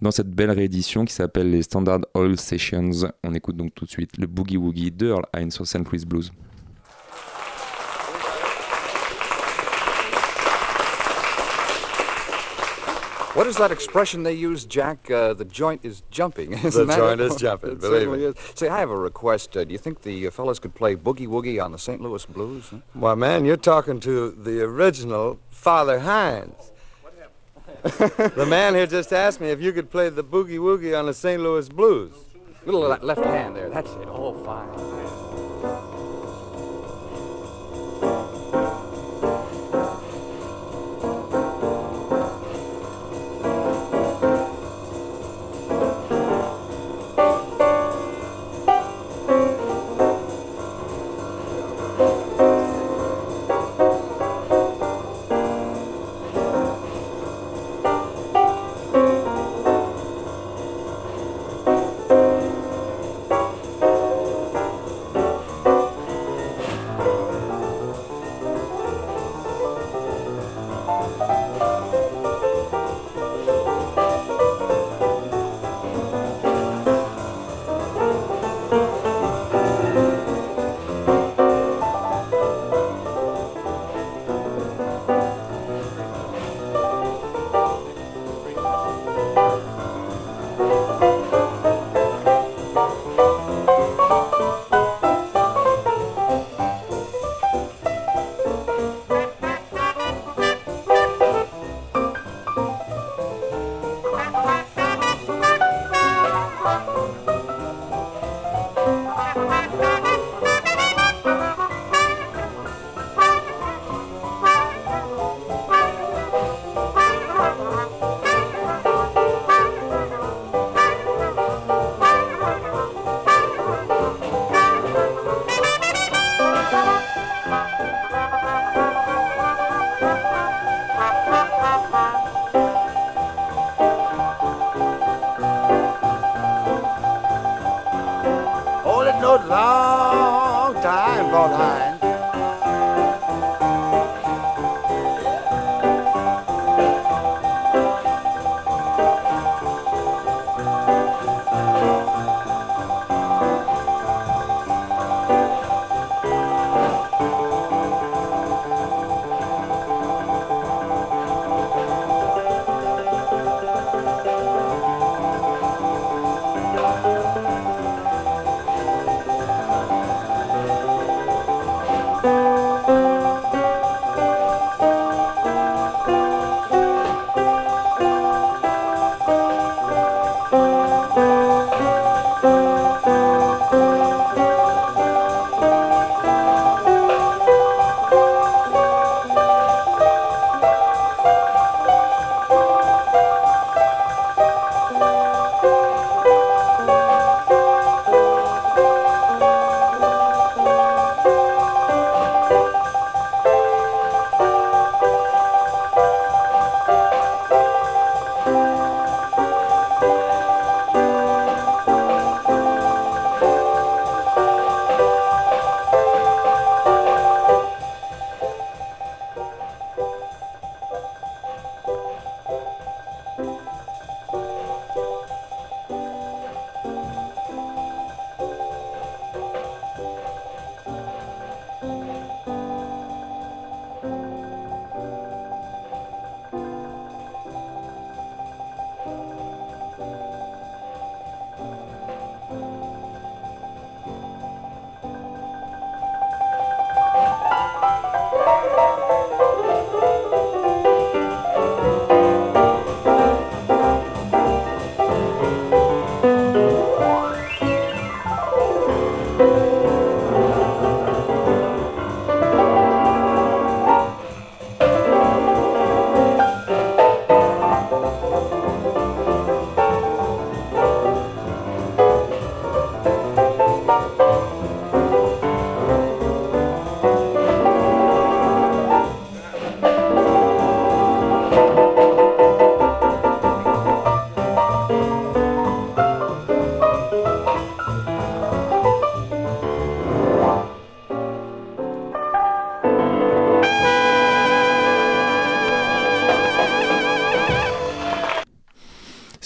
[0.00, 2.90] dans cette belle réédition qui s'appelle les Standard Oil Sessions.
[3.24, 5.78] On écoute donc tout de suite le Boogie Woogie de Earl Hines sur St.
[5.90, 6.30] Louis Blues
[13.34, 15.08] What is that expression they use, Jack?
[15.08, 16.50] Uh, the joint is jumping.
[16.62, 18.34] The Isn't that joint is jumping, It believe certainly me.
[18.56, 19.56] Say, I have a request.
[19.56, 22.00] Uh, do you think the uh, fellas could play Boogie Woogie on the St.
[22.00, 22.68] Louis Blues?
[22.70, 22.78] huh?
[22.94, 26.72] Why, man, you're talking to the original Father Hines.
[27.84, 31.14] the man here just asked me if you could play the boogie woogie on the
[31.14, 31.40] St.
[31.40, 32.12] Louis Blues.
[32.66, 33.70] Little le- left hand there.
[33.70, 34.08] That's it.
[34.08, 35.19] All fine.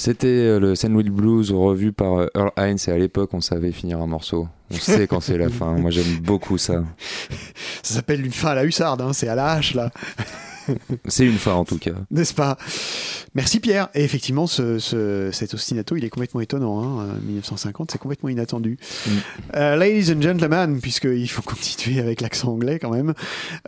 [0.05, 0.75] C'était euh, le.
[0.89, 4.47] Louis Blues revu par euh, Earl Hines et à l'époque on savait finir un morceau.
[4.71, 5.79] On sait quand c'est la fin.
[5.79, 6.85] Moi j'aime beaucoup ça.
[7.83, 9.91] Ça s'appelle une fin à la hussarde, hein, c'est à la hache là.
[11.07, 11.93] C'est une fin en tout cas.
[12.11, 12.57] N'est-ce pas?
[13.35, 13.89] Merci Pierre.
[13.95, 16.83] Et effectivement, ce, ce- cet ostinato, il est complètement étonnant.
[16.83, 17.01] Hein.
[17.01, 18.79] euh, 1950, c'est complètement inattendu.
[19.57, 23.13] Euh, ladies and gentlemen, puisqu'il faut continuer avec l'accent anglais quand même.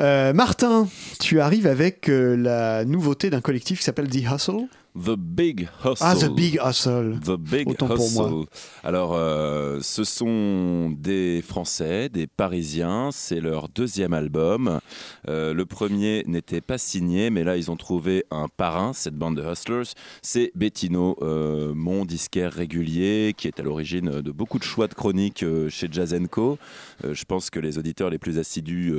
[0.01, 0.89] Euh, Martin,
[1.21, 4.67] tu arrives avec euh, la nouveauté d'un collectif qui s'appelle The Hustle?
[4.97, 5.97] The Big Hustle.
[6.01, 7.21] Ah, The Big Hustle.
[7.23, 7.97] The Big Autant Hustle.
[7.97, 8.45] pour moi.
[8.83, 13.11] Alors, euh, ce sont des Français, des Parisiens.
[13.13, 14.81] C'est leur deuxième album.
[15.29, 19.37] Euh, le premier n'était pas signé, mais là, ils ont trouvé un parrain, cette bande
[19.37, 19.93] de Hustlers.
[20.23, 24.95] C'est Bettino, euh, mon disquaire régulier, qui est à l'origine de beaucoup de choix de
[24.95, 26.59] chroniques euh, chez Jazz Co.
[27.05, 28.95] Je pense que les auditeurs les plus assidus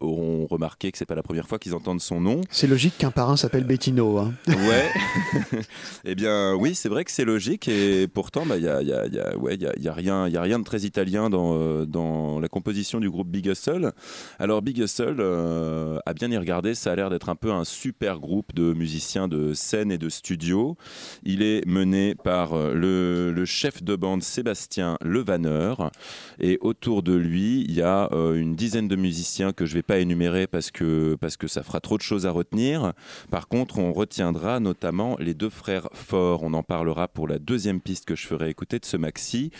[0.00, 2.42] auront remarqué que c'est pas la première fois qu'ils entendent son nom.
[2.50, 4.18] C'est logique qu'un parrain s'appelle Bettino.
[4.18, 4.34] Hein.
[4.46, 4.88] Ouais.
[6.04, 8.90] eh bien, oui, c'est vrai que c'est logique et pourtant, bah, il y a, y
[8.90, 13.92] a- rien, de très italien dans, euh, dans la composition du groupe Big Hustle.
[14.38, 17.64] Alors, Big Hustle, euh, à bien y regarder, ça a l'air d'être un peu un
[17.64, 20.76] super groupe de musiciens de scène et de studio.
[21.24, 25.90] Il est mené par euh, le, chef de bande Sébastien Levaneur
[26.38, 29.82] et autour de lui, il y a euh, une dizaine de musiciens que je vais
[29.82, 32.92] pas énumérer parce que, parce que ça fera trop de choses à retenir.
[33.30, 36.42] Par contre, on retiendra notamment les deux frères Fort.
[36.42, 39.50] On en parlera pour la deuxième piste que je ferai écouter de ce maxi.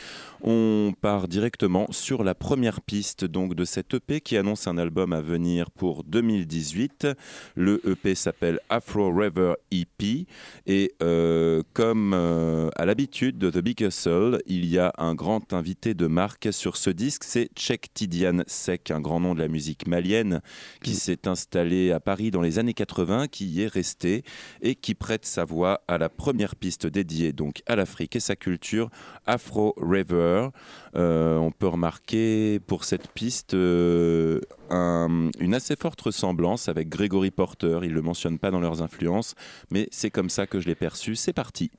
[0.42, 5.12] On part directement sur la première piste donc de cette EP qui annonce un album
[5.12, 7.08] à venir pour 2018.
[7.56, 10.26] Le EP s'appelle Afro River EP
[10.66, 15.52] et euh, comme euh, à l'habitude de The Big Hustle, il y a un grand
[15.52, 19.48] invité de marque sur ce disque, c'est Chek Tidiane Sek, un grand nom de la
[19.48, 20.40] musique malienne
[20.82, 24.24] qui s'est installé à Paris dans les années 80, qui y est resté
[24.62, 28.36] et qui prête sa voix à la première piste dédiée donc à l'Afrique et sa
[28.36, 28.88] culture,
[29.26, 30.48] Afro River.
[30.94, 34.40] Euh, on peut remarquer pour cette piste euh,
[34.70, 37.80] un- une assez forte ressemblance avec Gregory Porter.
[37.82, 39.34] Ils ne le mentionnent pas dans leurs influences,
[39.70, 41.16] mais c'est comme ça que je l'ai perçu.
[41.16, 41.70] C'est parti.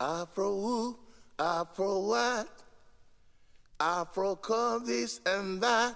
[0.00, 0.98] Afro
[1.38, 2.46] Afro what,
[3.80, 5.94] Afro call this and that,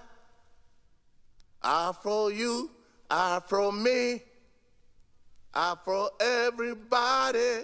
[1.63, 2.69] Afro you,
[3.09, 4.21] Afro me,
[5.53, 7.61] Afro everybody,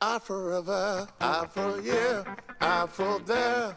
[0.00, 2.24] Afro ever, Afro here,
[2.60, 3.76] Afro there,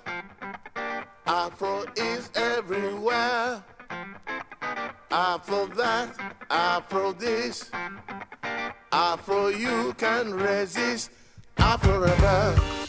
[1.25, 3.63] Afro is everywhere,
[5.09, 7.71] Afro that, Afro this,
[8.91, 11.11] Afro you can resist,
[11.57, 12.84] Afro ever.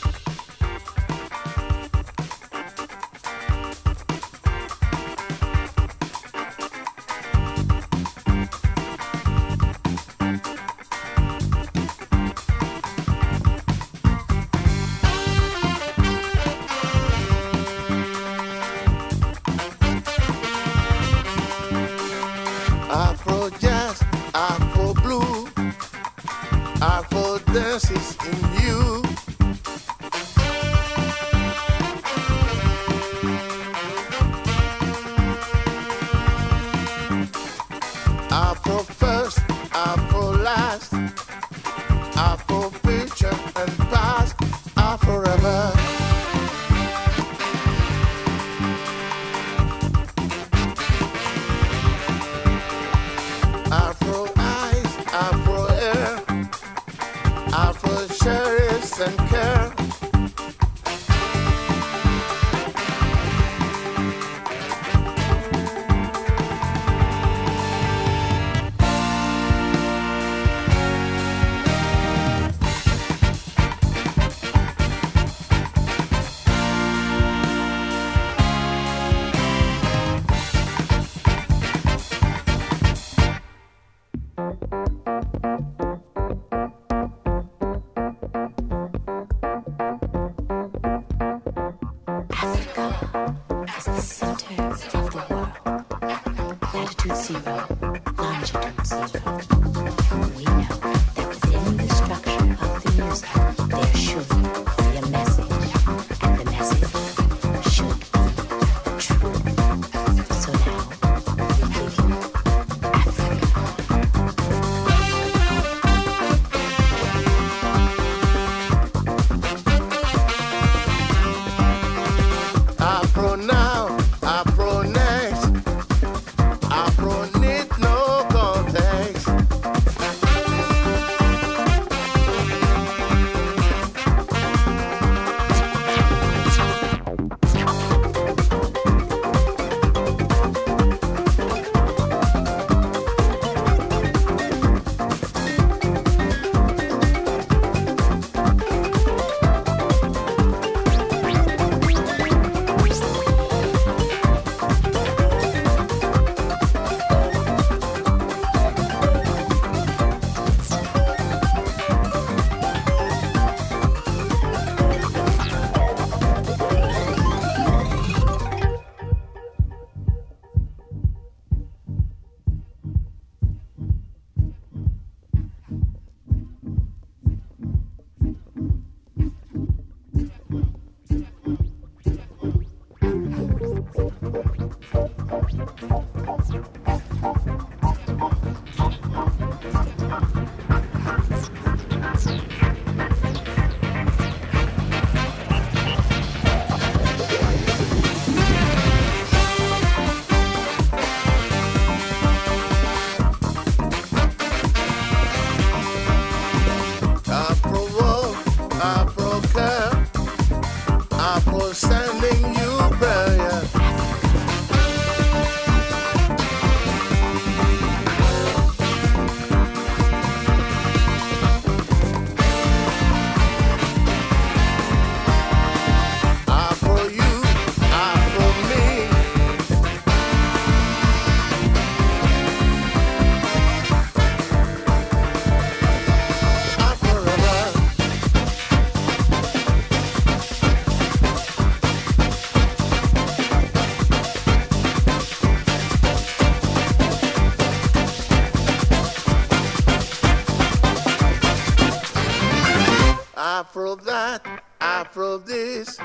[255.16, 255.98] Afro this,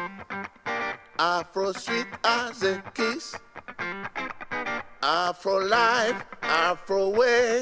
[1.19, 3.35] Afro sweet as a kiss,
[5.03, 7.61] Afro life, Afro way,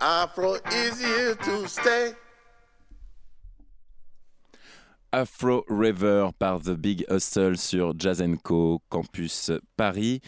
[0.00, 2.14] Afro easier to stay.
[5.16, 10.20] Afro River par The Big Hustle sur Jazz Co Campus Paris.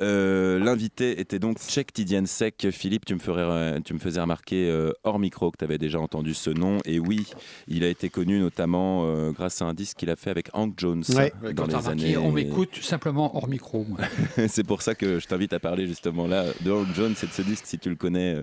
[0.00, 2.68] Euh, L'invité était donc Tchèque Tidiansek.
[2.70, 5.98] Philippe, tu me, ferais, tu me faisais remarquer euh, hors micro que tu avais déjà
[5.98, 6.80] entendu ce nom.
[6.84, 7.26] Et oui,
[7.68, 10.74] il a été connu notamment euh, grâce à un disque qu'il a fait avec Hank
[10.76, 11.32] Jones Ouais.
[11.40, 12.16] dans Quand les remarqué, années.
[12.18, 13.86] on m'écoute simplement hors micro.
[14.48, 17.32] C'est pour ça que je t'invite à parler justement là de Hank Jones et de
[17.32, 18.36] ce disque si tu le connais.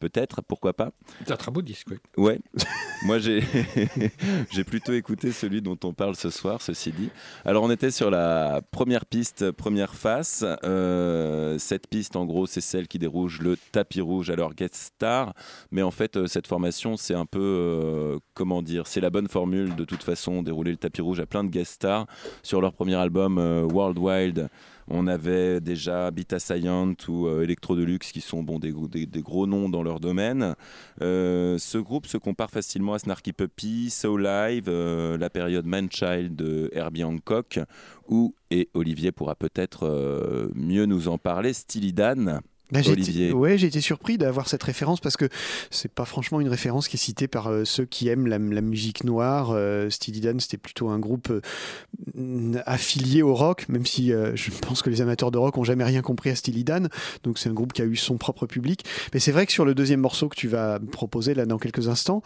[0.00, 0.90] Peut-être, pourquoi pas
[1.24, 1.98] C'est un très beau disque, oui.
[2.16, 2.40] Ouais,
[3.04, 7.10] moi j'ai plutôt écouté celui dont on parle ce soir, ceci dit.
[7.44, 10.44] Alors on était sur la première piste, première face.
[10.64, 14.74] Euh, cette piste, en gros, c'est celle qui déroule le tapis rouge à leur guest
[14.74, 15.34] star.
[15.70, 19.28] Mais en fait, euh, cette formation, c'est un peu, euh, comment dire, c'est la bonne
[19.28, 22.06] formule de toute façon, dérouler le tapis rouge à plein de guest stars.
[22.42, 24.48] Sur leur premier album, euh, World Wild,
[24.90, 28.72] on avait déjà Bita Scient ou euh, Electro Deluxe qui sont bon, des,
[29.06, 30.54] des- gros noms dans leur domaine.
[31.00, 36.34] Euh, ce groupe se compare facilement à Snarky Puppy, So Live, euh, la période Manchild
[36.36, 37.60] de Herbie Hancock,
[38.08, 42.40] ou, et Olivier pourra peut-être mieux nous en parler, Steely Dan.
[42.72, 43.26] Bah, j'ai Olivier.
[43.26, 45.28] été, ouais, j'ai été surpris d'avoir cette référence parce que
[45.70, 48.60] c'est pas franchement une référence qui est citée par euh, ceux qui aiment la, la
[48.60, 49.50] musique noire.
[49.50, 54.50] Euh, Steely Dan, c'était plutôt un groupe euh, affilié au rock, même si euh, je
[54.50, 56.88] pense que les amateurs de rock ont jamais rien compris à Steely Dan.
[57.24, 58.84] Donc c'est un groupe qui a eu son propre public.
[59.12, 61.88] Mais c'est vrai que sur le deuxième morceau que tu vas proposer là dans quelques
[61.88, 62.22] instants,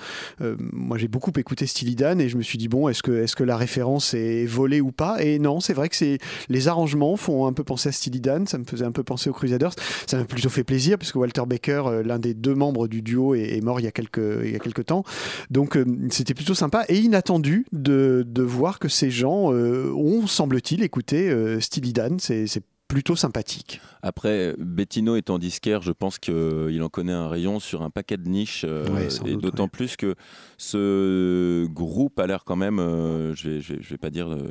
[0.73, 3.37] moi j'ai beaucoup écouté Steely Dan et je me suis dit bon, est-ce que est-ce
[3.37, 5.23] que la référence est volée ou pas?
[5.23, 6.19] Et non, c'est vrai que c'est
[6.49, 8.47] les arrangements font un peu penser à Steely Dan.
[8.47, 9.73] Ça me faisait un peu penser aux Crusaders.
[10.07, 13.35] Ça plutôt fait plaisir parce que Walter Baker, euh, l'un des deux membres du duo,
[13.35, 15.05] est, est mort il y a quelques il y a quelques temps.
[15.51, 20.27] Donc euh, c'était plutôt sympa et inattendu de, de voir que ces gens euh, ont
[20.27, 22.19] semble-t-il écouté Steely Dan.
[22.19, 22.47] C'est
[22.87, 23.81] plutôt sympathique.
[24.03, 28.29] Après, Bettino étant disquaire, je pense qu'il en connaît un rayon sur un paquet de
[28.29, 28.65] niches.
[28.65, 30.15] Ouais, et d'autant plus que
[30.59, 34.31] ce groupe a l'air quand même, euh, je vais, je vais, je vais pas dire.
[34.31, 34.51] euh,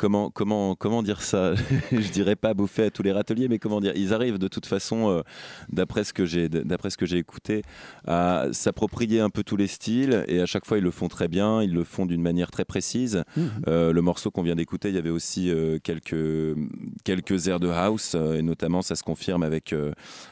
[0.00, 1.52] Comment, comment, comment dire ça
[1.92, 4.64] Je dirais pas bouffer à tous les râteliers, mais comment dire Ils arrivent de toute
[4.64, 5.20] façon, euh,
[5.68, 7.60] d'après ce que j'ai, d'après ce que j'ai écouté,
[8.06, 11.28] à s'approprier un peu tous les styles, et à chaque fois ils le font très
[11.28, 13.24] bien, ils le font d'une manière très précise.
[13.36, 13.50] Mhm.
[13.68, 16.56] Euh, le morceau qu'on vient d'écouter, il y avait aussi euh, quelques,
[17.04, 19.74] quelques airs de house, et notamment ça se confirme avec,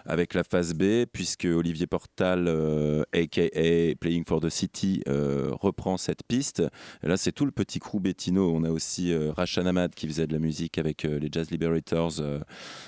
[0.07, 2.49] avec la phase B, puisque Olivier Portal,
[3.13, 6.63] aka Playing for the City, reprend cette piste.
[7.03, 8.51] Et là, c'est tout le petit crew Bettino.
[8.55, 11.51] On a aussi euh, Rashan Ahmad qui faisait de la musique avec euh, les Jazz
[11.51, 12.39] Liberators euh,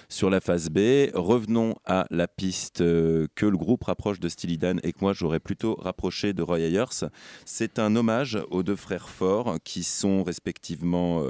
[0.08, 1.08] sur la phase B.
[1.14, 5.40] Revenons à la piste euh, que le groupe rapproche de Steely et que moi j'aurais
[5.40, 7.08] plutôt rapproché de Roy Ayers.
[7.44, 11.24] C'est un hommage aux deux frères forts qui sont respectivement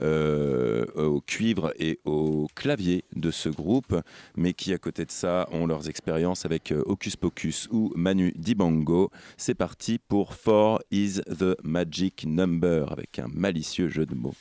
[0.00, 3.96] au cuivre et au clavier de ce groupe,
[4.36, 9.10] mais qui à côté de ça ont leurs expériences avec Hocus Pocus ou Manu Dibango.
[9.36, 14.34] C'est parti pour Four is the Magic Number avec un malicieux jeu de mots.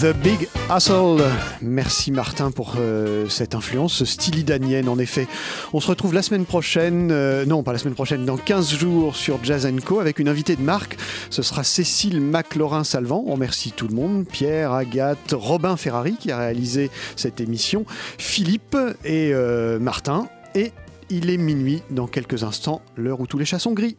[0.00, 1.22] The Big Hustle.
[1.60, 5.28] Merci Martin pour euh, cette influence, ce style idanienne en effet.
[5.74, 9.14] On se retrouve la semaine prochaine, euh, non pas la semaine prochaine, dans 15 jours
[9.14, 10.96] sur Jazz Co avec une invitée de marque.
[11.28, 13.24] Ce sera Cécile McLaurin-Salvant.
[13.26, 14.24] On remercie tout le monde.
[14.26, 17.84] Pierre, Agathe, Robin Ferrari qui a réalisé cette émission,
[18.16, 20.28] Philippe et euh, Martin.
[20.54, 20.72] Et
[21.10, 23.98] il est minuit dans quelques instants, l'heure où tous les chats sont gris.